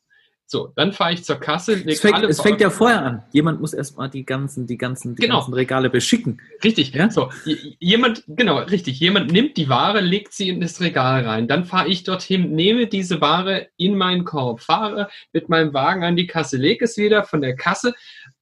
So, 0.48 0.72
dann 0.76 0.94
fahre 0.94 1.14
ich 1.14 1.24
zur 1.24 1.38
Kasse. 1.38 1.84
Es 1.88 2.02
fängt, 2.02 2.24
es 2.24 2.40
fängt 2.40 2.62
ja 2.62 2.70
vorher 2.70 3.04
an. 3.04 3.24
Jemand 3.32 3.62
muss 3.62 3.74
erstmal 3.74 4.12
die 4.12 4.26
ganzen, 4.26 4.68
die 4.68 4.78
ganzen, 4.78 5.16
die 5.16 5.24
genau. 5.24 5.40
ganzen 5.40 5.56
Regale 5.56 5.90
beschicken. 5.90 6.40
Richtig. 6.64 6.94
Ja? 6.94 7.10
So, 7.10 7.32
jemand, 7.80 8.24
genau, 8.28 8.60
richtig. 8.60 9.00
Jemand 9.00 9.32
nimmt 9.32 9.58
die 9.58 9.70
Ware, 9.70 10.02
legt 10.02 10.34
sie 10.34 10.50
in 10.50 10.62
das 10.62 10.80
Regal 10.82 11.26
rein. 11.26 11.48
Dann 11.48 11.66
fahre 11.66 11.88
ich 11.88 12.04
dorthin, 12.04 12.52
nehme 12.52 12.86
diese 12.86 13.22
Ware 13.22 13.70
in 13.78 13.98
meinen 13.98 14.24
Korb, 14.24 14.62
fahre 14.62 15.10
mit 15.34 15.50
meinem 15.50 15.74
Wagen 15.74 16.04
an 16.04 16.16
die 16.16 16.28
Kasse, 16.28 16.58
lege 16.58 16.86
es 16.86 16.96
wieder 16.96 17.24
von 17.24 17.42
der 17.42 17.56
Kasse 17.56 17.96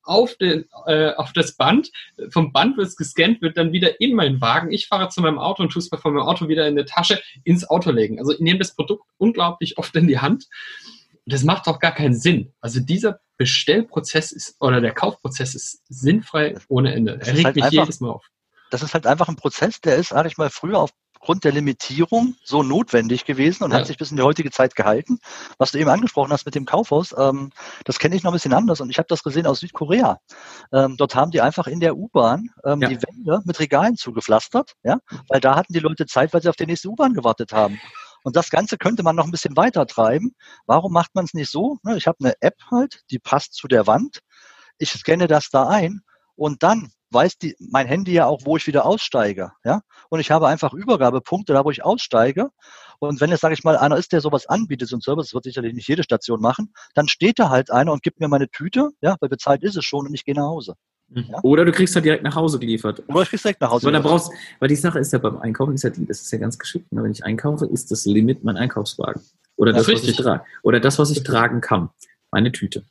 auf, 0.03 0.35
den, 0.35 0.65
äh, 0.85 1.11
auf 1.13 1.31
das 1.31 1.53
Band. 1.53 1.89
Vom 2.29 2.51
Band 2.51 2.75
wird 2.75 2.87
es 2.87 2.97
gescannt, 2.97 3.41
wird 3.41 3.57
dann 3.57 3.71
wieder 3.71 4.01
in 4.01 4.13
meinen 4.13 4.41
Wagen. 4.41 4.73
Ich 4.73 4.87
fahre 4.87 5.07
zu 5.07 5.21
meinem 5.21 5.39
Auto 5.39 5.63
und 5.63 5.69
tue 5.69 5.79
es 5.79 5.89
mir 5.89 5.97
von 5.97 6.13
meinem 6.13 6.27
Auto 6.27 6.49
wieder 6.49 6.67
in 6.67 6.75
der 6.75 6.85
Tasche 6.85 7.21
ins 7.45 7.69
Auto 7.69 7.91
legen. 7.91 8.19
Also 8.19 8.33
ich 8.33 8.39
nehme 8.41 8.59
das 8.59 8.75
Produkt 8.75 9.05
unglaublich 9.17 9.77
oft 9.77 9.95
in 9.95 10.07
die 10.07 10.19
Hand. 10.19 10.47
Das 11.25 11.43
macht 11.43 11.67
doch 11.67 11.79
gar 11.79 11.93
keinen 11.93 12.15
Sinn. 12.15 12.53
Also 12.59 12.79
dieser 12.79 13.19
Bestellprozess 13.37 14.31
ist 14.31 14.55
oder 14.59 14.81
der 14.81 14.93
Kaufprozess 14.93 15.55
ist 15.55 15.81
sinnfrei 15.87 16.55
ohne 16.67 16.93
Ende. 16.93 17.19
Er 17.21 17.33
regt 17.33 17.45
halt 17.45 17.55
mich 17.55 17.63
einfach, 17.63 17.83
jedes 17.83 17.99
Mal 17.99 18.09
auf. 18.09 18.25
Das 18.71 18.83
ist 18.83 18.93
halt 18.93 19.07
einfach 19.07 19.29
ein 19.29 19.35
Prozess, 19.35 19.79
der 19.81 19.95
ist, 19.95 20.09
sag 20.09 20.25
ich 20.25 20.37
mal, 20.37 20.49
früher 20.49 20.79
auf 20.79 20.91
aufgrund 21.23 21.45
der 21.45 21.53
Limitierung 21.53 22.35
so 22.43 22.63
notwendig 22.63 23.23
gewesen 23.23 23.63
und 23.63 23.71
ja. 23.71 23.77
hat 23.77 23.87
sich 23.87 23.97
bis 23.97 24.11
in 24.11 24.17
die 24.17 24.23
heutige 24.23 24.51
Zeit 24.51 24.75
gehalten. 24.75 25.19
Was 25.57 25.71
du 25.71 25.79
eben 25.79 25.89
angesprochen 25.89 26.33
hast 26.33 26.45
mit 26.45 26.53
dem 26.53 26.65
Kaufhaus, 26.65 27.15
ähm, 27.17 27.51
das 27.85 27.97
kenne 27.97 28.17
ich 28.17 28.23
noch 28.23 28.31
ein 28.31 28.33
bisschen 28.33 28.51
anders 28.51 28.81
und 28.81 28.89
ich 28.89 28.97
habe 28.97 29.07
das 29.07 29.23
gesehen 29.23 29.47
aus 29.47 29.61
Südkorea. 29.61 30.17
Ähm, 30.73 30.97
dort 30.97 31.15
haben 31.15 31.31
die 31.31 31.39
einfach 31.39 31.67
in 31.67 31.79
der 31.79 31.95
U-Bahn 31.95 32.49
ähm, 32.65 32.81
ja. 32.81 32.89
die 32.89 32.97
Wände 33.01 33.41
mit 33.45 33.57
Regalen 33.61 33.95
zugepflastert, 33.95 34.73
ja, 34.83 34.97
weil 35.29 35.39
da 35.39 35.55
hatten 35.55 35.71
die 35.71 35.79
Leute 35.79 36.07
Zeit, 36.07 36.33
weil 36.33 36.41
sie 36.41 36.49
auf 36.49 36.57
die 36.57 36.65
nächste 36.65 36.89
U-Bahn 36.89 37.13
gewartet 37.13 37.53
haben. 37.53 37.79
Und 38.23 38.35
das 38.35 38.49
Ganze 38.49 38.77
könnte 38.77 39.03
man 39.03 39.15
noch 39.15 39.25
ein 39.25 39.31
bisschen 39.31 39.55
weiter 39.57 39.85
treiben. 39.85 40.35
Warum 40.65 40.93
macht 40.93 41.13
man 41.15 41.25
es 41.25 41.33
nicht 41.33 41.51
so? 41.51 41.77
Ne, 41.83 41.97
ich 41.97 42.07
habe 42.07 42.17
eine 42.21 42.33
App 42.41 42.55
halt, 42.71 43.01
die 43.11 43.19
passt 43.19 43.53
zu 43.53 43.67
der 43.67 43.87
Wand. 43.87 44.19
Ich 44.77 44.91
scanne 44.91 45.27
das 45.27 45.49
da 45.49 45.67
ein 45.67 46.01
und 46.35 46.63
dann 46.63 46.91
weiß 47.13 47.37
die, 47.37 47.55
mein 47.59 47.87
Handy 47.87 48.13
ja 48.13 48.25
auch, 48.25 48.41
wo 48.43 48.57
ich 48.57 48.67
wieder 48.67 48.85
aussteige. 48.85 49.51
Ja? 49.63 49.81
Und 50.09 50.19
ich 50.19 50.31
habe 50.31 50.47
einfach 50.47 50.73
Übergabepunkte, 50.73 51.53
da 51.53 51.63
wo 51.63 51.71
ich 51.71 51.85
aussteige. 51.85 52.49
Und 52.99 53.21
wenn 53.21 53.29
jetzt, 53.29 53.41
sage 53.41 53.53
ich 53.53 53.63
mal, 53.63 53.77
einer 53.77 53.97
ist, 53.97 54.11
der 54.11 54.21
sowas 54.21 54.47
anbietet, 54.47 54.89
so 54.89 54.97
ein 54.97 55.01
Service, 55.01 55.27
das 55.27 55.33
wird 55.33 55.43
sicherlich 55.43 55.73
nicht 55.73 55.87
jede 55.87 56.03
Station 56.03 56.41
machen, 56.41 56.73
dann 56.95 57.07
steht 57.07 57.39
da 57.39 57.49
halt 57.49 57.71
einer 57.71 57.91
und 57.91 58.03
gibt 58.03 58.19
mir 58.19 58.27
meine 58.27 58.49
Tüte, 58.49 58.89
ja, 59.01 59.15
weil 59.19 59.29
bezahlt 59.29 59.63
ist 59.63 59.77
es 59.77 59.85
schon 59.85 60.07
und 60.07 60.13
ich 60.13 60.25
gehe 60.25 60.35
nach 60.35 60.43
Hause. 60.43 60.75
Ja? 61.15 61.39
Oder 61.43 61.65
du 61.65 61.71
kriegst 61.71 61.95
halt 61.95 62.05
direkt 62.05 62.23
nach 62.23 62.35
Hause 62.35 62.59
geliefert. 62.59 63.03
Oder 63.07 63.21
ich 63.21 63.29
kriegst 63.29 63.45
direkt 63.45 63.61
nach 63.61 63.71
Hause. 63.71 63.91
Weil, 63.91 64.01
brauchst, 64.01 64.31
weil 64.59 64.69
die 64.69 64.75
Sache 64.75 64.99
ist 64.99 65.13
ja 65.13 65.19
beim 65.19 65.37
Einkaufen, 65.37 65.73
ist 65.73 65.83
ja, 65.83 65.89
das 65.89 66.21
ist 66.21 66.31
ja 66.31 66.39
ganz 66.39 66.57
geschickt. 66.57 66.91
Ne? 66.91 67.03
Wenn 67.03 67.11
ich 67.11 67.23
einkaufe, 67.23 67.65
ist 67.65 67.91
das 67.91 68.05
Limit 68.05 68.43
mein 68.43 68.57
Einkaufswagen. 68.57 69.21
Oder 69.55 69.73
das, 69.73 69.85
das 69.85 69.95
was 69.95 70.07
ich 70.07 70.15
trage. 70.15 70.43
Oder 70.63 70.79
das, 70.79 70.99
was 70.99 71.11
ich 71.11 71.23
tragen 71.23 71.61
kann. 71.61 71.89
Meine 72.31 72.51
Tüte. 72.51 72.83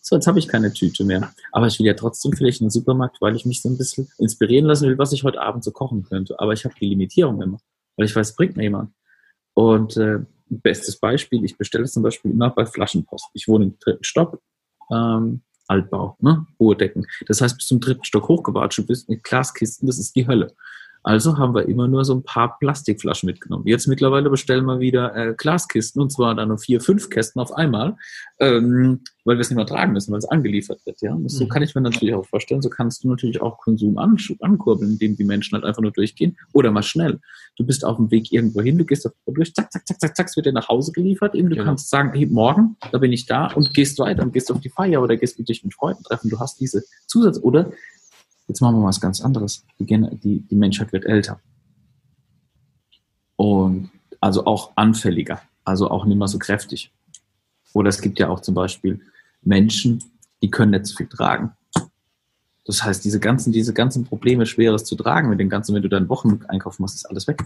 So, 0.00 0.16
jetzt 0.16 0.26
habe 0.26 0.38
ich 0.38 0.48
keine 0.48 0.72
Tüte 0.72 1.04
mehr. 1.04 1.32
Aber 1.52 1.66
ich 1.66 1.78
will 1.78 1.86
ja 1.86 1.94
trotzdem 1.94 2.32
vielleicht 2.32 2.60
in 2.60 2.66
den 2.66 2.70
Supermarkt, 2.70 3.20
weil 3.20 3.36
ich 3.36 3.46
mich 3.46 3.62
so 3.62 3.68
ein 3.68 3.78
bisschen 3.78 4.08
inspirieren 4.18 4.66
lassen 4.66 4.88
will, 4.88 4.98
was 4.98 5.12
ich 5.12 5.22
heute 5.22 5.40
Abend 5.40 5.62
so 5.62 5.70
kochen 5.70 6.02
könnte. 6.02 6.40
Aber 6.40 6.52
ich 6.52 6.64
habe 6.64 6.74
die 6.80 6.86
Limitierung 6.86 7.40
immer, 7.40 7.58
weil 7.96 8.06
ich 8.06 8.16
weiß, 8.16 8.34
bringt 8.34 8.56
mir 8.56 8.64
jemand. 8.64 8.92
Und 9.54 9.96
äh, 9.96 10.18
bestes 10.48 10.98
Beispiel, 10.98 11.44
ich 11.44 11.56
bestelle 11.56 11.84
zum 11.84 12.02
Beispiel 12.02 12.32
immer 12.32 12.50
bei 12.50 12.66
Flaschenpost. 12.66 13.28
Ich 13.34 13.46
wohne 13.46 13.66
im 13.66 13.78
dritten 13.78 14.04
Stock, 14.04 14.40
ähm, 14.90 15.42
Altbau, 15.70 16.16
ne? 16.20 16.46
hohe 16.58 16.76
Decken. 16.76 17.06
Das 17.26 17.40
heißt, 17.40 17.56
bis 17.56 17.66
zum 17.66 17.80
dritten 17.80 18.04
Stock 18.04 18.28
hochgewatscht 18.28 18.86
bist 18.86 19.08
mit 19.08 19.22
Glaskisten, 19.22 19.86
das 19.86 19.98
ist 19.98 20.16
die 20.16 20.26
Hölle. 20.26 20.52
Also 21.02 21.38
haben 21.38 21.54
wir 21.54 21.66
immer 21.66 21.88
nur 21.88 22.04
so 22.04 22.14
ein 22.14 22.22
paar 22.22 22.58
Plastikflaschen 22.58 23.26
mitgenommen. 23.26 23.66
Jetzt 23.66 23.86
mittlerweile 23.86 24.28
bestellen 24.28 24.66
wir 24.66 24.80
wieder 24.80 25.16
äh, 25.16 25.34
Glaskisten 25.34 26.02
und 26.02 26.12
zwar 26.12 26.34
dann 26.34 26.48
nur 26.48 26.58
vier, 26.58 26.80
fünf 26.80 27.08
Kästen 27.08 27.40
auf 27.40 27.52
einmal, 27.52 27.96
ähm, 28.38 29.00
weil 29.24 29.36
wir 29.36 29.40
es 29.40 29.48
nicht 29.48 29.56
mehr 29.56 29.66
tragen 29.66 29.92
müssen, 29.92 30.12
weil 30.12 30.18
es 30.18 30.28
angeliefert 30.28 30.84
wird. 30.84 31.00
Ja, 31.00 31.14
und 31.14 31.28
so 31.30 31.44
mhm. 31.44 31.48
kann 31.48 31.62
ich 31.62 31.74
mir 31.74 31.80
natürlich 31.80 32.14
auch 32.14 32.26
vorstellen. 32.26 32.60
So 32.60 32.68
kannst 32.68 33.02
du 33.02 33.08
natürlich 33.08 33.40
auch 33.40 33.58
Konsum 33.58 33.96
ankurbeln, 33.98 34.92
indem 34.92 35.16
die 35.16 35.24
Menschen 35.24 35.54
halt 35.54 35.64
einfach 35.64 35.80
nur 35.80 35.92
durchgehen 35.92 36.36
oder 36.52 36.70
mal 36.70 36.82
schnell. 36.82 37.18
Du 37.56 37.64
bist 37.64 37.84
auf 37.84 37.96
dem 37.96 38.10
Weg 38.10 38.30
irgendwo 38.30 38.60
hin, 38.60 38.76
du 38.76 38.84
gehst 38.84 39.06
auf 39.06 39.12
durch, 39.26 39.54
zack, 39.54 39.72
zack, 39.72 39.86
zack, 39.86 40.00
zack, 40.00 40.16
zack, 40.16 40.26
es 40.26 40.36
wird 40.36 40.46
dir 40.46 40.52
nach 40.52 40.68
Hause 40.68 40.92
geliefert. 40.92 41.34
Eben, 41.34 41.48
du 41.48 41.54
genau. 41.54 41.66
kannst 41.66 41.88
sagen, 41.88 42.12
hey, 42.12 42.26
morgen, 42.26 42.76
da 42.92 42.98
bin 42.98 43.12
ich 43.12 43.26
da 43.26 43.46
und 43.46 43.72
gehst 43.72 43.98
weiter 43.98 44.22
und 44.22 44.32
gehst 44.32 44.52
auf 44.52 44.60
die 44.60 44.70
Feier 44.70 45.02
oder 45.02 45.16
gehst 45.16 45.38
mit 45.38 45.48
dich 45.48 45.64
mit 45.64 45.74
Freunden 45.74 46.02
treffen. 46.04 46.28
Du 46.28 46.38
hast 46.38 46.60
diese 46.60 46.82
Zusatz 47.06 47.38
oder 47.42 47.70
Jetzt 48.50 48.62
machen 48.62 48.80
wir 48.80 48.84
was 48.84 49.00
ganz 49.00 49.20
anderes. 49.20 49.64
Die, 49.78 49.86
die, 49.86 50.40
die 50.40 50.56
Menschheit 50.56 50.92
wird 50.92 51.04
älter. 51.04 51.40
Und 53.36 53.92
also 54.20 54.44
auch 54.44 54.72
anfälliger, 54.74 55.40
also 55.62 55.88
auch 55.88 56.04
nicht 56.04 56.16
mehr 56.16 56.26
so 56.26 56.40
kräftig. 56.40 56.90
Oder 57.74 57.90
es 57.90 58.00
gibt 58.00 58.18
ja 58.18 58.28
auch 58.28 58.40
zum 58.40 58.56
Beispiel 58.56 59.02
Menschen, 59.40 60.02
die 60.42 60.50
können 60.50 60.72
nicht 60.72 60.86
so 60.86 60.96
viel 60.96 61.06
tragen. 61.06 61.52
Das 62.64 62.82
heißt, 62.82 63.04
diese 63.04 63.20
ganzen, 63.20 63.52
diese 63.52 63.72
ganzen 63.72 64.04
Probleme, 64.04 64.46
Schweres 64.46 64.82
zu 64.82 64.96
tragen 64.96 65.30
mit 65.30 65.38
den 65.38 65.48
ganzen, 65.48 65.72
wenn 65.76 65.82
du 65.82 65.88
deinen 65.88 66.08
Wocheneinkauf 66.08 66.80
machst, 66.80 66.96
ist 66.96 67.04
alles 67.04 67.28
weg. 67.28 67.44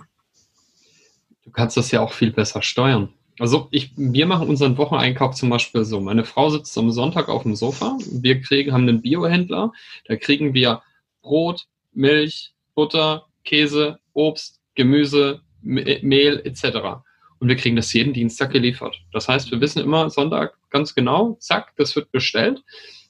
Du 1.45 1.51
kannst 1.51 1.77
das 1.77 1.91
ja 1.91 2.01
auch 2.01 2.15
viel 2.15 2.33
besser 2.33 2.63
steuern. 2.63 3.11
Also 3.39 3.69
ich, 3.73 3.93
wir 3.95 4.25
machen 4.25 4.49
unseren 4.49 4.79
Wocheneinkauf 4.79 5.35
zum 5.35 5.51
Beispiel 5.51 5.85
so. 5.85 6.01
Meine 6.01 6.25
Frau 6.25 6.49
sitzt 6.49 6.79
am 6.79 6.91
Sonntag 6.93 7.29
auf 7.29 7.43
dem 7.43 7.57
Sofa. 7.57 7.99
Wir 8.11 8.41
kriegen, 8.41 8.73
haben 8.73 8.89
einen 8.89 9.03
Biohändler. 9.03 9.71
Da 10.07 10.17
kriegen 10.17 10.55
wir 10.55 10.81
Brot, 11.25 11.67
Milch, 11.93 12.53
Butter, 12.75 13.27
Käse, 13.45 13.99
Obst, 14.13 14.61
Gemüse, 14.77 15.41
Mehl 15.63 16.41
etc. 16.45 17.03
Und 17.41 17.49
wir 17.49 17.57
kriegen 17.57 17.77
das 17.77 17.93
jeden 17.93 18.13
Dienstag 18.13 18.53
geliefert. 18.53 18.97
Das 19.13 19.29
heißt, 19.29 19.51
wir 19.51 19.61
wissen 19.61 19.83
immer 19.83 20.09
Sonntag 20.11 20.55
ganz 20.71 20.95
genau, 20.95 21.37
zack, 21.41 21.73
das 21.77 21.97
wird 21.97 22.13
bestellt. 22.13 22.63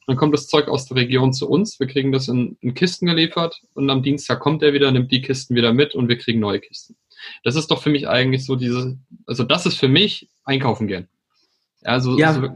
Dann 0.07 0.16
kommt 0.16 0.35
das 0.35 0.48
Zeug 0.48 0.68
aus 0.68 0.87
der 0.87 0.98
Region 0.98 1.33
zu 1.33 1.48
uns. 1.48 1.81
Wir 1.81 1.87
kriegen 1.87 2.12
das 2.12 2.29
in, 2.29 2.57
in 2.61 2.74
Kisten 2.74 3.07
geliefert 3.07 3.62
und 3.74 3.88
am 3.90 4.03
Dienstag 4.03 4.40
kommt 4.40 4.62
er 4.62 4.72
wieder, 4.72 4.90
nimmt 4.90 5.11
die 5.11 5.22
Kisten 5.22 5.57
wieder 5.57 5.72
mit 5.72 5.94
und 5.94 6.09
wir 6.09 6.18
kriegen 6.18 6.40
neue 6.40 6.61
Kisten. 6.61 6.96
Das 7.42 7.57
ist 7.57 7.70
doch 7.70 7.83
für 7.83 7.90
mich 7.90 8.07
eigentlich 8.07 8.44
so 8.44 8.55
diese, 8.57 8.98
also 9.27 9.44
das 9.44 9.66
ist 9.66 9.79
für 9.79 9.88
mich 9.88 10.29
einkaufen 10.44 10.88
gehen. 10.88 11.09
Also, 11.83 12.18
ja, 12.18 12.35
so, 12.35 12.48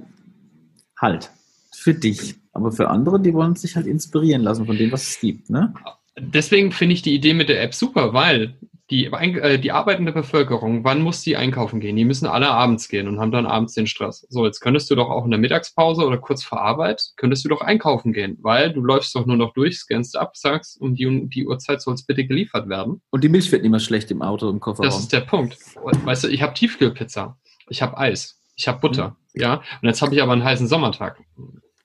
halt. 1.01 1.31
Für 1.73 1.95
dich. 1.95 2.35
Aber 2.59 2.73
für 2.73 2.89
andere, 2.89 3.21
die 3.21 3.33
wollen 3.35 3.55
sich 3.55 3.77
halt 3.77 3.87
inspirieren 3.87 4.43
lassen 4.43 4.67
von 4.67 4.77
dem, 4.77 4.91
was 4.91 5.09
es 5.09 5.21
gibt. 5.21 5.49
Ne? 5.49 5.73
Deswegen 6.19 6.73
finde 6.73 6.95
ich 6.95 7.03
die 7.03 7.15
Idee 7.15 7.33
mit 7.33 7.49
der 7.49 7.63
App 7.63 7.73
super, 7.73 8.13
weil 8.13 8.59
die, 8.91 9.07
äh, 9.07 9.61
die 9.61 9.71
arbeitende 9.71 10.11
Bevölkerung, 10.11 10.83
wann 10.83 11.03
muss 11.03 11.23
die 11.23 11.37
einkaufen 11.37 11.79
gehen? 11.79 11.95
Die 11.95 12.05
müssen 12.05 12.27
alle 12.27 12.49
abends 12.51 12.89
gehen 12.89 13.07
und 13.07 13.21
haben 13.21 13.31
dann 13.31 13.47
abends 13.47 13.75
den 13.75 13.87
Stress. 13.87 14.27
So, 14.29 14.45
jetzt 14.45 14.59
könntest 14.59 14.91
du 14.91 14.97
doch 14.97 15.09
auch 15.09 15.25
in 15.25 15.31
der 15.31 15.39
Mittagspause 15.39 16.05
oder 16.05 16.19
kurz 16.19 16.43
vor 16.43 16.61
Arbeit, 16.61 17.01
könntest 17.17 17.45
du 17.45 17.49
doch 17.49 17.61
einkaufen 17.61 18.13
gehen, 18.13 18.39
weil 18.41 18.73
du 18.73 18.81
läufst 18.81 19.15
doch 19.15 19.25
nur 19.25 19.37
noch 19.37 19.53
durch, 19.53 19.79
scannst 19.79 20.19
ab, 20.19 20.37
sagst, 20.37 20.81
um 20.81 20.97
die, 20.97 21.29
die 21.29 21.47
Uhrzeit 21.47 21.81
soll 21.81 21.95
es 21.95 22.05
bitte 22.05 22.27
geliefert 22.27 22.69
werden. 22.69 23.01
Und 23.11 23.23
die 23.23 23.29
Milch 23.29 23.53
wird 23.53 23.63
nicht 23.63 23.71
mehr 23.71 23.79
schlecht 23.79 24.11
im 24.11 24.23
Auto, 24.23 24.51
im 24.51 24.59
Kofferraum. 24.59 24.91
Das 24.91 24.99
ist 24.99 25.13
der 25.13 25.21
Punkt. 25.21 25.57
Weißt 25.77 26.25
du, 26.25 26.29
ich 26.29 26.43
habe 26.43 26.55
Tiefkühlpizza, 26.55 27.39
ich 27.69 27.83
habe 27.83 27.97
Eis, 27.99 28.43
ich 28.57 28.67
habe 28.67 28.81
Butter, 28.81 29.17
mhm. 29.35 29.41
ja, 29.41 29.55
und 29.55 29.89
jetzt 29.89 30.03
habe 30.03 30.13
ich 30.13 30.21
aber 30.21 30.33
einen 30.33 30.43
heißen 30.43 30.67
Sommertag. 30.67 31.21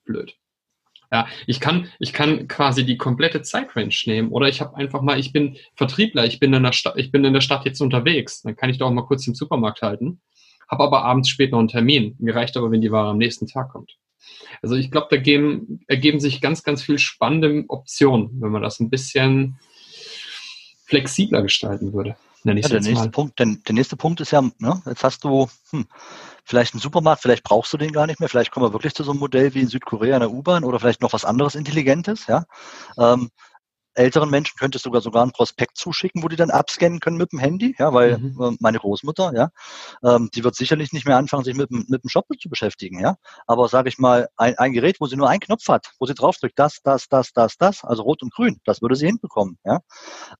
Blöd. 0.06 0.36
Ja, 1.13 1.28
ich 1.45 1.60
kann, 1.60 1.89
ich 1.99 2.12
kann 2.12 2.47
quasi 2.47 2.84
die 2.88 2.97
komplette 2.97 3.43
Zeitrange 3.43 3.93
nehmen 4.08 4.30
oder 4.30 4.47
ich 4.47 4.62
habe 4.62 4.76
einfach 4.76 5.04
mal, 5.04 5.19
ich 5.19 5.32
bin 5.32 5.58
Vertriebler, 5.76 6.26
ich 6.26 6.39
bin 6.39 6.52
in 6.56 6.63
der 6.63 6.73
Stadt, 6.73 6.97
ich 6.97 7.12
bin 7.12 7.23
in 7.23 7.34
der 7.34 7.41
Stadt 7.41 7.65
jetzt 7.65 7.82
unterwegs, 7.82 8.41
dann 8.41 8.56
kann 8.56 8.71
ich 8.71 8.80
doch 8.80 8.88
auch 8.88 8.91
mal 8.91 9.06
kurz 9.06 9.28
im 9.28 9.36
Supermarkt 9.36 9.84
halten, 9.84 10.21
habe 10.67 10.84
aber 10.84 11.06
abends 11.06 11.30
spät 11.30 11.52
noch 11.52 11.60
einen 11.60 11.67
Termin. 11.67 12.15
Mir 12.17 12.36
reicht 12.36 12.58
aber, 12.58 12.71
wenn 12.71 12.82
die 12.82 12.91
Ware 12.91 13.12
am 13.12 13.19
nächsten 13.19 13.45
Tag 13.45 13.69
kommt. 13.69 13.95
Also 14.63 14.73
ich 14.73 14.89
glaube, 14.89 15.06
da 15.12 15.17
geben, 15.17 15.82
ergeben 15.88 16.19
sich 16.19 16.41
ganz, 16.41 16.63
ganz 16.63 16.82
viel 16.82 16.97
spannende 16.97 17.63
Optionen, 17.67 18.41
wenn 18.41 18.52
man 18.52 18.63
das 18.63 18.80
ein 18.80 18.89
bisschen 18.89 19.60
flexibler 20.88 21.43
gestalten 21.43 21.93
würde. 21.93 22.15
Ja, 22.44 22.54
der 22.54 22.82
nächste 22.82 23.06
mal. 23.06 23.12
Punkt, 23.12 23.40
der, 23.40 23.46
der 23.46 23.74
nächste 23.74 23.96
Punkt 23.96 24.20
ist 24.20 24.32
ja, 24.32 24.42
ne, 24.42 24.82
jetzt 24.86 25.04
hast 25.04 25.24
du 25.24 25.48
hm, 25.70 25.86
vielleicht 26.44 26.74
einen 26.74 26.82
Supermarkt, 26.82 27.22
vielleicht 27.22 27.44
brauchst 27.44 27.72
du 27.72 27.78
den 27.78 27.94
gar 27.94 28.06
nicht 28.06 28.20
mehr, 28.20 28.28
vielleicht 28.28 28.52
kommen 28.52 28.66
wir 28.66 28.74
wirklich 28.74 28.94
zu 28.94 29.04
so 29.04 29.12
einem 29.12 29.20
Modell 29.20 29.54
wie 29.54 29.62
in 29.62 29.70
Südkorea 29.70 30.16
in 30.16 30.22
der 30.22 30.32
U-Bahn 30.32 30.66
oder 30.66 30.80
vielleicht 30.80 31.02
noch 31.02 31.14
was 31.14 31.26
anderes 31.26 31.56
Intelligentes, 31.56 32.28
ja. 32.28 32.46
Ähm, 32.98 33.30
älteren 33.96 34.30
Menschen 34.30 34.58
könnte 34.58 34.78
es 34.78 34.84
sogar 34.84 35.02
sogar 35.02 35.26
ein 35.26 35.32
Prospekt 35.32 35.78
zuschicken, 35.78 36.24
wo 36.24 36.28
die 36.28 36.36
dann 36.36 36.52
abscannen 36.52 37.00
können 37.00 37.18
mit 37.18 37.32
dem 37.32 37.40
Handy, 37.40 37.76
ja, 37.78 37.94
weil 37.94 38.18
mhm. 38.18 38.42
äh, 38.42 38.58
meine 38.60 38.80
Großmutter, 38.80 39.34
ja, 39.36 39.50
ähm, 40.04 40.30
die 40.34 40.44
wird 40.44 40.56
sicherlich 40.56 40.94
nicht 40.94 41.06
mehr 41.06 41.18
anfangen, 41.18 41.44
sich 41.44 41.56
mit, 41.56 41.72
mit 41.72 42.04
dem 42.04 42.10
Shop 42.10 42.26
zu 42.40 42.50
beschäftigen, 42.50 43.00
ja. 43.00 43.16
Aber 43.48 43.68
sage 43.68 43.90
ich 43.90 43.98
mal, 43.98 44.28
ein, 44.38 44.58
ein 44.58 44.74
Gerät, 44.74 44.98
wo 45.00 45.08
sie 45.08 45.16
nur 45.16 45.30
einen 45.30 45.40
Knopf 45.40 45.68
hat, 45.68 45.92
wo 46.00 46.06
sie 46.06 46.14
draufdrückt, 46.14 46.58
das, 46.58 46.80
das, 46.84 47.08
das, 47.08 47.32
das, 47.34 47.58
das, 47.58 47.84
also 47.84 48.04
rot 48.04 48.24
und 48.24 48.34
grün, 48.34 48.60
das 48.66 48.82
würde 48.82 48.96
sie 48.96 49.06
hinbekommen, 49.06 49.58
ja. 49.64 49.80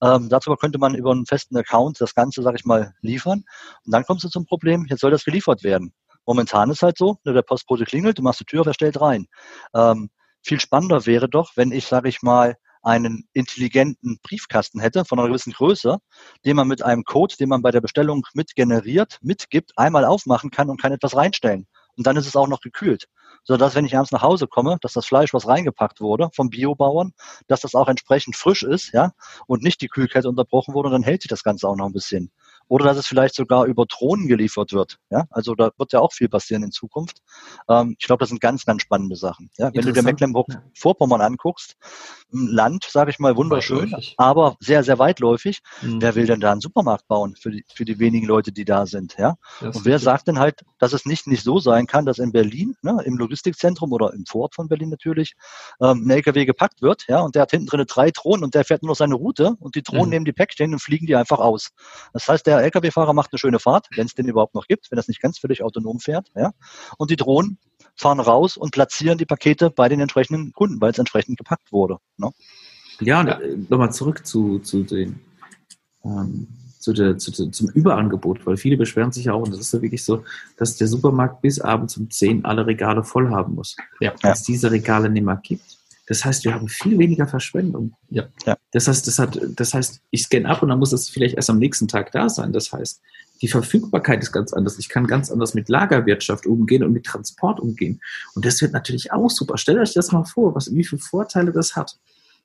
Ähm, 0.02 0.28
dazu 0.28 0.54
könnte 0.56 0.78
man 0.78 0.94
über 0.94 1.12
einen 1.12 1.26
festen 1.26 1.56
Account 1.56 2.00
das 2.00 2.14
Ganze, 2.14 2.42
sage 2.42 2.56
ich 2.56 2.64
mal, 2.64 2.92
liefern. 3.00 3.44
Und 3.84 3.92
dann 3.92 4.04
kommst 4.04 4.24
du 4.24 4.28
zum 4.28 4.46
Problem, 4.46 4.86
jetzt 4.88 5.00
soll 5.00 5.10
das 5.10 5.24
geliefert 5.24 5.62
werden. 5.62 5.92
Momentan 6.26 6.70
ist 6.70 6.82
halt 6.82 6.96
so, 6.96 7.18
ne, 7.24 7.32
der 7.32 7.42
Postbote 7.42 7.84
klingelt, 7.84 8.18
du 8.18 8.22
machst 8.22 8.40
die 8.40 8.44
Tür 8.44 8.62
auf, 8.62 8.66
er 8.66 8.74
stellt 8.74 9.00
rein. 9.00 9.26
Ähm, 9.74 10.10
viel 10.42 10.60
spannender 10.60 11.06
wäre 11.06 11.28
doch, 11.28 11.52
wenn 11.56 11.72
ich, 11.72 11.86
sage 11.86 12.08
ich 12.08 12.22
mal, 12.22 12.56
einen 12.84 13.28
intelligenten 13.32 14.18
Briefkasten 14.22 14.80
hätte 14.80 15.04
von 15.04 15.18
einer 15.18 15.28
gewissen 15.28 15.52
Größe, 15.52 15.98
den 16.44 16.56
man 16.56 16.68
mit 16.68 16.82
einem 16.82 17.04
Code, 17.04 17.34
den 17.38 17.48
man 17.48 17.62
bei 17.62 17.70
der 17.70 17.80
Bestellung 17.80 18.22
mit 18.34 18.54
generiert, 18.54 19.18
mitgibt, 19.22 19.72
einmal 19.76 20.04
aufmachen 20.04 20.50
kann 20.50 20.70
und 20.70 20.80
kann 20.80 20.92
etwas 20.92 21.16
reinstellen. 21.16 21.66
Und 21.96 22.06
dann 22.06 22.16
ist 22.16 22.26
es 22.26 22.36
auch 22.36 22.48
noch 22.48 22.60
gekühlt. 22.60 23.06
Sodass, 23.44 23.74
wenn 23.74 23.84
ich 23.84 23.96
abends 23.96 24.10
nach 24.10 24.22
Hause 24.22 24.46
komme, 24.46 24.78
dass 24.80 24.94
das 24.94 25.06
Fleisch, 25.06 25.34
was 25.34 25.46
reingepackt 25.46 26.00
wurde 26.00 26.30
vom 26.34 26.50
Biobauern, 26.50 27.12
dass 27.46 27.60
das 27.60 27.74
auch 27.74 27.88
entsprechend 27.88 28.36
frisch 28.36 28.62
ist, 28.62 28.92
ja, 28.92 29.12
und 29.46 29.62
nicht 29.62 29.80
die 29.80 29.88
Kühlkette 29.88 30.28
unterbrochen 30.28 30.74
wurde 30.74 30.88
und 30.88 30.92
dann 30.92 31.02
hält 31.02 31.22
sich 31.22 31.28
das 31.28 31.42
Ganze 31.42 31.68
auch 31.68 31.76
noch 31.76 31.86
ein 31.86 31.92
bisschen. 31.92 32.30
Oder 32.68 32.84
dass 32.84 32.96
es 32.96 33.06
vielleicht 33.06 33.34
sogar 33.34 33.66
über 33.66 33.86
Drohnen 33.86 34.28
geliefert 34.28 34.72
wird. 34.72 34.98
Ja, 35.10 35.24
also 35.30 35.54
da 35.54 35.70
wird 35.76 35.92
ja 35.92 36.00
auch 36.00 36.12
viel 36.12 36.28
passieren 36.28 36.62
in 36.62 36.72
Zukunft. 36.72 37.18
Ähm, 37.68 37.96
ich 37.98 38.06
glaube, 38.06 38.20
das 38.20 38.28
sind 38.30 38.40
ganz, 38.40 38.64
ganz 38.64 38.82
spannende 38.82 39.16
Sachen. 39.16 39.50
Ja, 39.58 39.70
wenn 39.72 39.84
du 39.84 39.92
dir 39.92 40.02
Mecklenburg-Vorpommern 40.02 41.20
anguckst, 41.20 41.76
ein 42.32 42.48
Land, 42.48 42.84
sage 42.90 43.10
ich 43.10 43.18
mal, 43.18 43.36
wunderschön, 43.36 43.92
weitläufig. 43.92 44.14
aber 44.18 44.56
sehr, 44.60 44.82
sehr 44.82 44.98
weitläufig. 44.98 45.60
Mhm. 45.82 46.00
Wer 46.00 46.14
will 46.14 46.26
denn 46.26 46.40
da 46.40 46.52
einen 46.52 46.60
Supermarkt 46.60 47.06
bauen 47.06 47.36
für 47.36 47.50
die, 47.50 47.64
für 47.72 47.84
die 47.84 47.98
wenigen 47.98 48.26
Leute, 48.26 48.52
die 48.52 48.64
da 48.64 48.86
sind? 48.86 49.16
Ja, 49.18 49.36
das 49.60 49.76
und 49.76 49.84
wer 49.84 49.98
sagt 49.98 50.28
denn 50.28 50.38
halt, 50.38 50.62
dass 50.78 50.92
es 50.92 51.06
nicht, 51.06 51.26
nicht 51.26 51.44
so 51.44 51.58
sein 51.58 51.86
kann, 51.86 52.04
dass 52.04 52.18
in 52.18 52.32
Berlin, 52.32 52.76
ne, 52.82 53.00
im 53.04 53.16
Logistikzentrum 53.16 53.92
oder 53.92 54.12
im 54.12 54.24
Vorort 54.26 54.54
von 54.54 54.68
Berlin 54.68 54.88
natürlich, 54.88 55.34
ähm, 55.80 56.06
ein 56.06 56.10
LKW 56.10 56.44
gepackt 56.44 56.82
wird, 56.82 57.04
ja, 57.08 57.20
und 57.20 57.34
der 57.34 57.42
hat 57.42 57.50
hinten 57.50 57.66
drin 57.66 57.84
drei 57.86 58.10
Drohnen 58.10 58.44
und 58.44 58.54
der 58.54 58.64
fährt 58.64 58.82
nur 58.82 58.90
noch 58.90 58.96
seine 58.96 59.14
Route 59.14 59.54
und 59.60 59.74
die 59.74 59.82
Drohnen 59.82 60.06
mhm. 60.06 60.10
nehmen 60.10 60.24
die 60.24 60.32
Päckchen 60.32 60.72
und 60.72 60.80
fliegen 60.80 61.06
die 61.06 61.16
einfach 61.16 61.38
aus. 61.38 61.70
Das 62.12 62.28
heißt, 62.28 62.46
der 62.46 62.53
LKW-Fahrer 62.62 63.12
macht 63.12 63.32
eine 63.32 63.38
schöne 63.38 63.58
Fahrt, 63.58 63.88
wenn 63.96 64.06
es 64.06 64.14
den 64.14 64.28
überhaupt 64.28 64.54
noch 64.54 64.66
gibt, 64.66 64.90
wenn 64.90 64.96
das 64.96 65.08
nicht 65.08 65.20
ganz 65.20 65.38
völlig 65.38 65.62
autonom 65.62 66.00
fährt, 66.00 66.30
ja, 66.34 66.52
und 66.98 67.10
die 67.10 67.16
Drohnen 67.16 67.58
fahren 67.96 68.20
raus 68.20 68.56
und 68.56 68.72
platzieren 68.72 69.18
die 69.18 69.26
Pakete 69.26 69.70
bei 69.70 69.88
den 69.88 70.00
entsprechenden 70.00 70.52
Kunden, 70.52 70.80
weil 70.80 70.90
es 70.90 70.98
entsprechend 70.98 71.38
gepackt 71.38 71.72
wurde. 71.72 71.98
Ne? 72.16 72.30
Ja, 73.00 73.24
ja. 73.24 73.40
Äh, 73.40 73.56
nochmal 73.68 73.92
zurück 73.92 74.26
zu, 74.26 74.58
zu 74.60 74.82
den 74.82 75.20
ähm, 76.04 76.48
zu 76.84 76.92
der, 76.92 77.16
zu, 77.16 77.32
zum 77.32 77.70
Überangebot, 77.70 78.44
weil 78.44 78.58
viele 78.58 78.76
beschweren 78.76 79.10
sich 79.10 79.24
ja 79.24 79.32
auch, 79.32 79.42
und 79.42 79.52
das 79.52 79.60
ist 79.60 79.72
ja 79.72 79.80
wirklich 79.80 80.04
so, 80.04 80.22
dass 80.58 80.76
der 80.76 80.86
Supermarkt 80.86 81.40
bis 81.40 81.58
abends 81.58 81.96
um 81.96 82.10
10 82.10 82.44
alle 82.44 82.66
Regale 82.66 83.02
voll 83.02 83.30
haben 83.30 83.54
muss. 83.54 83.74
Ja. 84.00 84.12
Dass 84.20 84.40
ja. 84.40 84.52
diese 84.52 84.70
Regale 84.70 85.08
nicht 85.08 85.24
mehr 85.24 85.40
gibt. 85.42 85.78
Das 86.06 86.24
heißt, 86.24 86.44
wir 86.44 86.54
haben 86.54 86.68
viel 86.68 86.98
weniger 86.98 87.26
Verschwendung. 87.26 87.94
Ja. 88.10 88.24
ja. 88.46 88.56
Das 88.72 88.88
heißt, 88.88 89.06
das 89.06 89.18
hat, 89.18 89.40
das 89.56 89.72
heißt, 89.74 90.00
ich 90.10 90.22
scanne 90.24 90.48
ab 90.48 90.62
und 90.62 90.68
dann 90.68 90.78
muss 90.78 90.92
es 90.92 91.08
vielleicht 91.08 91.36
erst 91.36 91.50
am 91.50 91.58
nächsten 91.58 91.88
Tag 91.88 92.12
da 92.12 92.28
sein. 92.28 92.52
Das 92.52 92.72
heißt, 92.72 93.00
die 93.40 93.48
Verfügbarkeit 93.48 94.22
ist 94.22 94.32
ganz 94.32 94.52
anders. 94.52 94.78
Ich 94.78 94.88
kann 94.88 95.06
ganz 95.06 95.30
anders 95.30 95.54
mit 95.54 95.68
Lagerwirtschaft 95.68 96.46
umgehen 96.46 96.84
und 96.84 96.92
mit 96.92 97.04
Transport 97.04 97.58
umgehen. 97.60 98.00
Und 98.34 98.44
das 98.44 98.60
wird 98.62 98.72
natürlich 98.72 99.12
auch 99.12 99.30
super. 99.30 99.58
Stellt 99.58 99.78
euch 99.78 99.94
das 99.94 100.12
mal 100.12 100.24
vor, 100.24 100.54
was, 100.54 100.74
wie 100.74 100.84
viele 100.84 101.00
Vorteile 101.00 101.52
das 101.52 101.74
hat. 101.74 101.96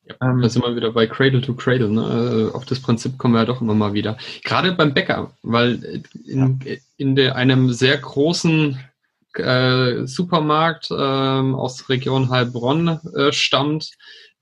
Ja, 0.06 0.16
ähm, 0.22 0.42
da 0.42 0.50
sind 0.50 0.64
wir 0.64 0.76
wieder 0.76 0.92
bei 0.92 1.06
Cradle 1.06 1.42
to 1.42 1.54
Cradle. 1.54 1.90
Ne? 1.90 2.50
Äh, 2.52 2.56
auf 2.56 2.66
das 2.66 2.80
Prinzip 2.80 3.18
kommen 3.18 3.34
wir 3.34 3.42
ja 3.42 3.46
doch 3.46 3.62
immer 3.62 3.76
mal 3.76 3.94
wieder. 3.94 4.18
Gerade 4.44 4.72
beim 4.72 4.94
Bäcker, 4.94 5.32
weil 5.44 6.04
in, 6.26 6.60
ja. 6.66 6.76
in 6.98 7.16
der, 7.16 7.36
einem 7.36 7.72
sehr 7.72 7.98
großen 7.98 8.80
äh, 9.40 10.06
Supermarkt 10.06 10.92
äh, 10.92 10.94
aus 10.94 11.78
der 11.78 11.90
Region 11.90 12.30
Heilbronn 12.30 13.00
äh, 13.16 13.32
stammt, 13.32 13.92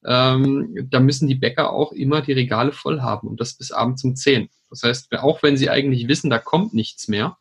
ähm, 0.05 0.87
da 0.89 0.99
müssen 0.99 1.27
die 1.27 1.35
Bäcker 1.35 1.71
auch 1.71 1.91
immer 1.91 2.21
die 2.21 2.33
Regale 2.33 2.71
voll 2.71 3.01
haben 3.01 3.27
und 3.27 3.39
das 3.39 3.53
bis 3.53 3.71
abends 3.71 4.03
um 4.03 4.15
10. 4.15 4.49
Das 4.69 4.83
heißt, 4.83 5.13
auch 5.13 5.43
wenn 5.43 5.57
sie 5.57 5.69
eigentlich 5.69 6.07
wissen, 6.07 6.29
da 6.29 6.39
kommt 6.39 6.73
nichts 6.73 7.07
mehr, 7.07 7.37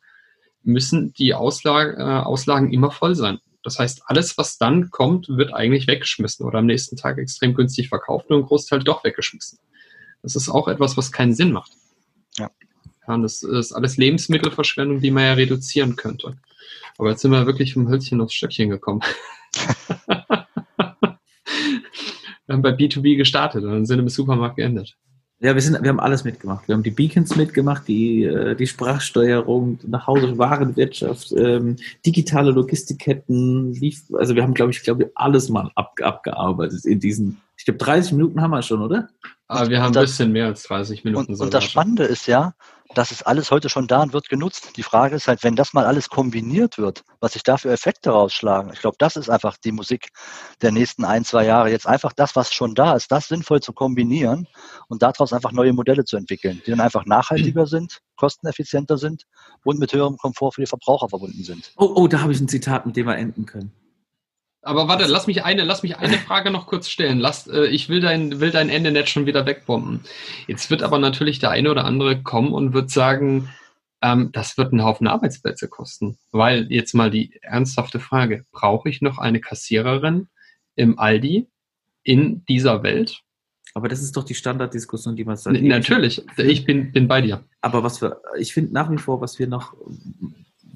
müssen 0.63 1.13
die 1.13 1.33
Auslag, 1.33 1.97
äh, 1.97 2.01
Auslagen 2.01 2.71
immer 2.71 2.91
voll 2.91 3.15
sein. 3.15 3.39
Das 3.63 3.79
heißt, 3.79 4.03
alles, 4.05 4.37
was 4.37 4.57
dann 4.57 4.91
kommt, 4.91 5.27
wird 5.29 5.53
eigentlich 5.53 5.87
weggeschmissen 5.87 6.45
oder 6.45 6.59
am 6.59 6.65
nächsten 6.65 6.95
Tag 6.95 7.17
extrem 7.17 7.53
günstig 7.53 7.89
verkauft 7.89 8.29
und 8.29 8.37
ein 8.37 8.45
Großteil 8.45 8.79
doch 8.79 9.03
weggeschmissen. 9.03 9.59
Das 10.23 10.35
ist 10.35 10.49
auch 10.49 10.67
etwas, 10.67 10.97
was 10.97 11.11
keinen 11.11 11.33
Sinn 11.33 11.51
macht. 11.51 11.71
Ja. 12.37 12.49
ja 13.07 13.17
das 13.17 13.43
ist 13.43 13.73
alles 13.73 13.97
Lebensmittelverschwendung, 13.97 15.01
die 15.01 15.11
man 15.11 15.23
ja 15.23 15.33
reduzieren 15.33 15.95
könnte. 15.95 16.37
Aber 16.97 17.11
jetzt 17.11 17.21
sind 17.21 17.31
wir 17.31 17.45
wirklich 17.45 17.73
vom 17.73 17.89
Hölzchen 17.89 18.21
aufs 18.21 18.33
Stöckchen 18.33 18.69
gekommen. 18.69 19.01
wir 20.07 21.17
haben 22.49 22.61
bei 22.61 22.71
B2B 22.71 23.17
gestartet 23.17 23.63
und 23.63 23.71
dann 23.71 23.85
sind 23.85 23.99
im 23.99 24.09
Supermarkt 24.09 24.57
geendet. 24.57 24.97
Ja, 25.39 25.53
wir, 25.53 25.61
sind, 25.61 25.79
wir 25.83 25.89
haben 25.89 25.99
alles 25.99 26.23
mitgemacht. 26.23 26.67
Wir 26.67 26.73
haben 26.73 26.81
die 26.81 26.89
Beacons 26.89 27.35
mitgemacht, 27.35 27.87
die, 27.87 28.23
äh, 28.23 28.55
die 28.55 28.65
Sprachsteuerung, 28.65 29.79
nach 29.85 30.07
Hause 30.07 30.39
Warenwirtschaft, 30.39 31.31
ähm, 31.33 31.75
digitale 32.03 32.49
Logistikketten, 32.49 33.71
lief, 33.73 34.01
also 34.13 34.33
wir 34.33 34.41
haben, 34.41 34.55
glaube 34.55 34.71
ich, 34.71 34.81
glaube 34.81 35.11
alles 35.13 35.49
mal 35.49 35.69
ab, 35.75 35.93
abgearbeitet 36.01 36.85
in 36.85 36.99
diesen, 36.99 37.39
ich 37.55 37.65
glaube, 37.65 37.77
30 37.77 38.13
Minuten 38.13 38.41
haben 38.41 38.49
wir 38.49 38.63
schon, 38.63 38.81
oder? 38.81 39.09
Aber 39.47 39.69
wir 39.69 39.81
haben 39.81 39.95
ein 39.95 40.01
bisschen 40.01 40.31
mehr 40.31 40.47
als 40.47 40.63
30 40.63 41.03
Minuten. 41.05 41.33
Und, 41.33 41.39
und 41.39 41.53
das 41.53 41.63
Spannende 41.63 42.03
ist 42.03 42.27
ja, 42.27 42.53
das 42.95 43.11
ist 43.11 43.23
alles 43.23 43.51
heute 43.51 43.69
schon 43.69 43.87
da 43.87 44.01
und 44.01 44.13
wird 44.13 44.29
genutzt. 44.29 44.75
Die 44.75 44.83
Frage 44.83 45.15
ist 45.15 45.27
halt, 45.27 45.43
wenn 45.43 45.55
das 45.55 45.73
mal 45.73 45.85
alles 45.85 46.09
kombiniert 46.09 46.77
wird, 46.77 47.03
was 47.19 47.33
sich 47.33 47.43
da 47.43 47.57
für 47.57 47.71
Effekte 47.71 48.09
rausschlagen. 48.09 48.71
Ich 48.73 48.79
glaube, 48.79 48.97
das 48.99 49.15
ist 49.15 49.29
einfach 49.29 49.57
die 49.57 49.71
Musik 49.71 50.09
der 50.61 50.71
nächsten 50.71 51.05
ein, 51.05 51.23
zwei 51.23 51.45
Jahre. 51.45 51.69
Jetzt 51.69 51.87
einfach 51.87 52.13
das, 52.13 52.35
was 52.35 52.53
schon 52.53 52.75
da 52.75 52.95
ist, 52.95 53.11
das 53.11 53.27
sinnvoll 53.27 53.61
zu 53.61 53.73
kombinieren 53.73 54.47
und 54.87 55.01
daraus 55.01 55.33
einfach 55.33 55.51
neue 55.51 55.73
Modelle 55.73 56.05
zu 56.05 56.17
entwickeln, 56.17 56.61
die 56.65 56.71
dann 56.71 56.81
einfach 56.81 57.05
nachhaltiger 57.05 57.65
sind, 57.67 57.99
kosteneffizienter 58.15 58.97
sind 58.97 59.23
und 59.63 59.79
mit 59.79 59.93
höherem 59.93 60.17
Komfort 60.17 60.53
für 60.53 60.61
die 60.61 60.67
Verbraucher 60.67 61.09
verbunden 61.09 61.43
sind. 61.43 61.71
Oh, 61.77 61.91
oh 61.95 62.07
da 62.07 62.21
habe 62.21 62.31
ich 62.31 62.39
ein 62.39 62.47
Zitat, 62.47 62.85
mit 62.85 62.95
dem 62.95 63.07
wir 63.07 63.17
enden 63.17 63.45
können. 63.45 63.71
Aber 64.67 64.89
warte, 64.89 65.05
lass 65.05 65.27
mich 65.27 65.45
eine, 65.45 65.63
lass 65.63 65.81
mich 65.81 65.97
eine 65.97 66.17
Frage 66.17 66.51
noch 66.51 66.67
kurz 66.67 66.89
stellen. 66.89 67.19
Lass, 67.19 67.47
äh, 67.47 67.67
ich 67.67 67.87
will 67.87 68.01
dein, 68.01 68.41
will 68.41 68.51
dein 68.51 68.69
Ende 68.69 68.91
nicht 68.91 69.07
schon 69.07 69.25
wieder 69.25 69.45
wegbomben. 69.45 70.01
Jetzt 70.47 70.69
wird 70.69 70.83
aber 70.83 70.99
natürlich 70.99 71.39
der 71.39 71.51
eine 71.51 71.71
oder 71.71 71.85
andere 71.85 72.21
kommen 72.21 72.51
und 72.51 72.73
wird 72.73 72.91
sagen, 72.91 73.49
ähm, 74.01 74.29
das 74.33 74.57
wird 74.57 74.73
einen 74.73 74.83
Haufen 74.83 75.07
Arbeitsplätze 75.07 75.69
kosten. 75.69 76.17
Weil 76.33 76.67
jetzt 76.69 76.93
mal 76.93 77.09
die 77.09 77.39
ernsthafte 77.41 78.01
Frage, 78.01 78.43
brauche 78.51 78.89
ich 78.89 79.01
noch 79.01 79.19
eine 79.19 79.39
Kassiererin 79.39 80.27
im 80.75 80.99
Aldi 80.99 81.47
in 82.03 82.43
dieser 82.45 82.83
Welt? 82.83 83.21
Aber 83.73 83.87
das 83.87 84.01
ist 84.01 84.17
doch 84.17 84.25
die 84.25 84.35
Standarddiskussion, 84.35 85.15
die 85.15 85.23
man 85.23 85.37
sagt. 85.37 85.61
Natürlich, 85.61 86.25
ich 86.35 86.65
bin, 86.65 86.91
bin 86.91 87.07
bei 87.07 87.21
dir. 87.21 87.45
Aber 87.61 87.83
was 87.83 88.01
wir, 88.01 88.19
ich 88.37 88.53
finde 88.53 88.73
nach 88.73 88.91
wie 88.91 88.97
vor, 88.97 89.21
was 89.21 89.39
wir 89.39 89.47
noch 89.47 89.75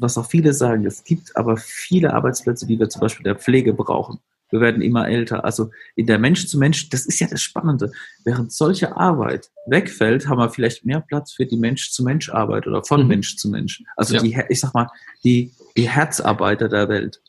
was 0.01 0.17
auch 0.17 0.25
viele 0.25 0.53
sagen, 0.53 0.85
es 0.85 1.03
gibt 1.03 1.35
aber 1.37 1.57
viele 1.57 2.13
Arbeitsplätze, 2.13 2.65
die 2.65 2.79
wir 2.79 2.89
zum 2.89 3.01
Beispiel 3.01 3.23
der 3.23 3.35
Pflege 3.35 3.73
brauchen. 3.73 4.19
Wir 4.49 4.59
werden 4.59 4.81
immer 4.81 5.07
älter. 5.07 5.45
Also 5.45 5.71
in 5.95 6.07
der 6.07 6.19
Mensch 6.19 6.47
zu 6.47 6.59
Mensch, 6.59 6.89
das 6.89 7.05
ist 7.05 7.19
ja 7.19 7.27
das 7.27 7.41
Spannende. 7.41 7.91
Während 8.25 8.51
solche 8.51 8.97
Arbeit 8.97 9.49
wegfällt, 9.65 10.27
haben 10.27 10.39
wir 10.39 10.49
vielleicht 10.49 10.85
mehr 10.85 10.99
Platz 10.99 11.31
für 11.31 11.45
die 11.45 11.57
Mensch 11.57 11.91
zu 11.91 12.03
Mensch 12.03 12.29
Arbeit 12.29 12.67
oder 12.67 12.83
von 12.83 13.03
mhm. 13.03 13.07
Mensch 13.07 13.37
zu 13.37 13.49
Mensch. 13.49 13.81
Also 13.95 14.15
ja. 14.15 14.21
die, 14.21 14.37
ich 14.49 14.59
sag 14.59 14.73
mal, 14.73 14.89
die, 15.23 15.53
die 15.77 15.89
Herzarbeiter 15.89 16.67
der 16.67 16.89
Welt. 16.89 17.21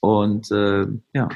Und 0.00 0.50
äh, 0.50 0.86
ja. 1.14 1.28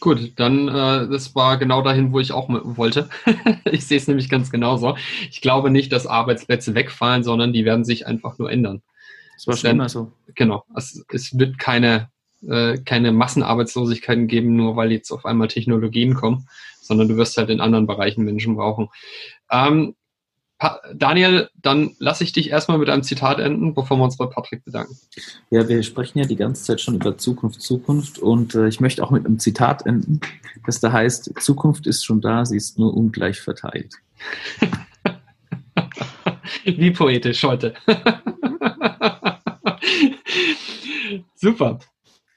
Gut, 0.00 0.32
dann 0.36 0.68
äh, 0.68 1.08
das 1.08 1.34
war 1.34 1.58
genau 1.58 1.82
dahin, 1.82 2.12
wo 2.12 2.20
ich 2.20 2.32
auch 2.32 2.48
wollte. 2.48 3.08
ich 3.64 3.84
sehe 3.84 3.98
es 3.98 4.06
nämlich 4.06 4.28
ganz 4.30 4.50
genauso. 4.50 4.96
Ich 5.28 5.40
glaube 5.40 5.70
nicht, 5.70 5.92
dass 5.92 6.06
Arbeitsplätze 6.06 6.74
wegfallen, 6.74 7.24
sondern 7.24 7.52
die 7.52 7.64
werden 7.64 7.84
sich 7.84 8.06
einfach 8.06 8.38
nur 8.38 8.50
ändern. 8.50 8.80
Das 9.38 9.46
war 9.46 9.56
schon 9.56 9.70
immer 9.70 9.88
so. 9.88 10.10
Genau. 10.34 10.64
Es, 10.74 11.04
es 11.12 11.38
wird 11.38 11.60
keine, 11.60 12.10
äh, 12.42 12.76
keine 12.78 13.12
Massenarbeitslosigkeiten 13.12 14.26
geben, 14.26 14.56
nur 14.56 14.74
weil 14.74 14.90
jetzt 14.90 15.12
auf 15.12 15.24
einmal 15.24 15.46
Technologien 15.46 16.14
kommen, 16.14 16.48
sondern 16.80 17.06
du 17.06 17.16
wirst 17.16 17.36
halt 17.36 17.48
in 17.48 17.60
anderen 17.60 17.86
Bereichen 17.86 18.24
Menschen 18.24 18.56
brauchen. 18.56 18.88
Ähm, 19.48 19.94
Daniel, 20.92 21.50
dann 21.54 21.94
lasse 22.00 22.24
ich 22.24 22.32
dich 22.32 22.50
erstmal 22.50 22.78
mit 22.78 22.90
einem 22.90 23.04
Zitat 23.04 23.38
enden, 23.38 23.74
bevor 23.74 23.96
wir 23.96 24.02
uns 24.02 24.16
bei 24.16 24.26
Patrick 24.26 24.64
bedanken. 24.64 24.98
Ja, 25.50 25.68
wir 25.68 25.84
sprechen 25.84 26.18
ja 26.18 26.24
die 26.24 26.34
ganze 26.34 26.64
Zeit 26.64 26.80
schon 26.80 26.96
über 26.96 27.16
Zukunft, 27.16 27.62
Zukunft 27.62 28.18
und 28.18 28.56
äh, 28.56 28.66
ich 28.66 28.80
möchte 28.80 29.04
auch 29.04 29.12
mit 29.12 29.24
einem 29.24 29.38
Zitat 29.38 29.86
enden, 29.86 30.20
das 30.66 30.80
da 30.80 30.90
heißt, 30.90 31.40
Zukunft 31.40 31.86
ist 31.86 32.04
schon 32.04 32.20
da, 32.20 32.44
sie 32.44 32.56
ist 32.56 32.76
nur 32.76 32.92
ungleich 32.92 33.40
verteilt. 33.40 33.94
Wie 36.64 36.90
poetisch 36.90 37.44
heute. 37.44 37.74
Super. 41.34 41.78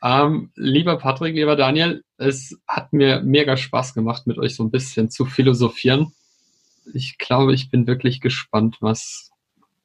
Ähm, 0.04 0.52
lieber 0.56 0.98
Patrick, 0.98 1.36
lieber 1.36 1.56
Daniel, 1.56 2.04
es 2.18 2.60
hat 2.68 2.92
mir 2.92 3.22
mega 3.22 3.56
Spaß 3.56 3.94
gemacht, 3.94 4.26
mit 4.26 4.38
euch 4.38 4.56
so 4.56 4.64
ein 4.64 4.72
bisschen 4.72 5.10
zu 5.10 5.26
philosophieren. 5.26 6.14
Ich 6.94 7.18
glaube, 7.18 7.54
ich 7.54 7.70
bin 7.70 7.86
wirklich 7.86 8.20
gespannt, 8.20 8.78
was 8.80 9.32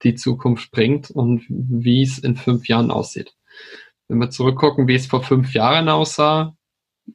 die 0.03 0.15
Zukunft 0.15 0.71
bringt 0.71 1.11
und 1.11 1.45
wie 1.49 2.03
es 2.03 2.19
in 2.19 2.37
fünf 2.37 2.69
Jahren 2.69 2.91
aussieht. 2.91 3.35
Wenn 4.09 4.19
wir 4.19 4.31
zurückgucken, 4.31 4.89
wie 4.89 4.95
es 4.95 5.07
vor 5.07 5.23
fünf 5.23 5.53
Jahren 5.53 5.89
aussah, 5.89 6.57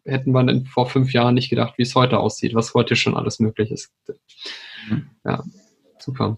hätten 0.06 0.32
wir 0.32 0.64
vor 0.66 0.90
fünf 0.90 1.14
Jahren 1.14 1.36
nicht 1.36 1.50
gedacht, 1.50 1.78
wie 1.78 1.84
es 1.84 1.96
heute 1.96 2.20
aussieht, 2.20 2.54
was 2.54 2.74
heute 2.74 2.96
schon 2.96 3.16
alles 3.16 3.40
möglich 3.40 3.72
ist. 3.72 3.92
Mhm. 4.90 5.10
Ja, 5.24 5.44
super. 6.00 6.38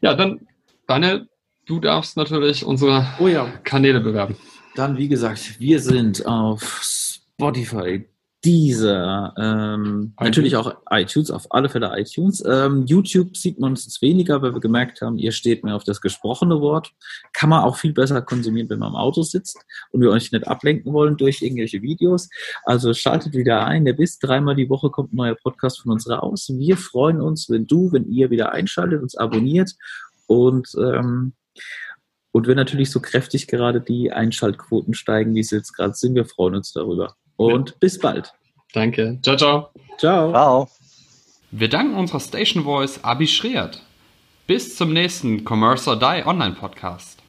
Ja, 0.00 0.14
dann, 0.14 0.46
Daniel, 0.86 1.28
du 1.66 1.80
darfst 1.80 2.16
natürlich 2.16 2.64
unsere 2.64 3.06
oh 3.18 3.28
ja. 3.28 3.46
Kanäle 3.64 4.00
bewerben. 4.00 4.36
Dann, 4.74 4.98
wie 4.98 5.08
gesagt, 5.08 5.60
wir 5.60 5.80
sind 5.80 6.26
auf 6.26 6.82
Spotify, 6.82 8.06
dieser, 8.44 9.32
ähm, 9.38 10.12
natürlich 10.20 10.56
auch 10.56 10.76
iTunes, 10.90 11.30
auf 11.30 11.46
alle 11.50 11.70
Fälle 11.70 11.98
iTunes. 11.98 12.44
Ähm, 12.46 12.84
YouTube 12.86 13.36
sieht 13.36 13.58
man 13.58 13.70
uns 13.70 13.86
jetzt 13.86 14.02
weniger, 14.02 14.42
weil 14.42 14.52
wir 14.52 14.60
gemerkt 14.60 15.00
haben, 15.00 15.16
ihr 15.16 15.32
steht 15.32 15.64
mehr 15.64 15.74
auf 15.74 15.84
das 15.84 16.02
gesprochene 16.02 16.60
Wort. 16.60 16.92
Kann 17.32 17.48
man 17.48 17.64
auch 17.64 17.76
viel 17.76 17.94
besser 17.94 18.20
konsumieren, 18.20 18.68
wenn 18.68 18.80
man 18.80 18.90
im 18.90 18.96
Auto 18.96 19.22
sitzt 19.22 19.58
und 19.92 20.02
wir 20.02 20.10
euch 20.10 20.30
nicht 20.30 20.46
ablenken 20.46 20.92
wollen 20.92 21.16
durch 21.16 21.40
irgendwelche 21.40 21.80
Videos. 21.80 22.28
Also 22.64 22.92
schaltet 22.92 23.32
wieder 23.32 23.64
ein. 23.64 23.86
Der 23.86 23.94
bis 23.94 24.18
dreimal 24.18 24.56
die 24.56 24.68
Woche 24.68 24.90
kommt 24.90 25.14
ein 25.14 25.16
neuer 25.16 25.36
Podcast 25.36 25.80
von 25.80 25.92
uns 25.92 26.08
raus. 26.08 26.50
Wir 26.52 26.76
freuen 26.76 27.22
uns, 27.22 27.48
wenn 27.48 27.66
du, 27.66 27.92
wenn 27.92 28.10
ihr 28.10 28.28
wieder 28.28 28.52
einschaltet, 28.52 29.00
uns 29.00 29.16
abonniert 29.16 29.72
Und, 30.26 30.68
ähm, 30.78 31.32
und 32.34 32.48
wenn 32.48 32.56
natürlich 32.56 32.90
so 32.90 33.00
kräftig 33.00 33.46
gerade 33.46 33.80
die 33.80 34.12
Einschaltquoten 34.12 34.92
steigen, 34.94 35.34
wie 35.36 35.42
sie 35.44 35.56
jetzt 35.56 35.72
gerade 35.72 35.94
sind, 35.94 36.16
wir 36.16 36.24
freuen 36.24 36.56
uns 36.56 36.72
darüber. 36.72 37.14
Und 37.36 37.70
ja. 37.70 37.76
bis 37.78 38.00
bald. 38.00 38.32
Danke. 38.72 39.20
Ciao, 39.22 39.36
ciao. 39.36 39.70
Ciao. 39.98 40.30
Ciao. 40.32 40.68
Wir 41.52 41.68
danken 41.68 41.94
unserer 41.94 42.18
Station 42.18 42.64
Voice 42.64 42.98
Abi 43.04 43.28
Schreert. 43.28 43.82
Bis 44.48 44.76
zum 44.76 44.92
nächsten 44.92 45.44
Commerce 45.48 45.88
or 45.88 45.96
Die 45.96 46.26
Online 46.26 46.54
Podcast. 46.54 47.22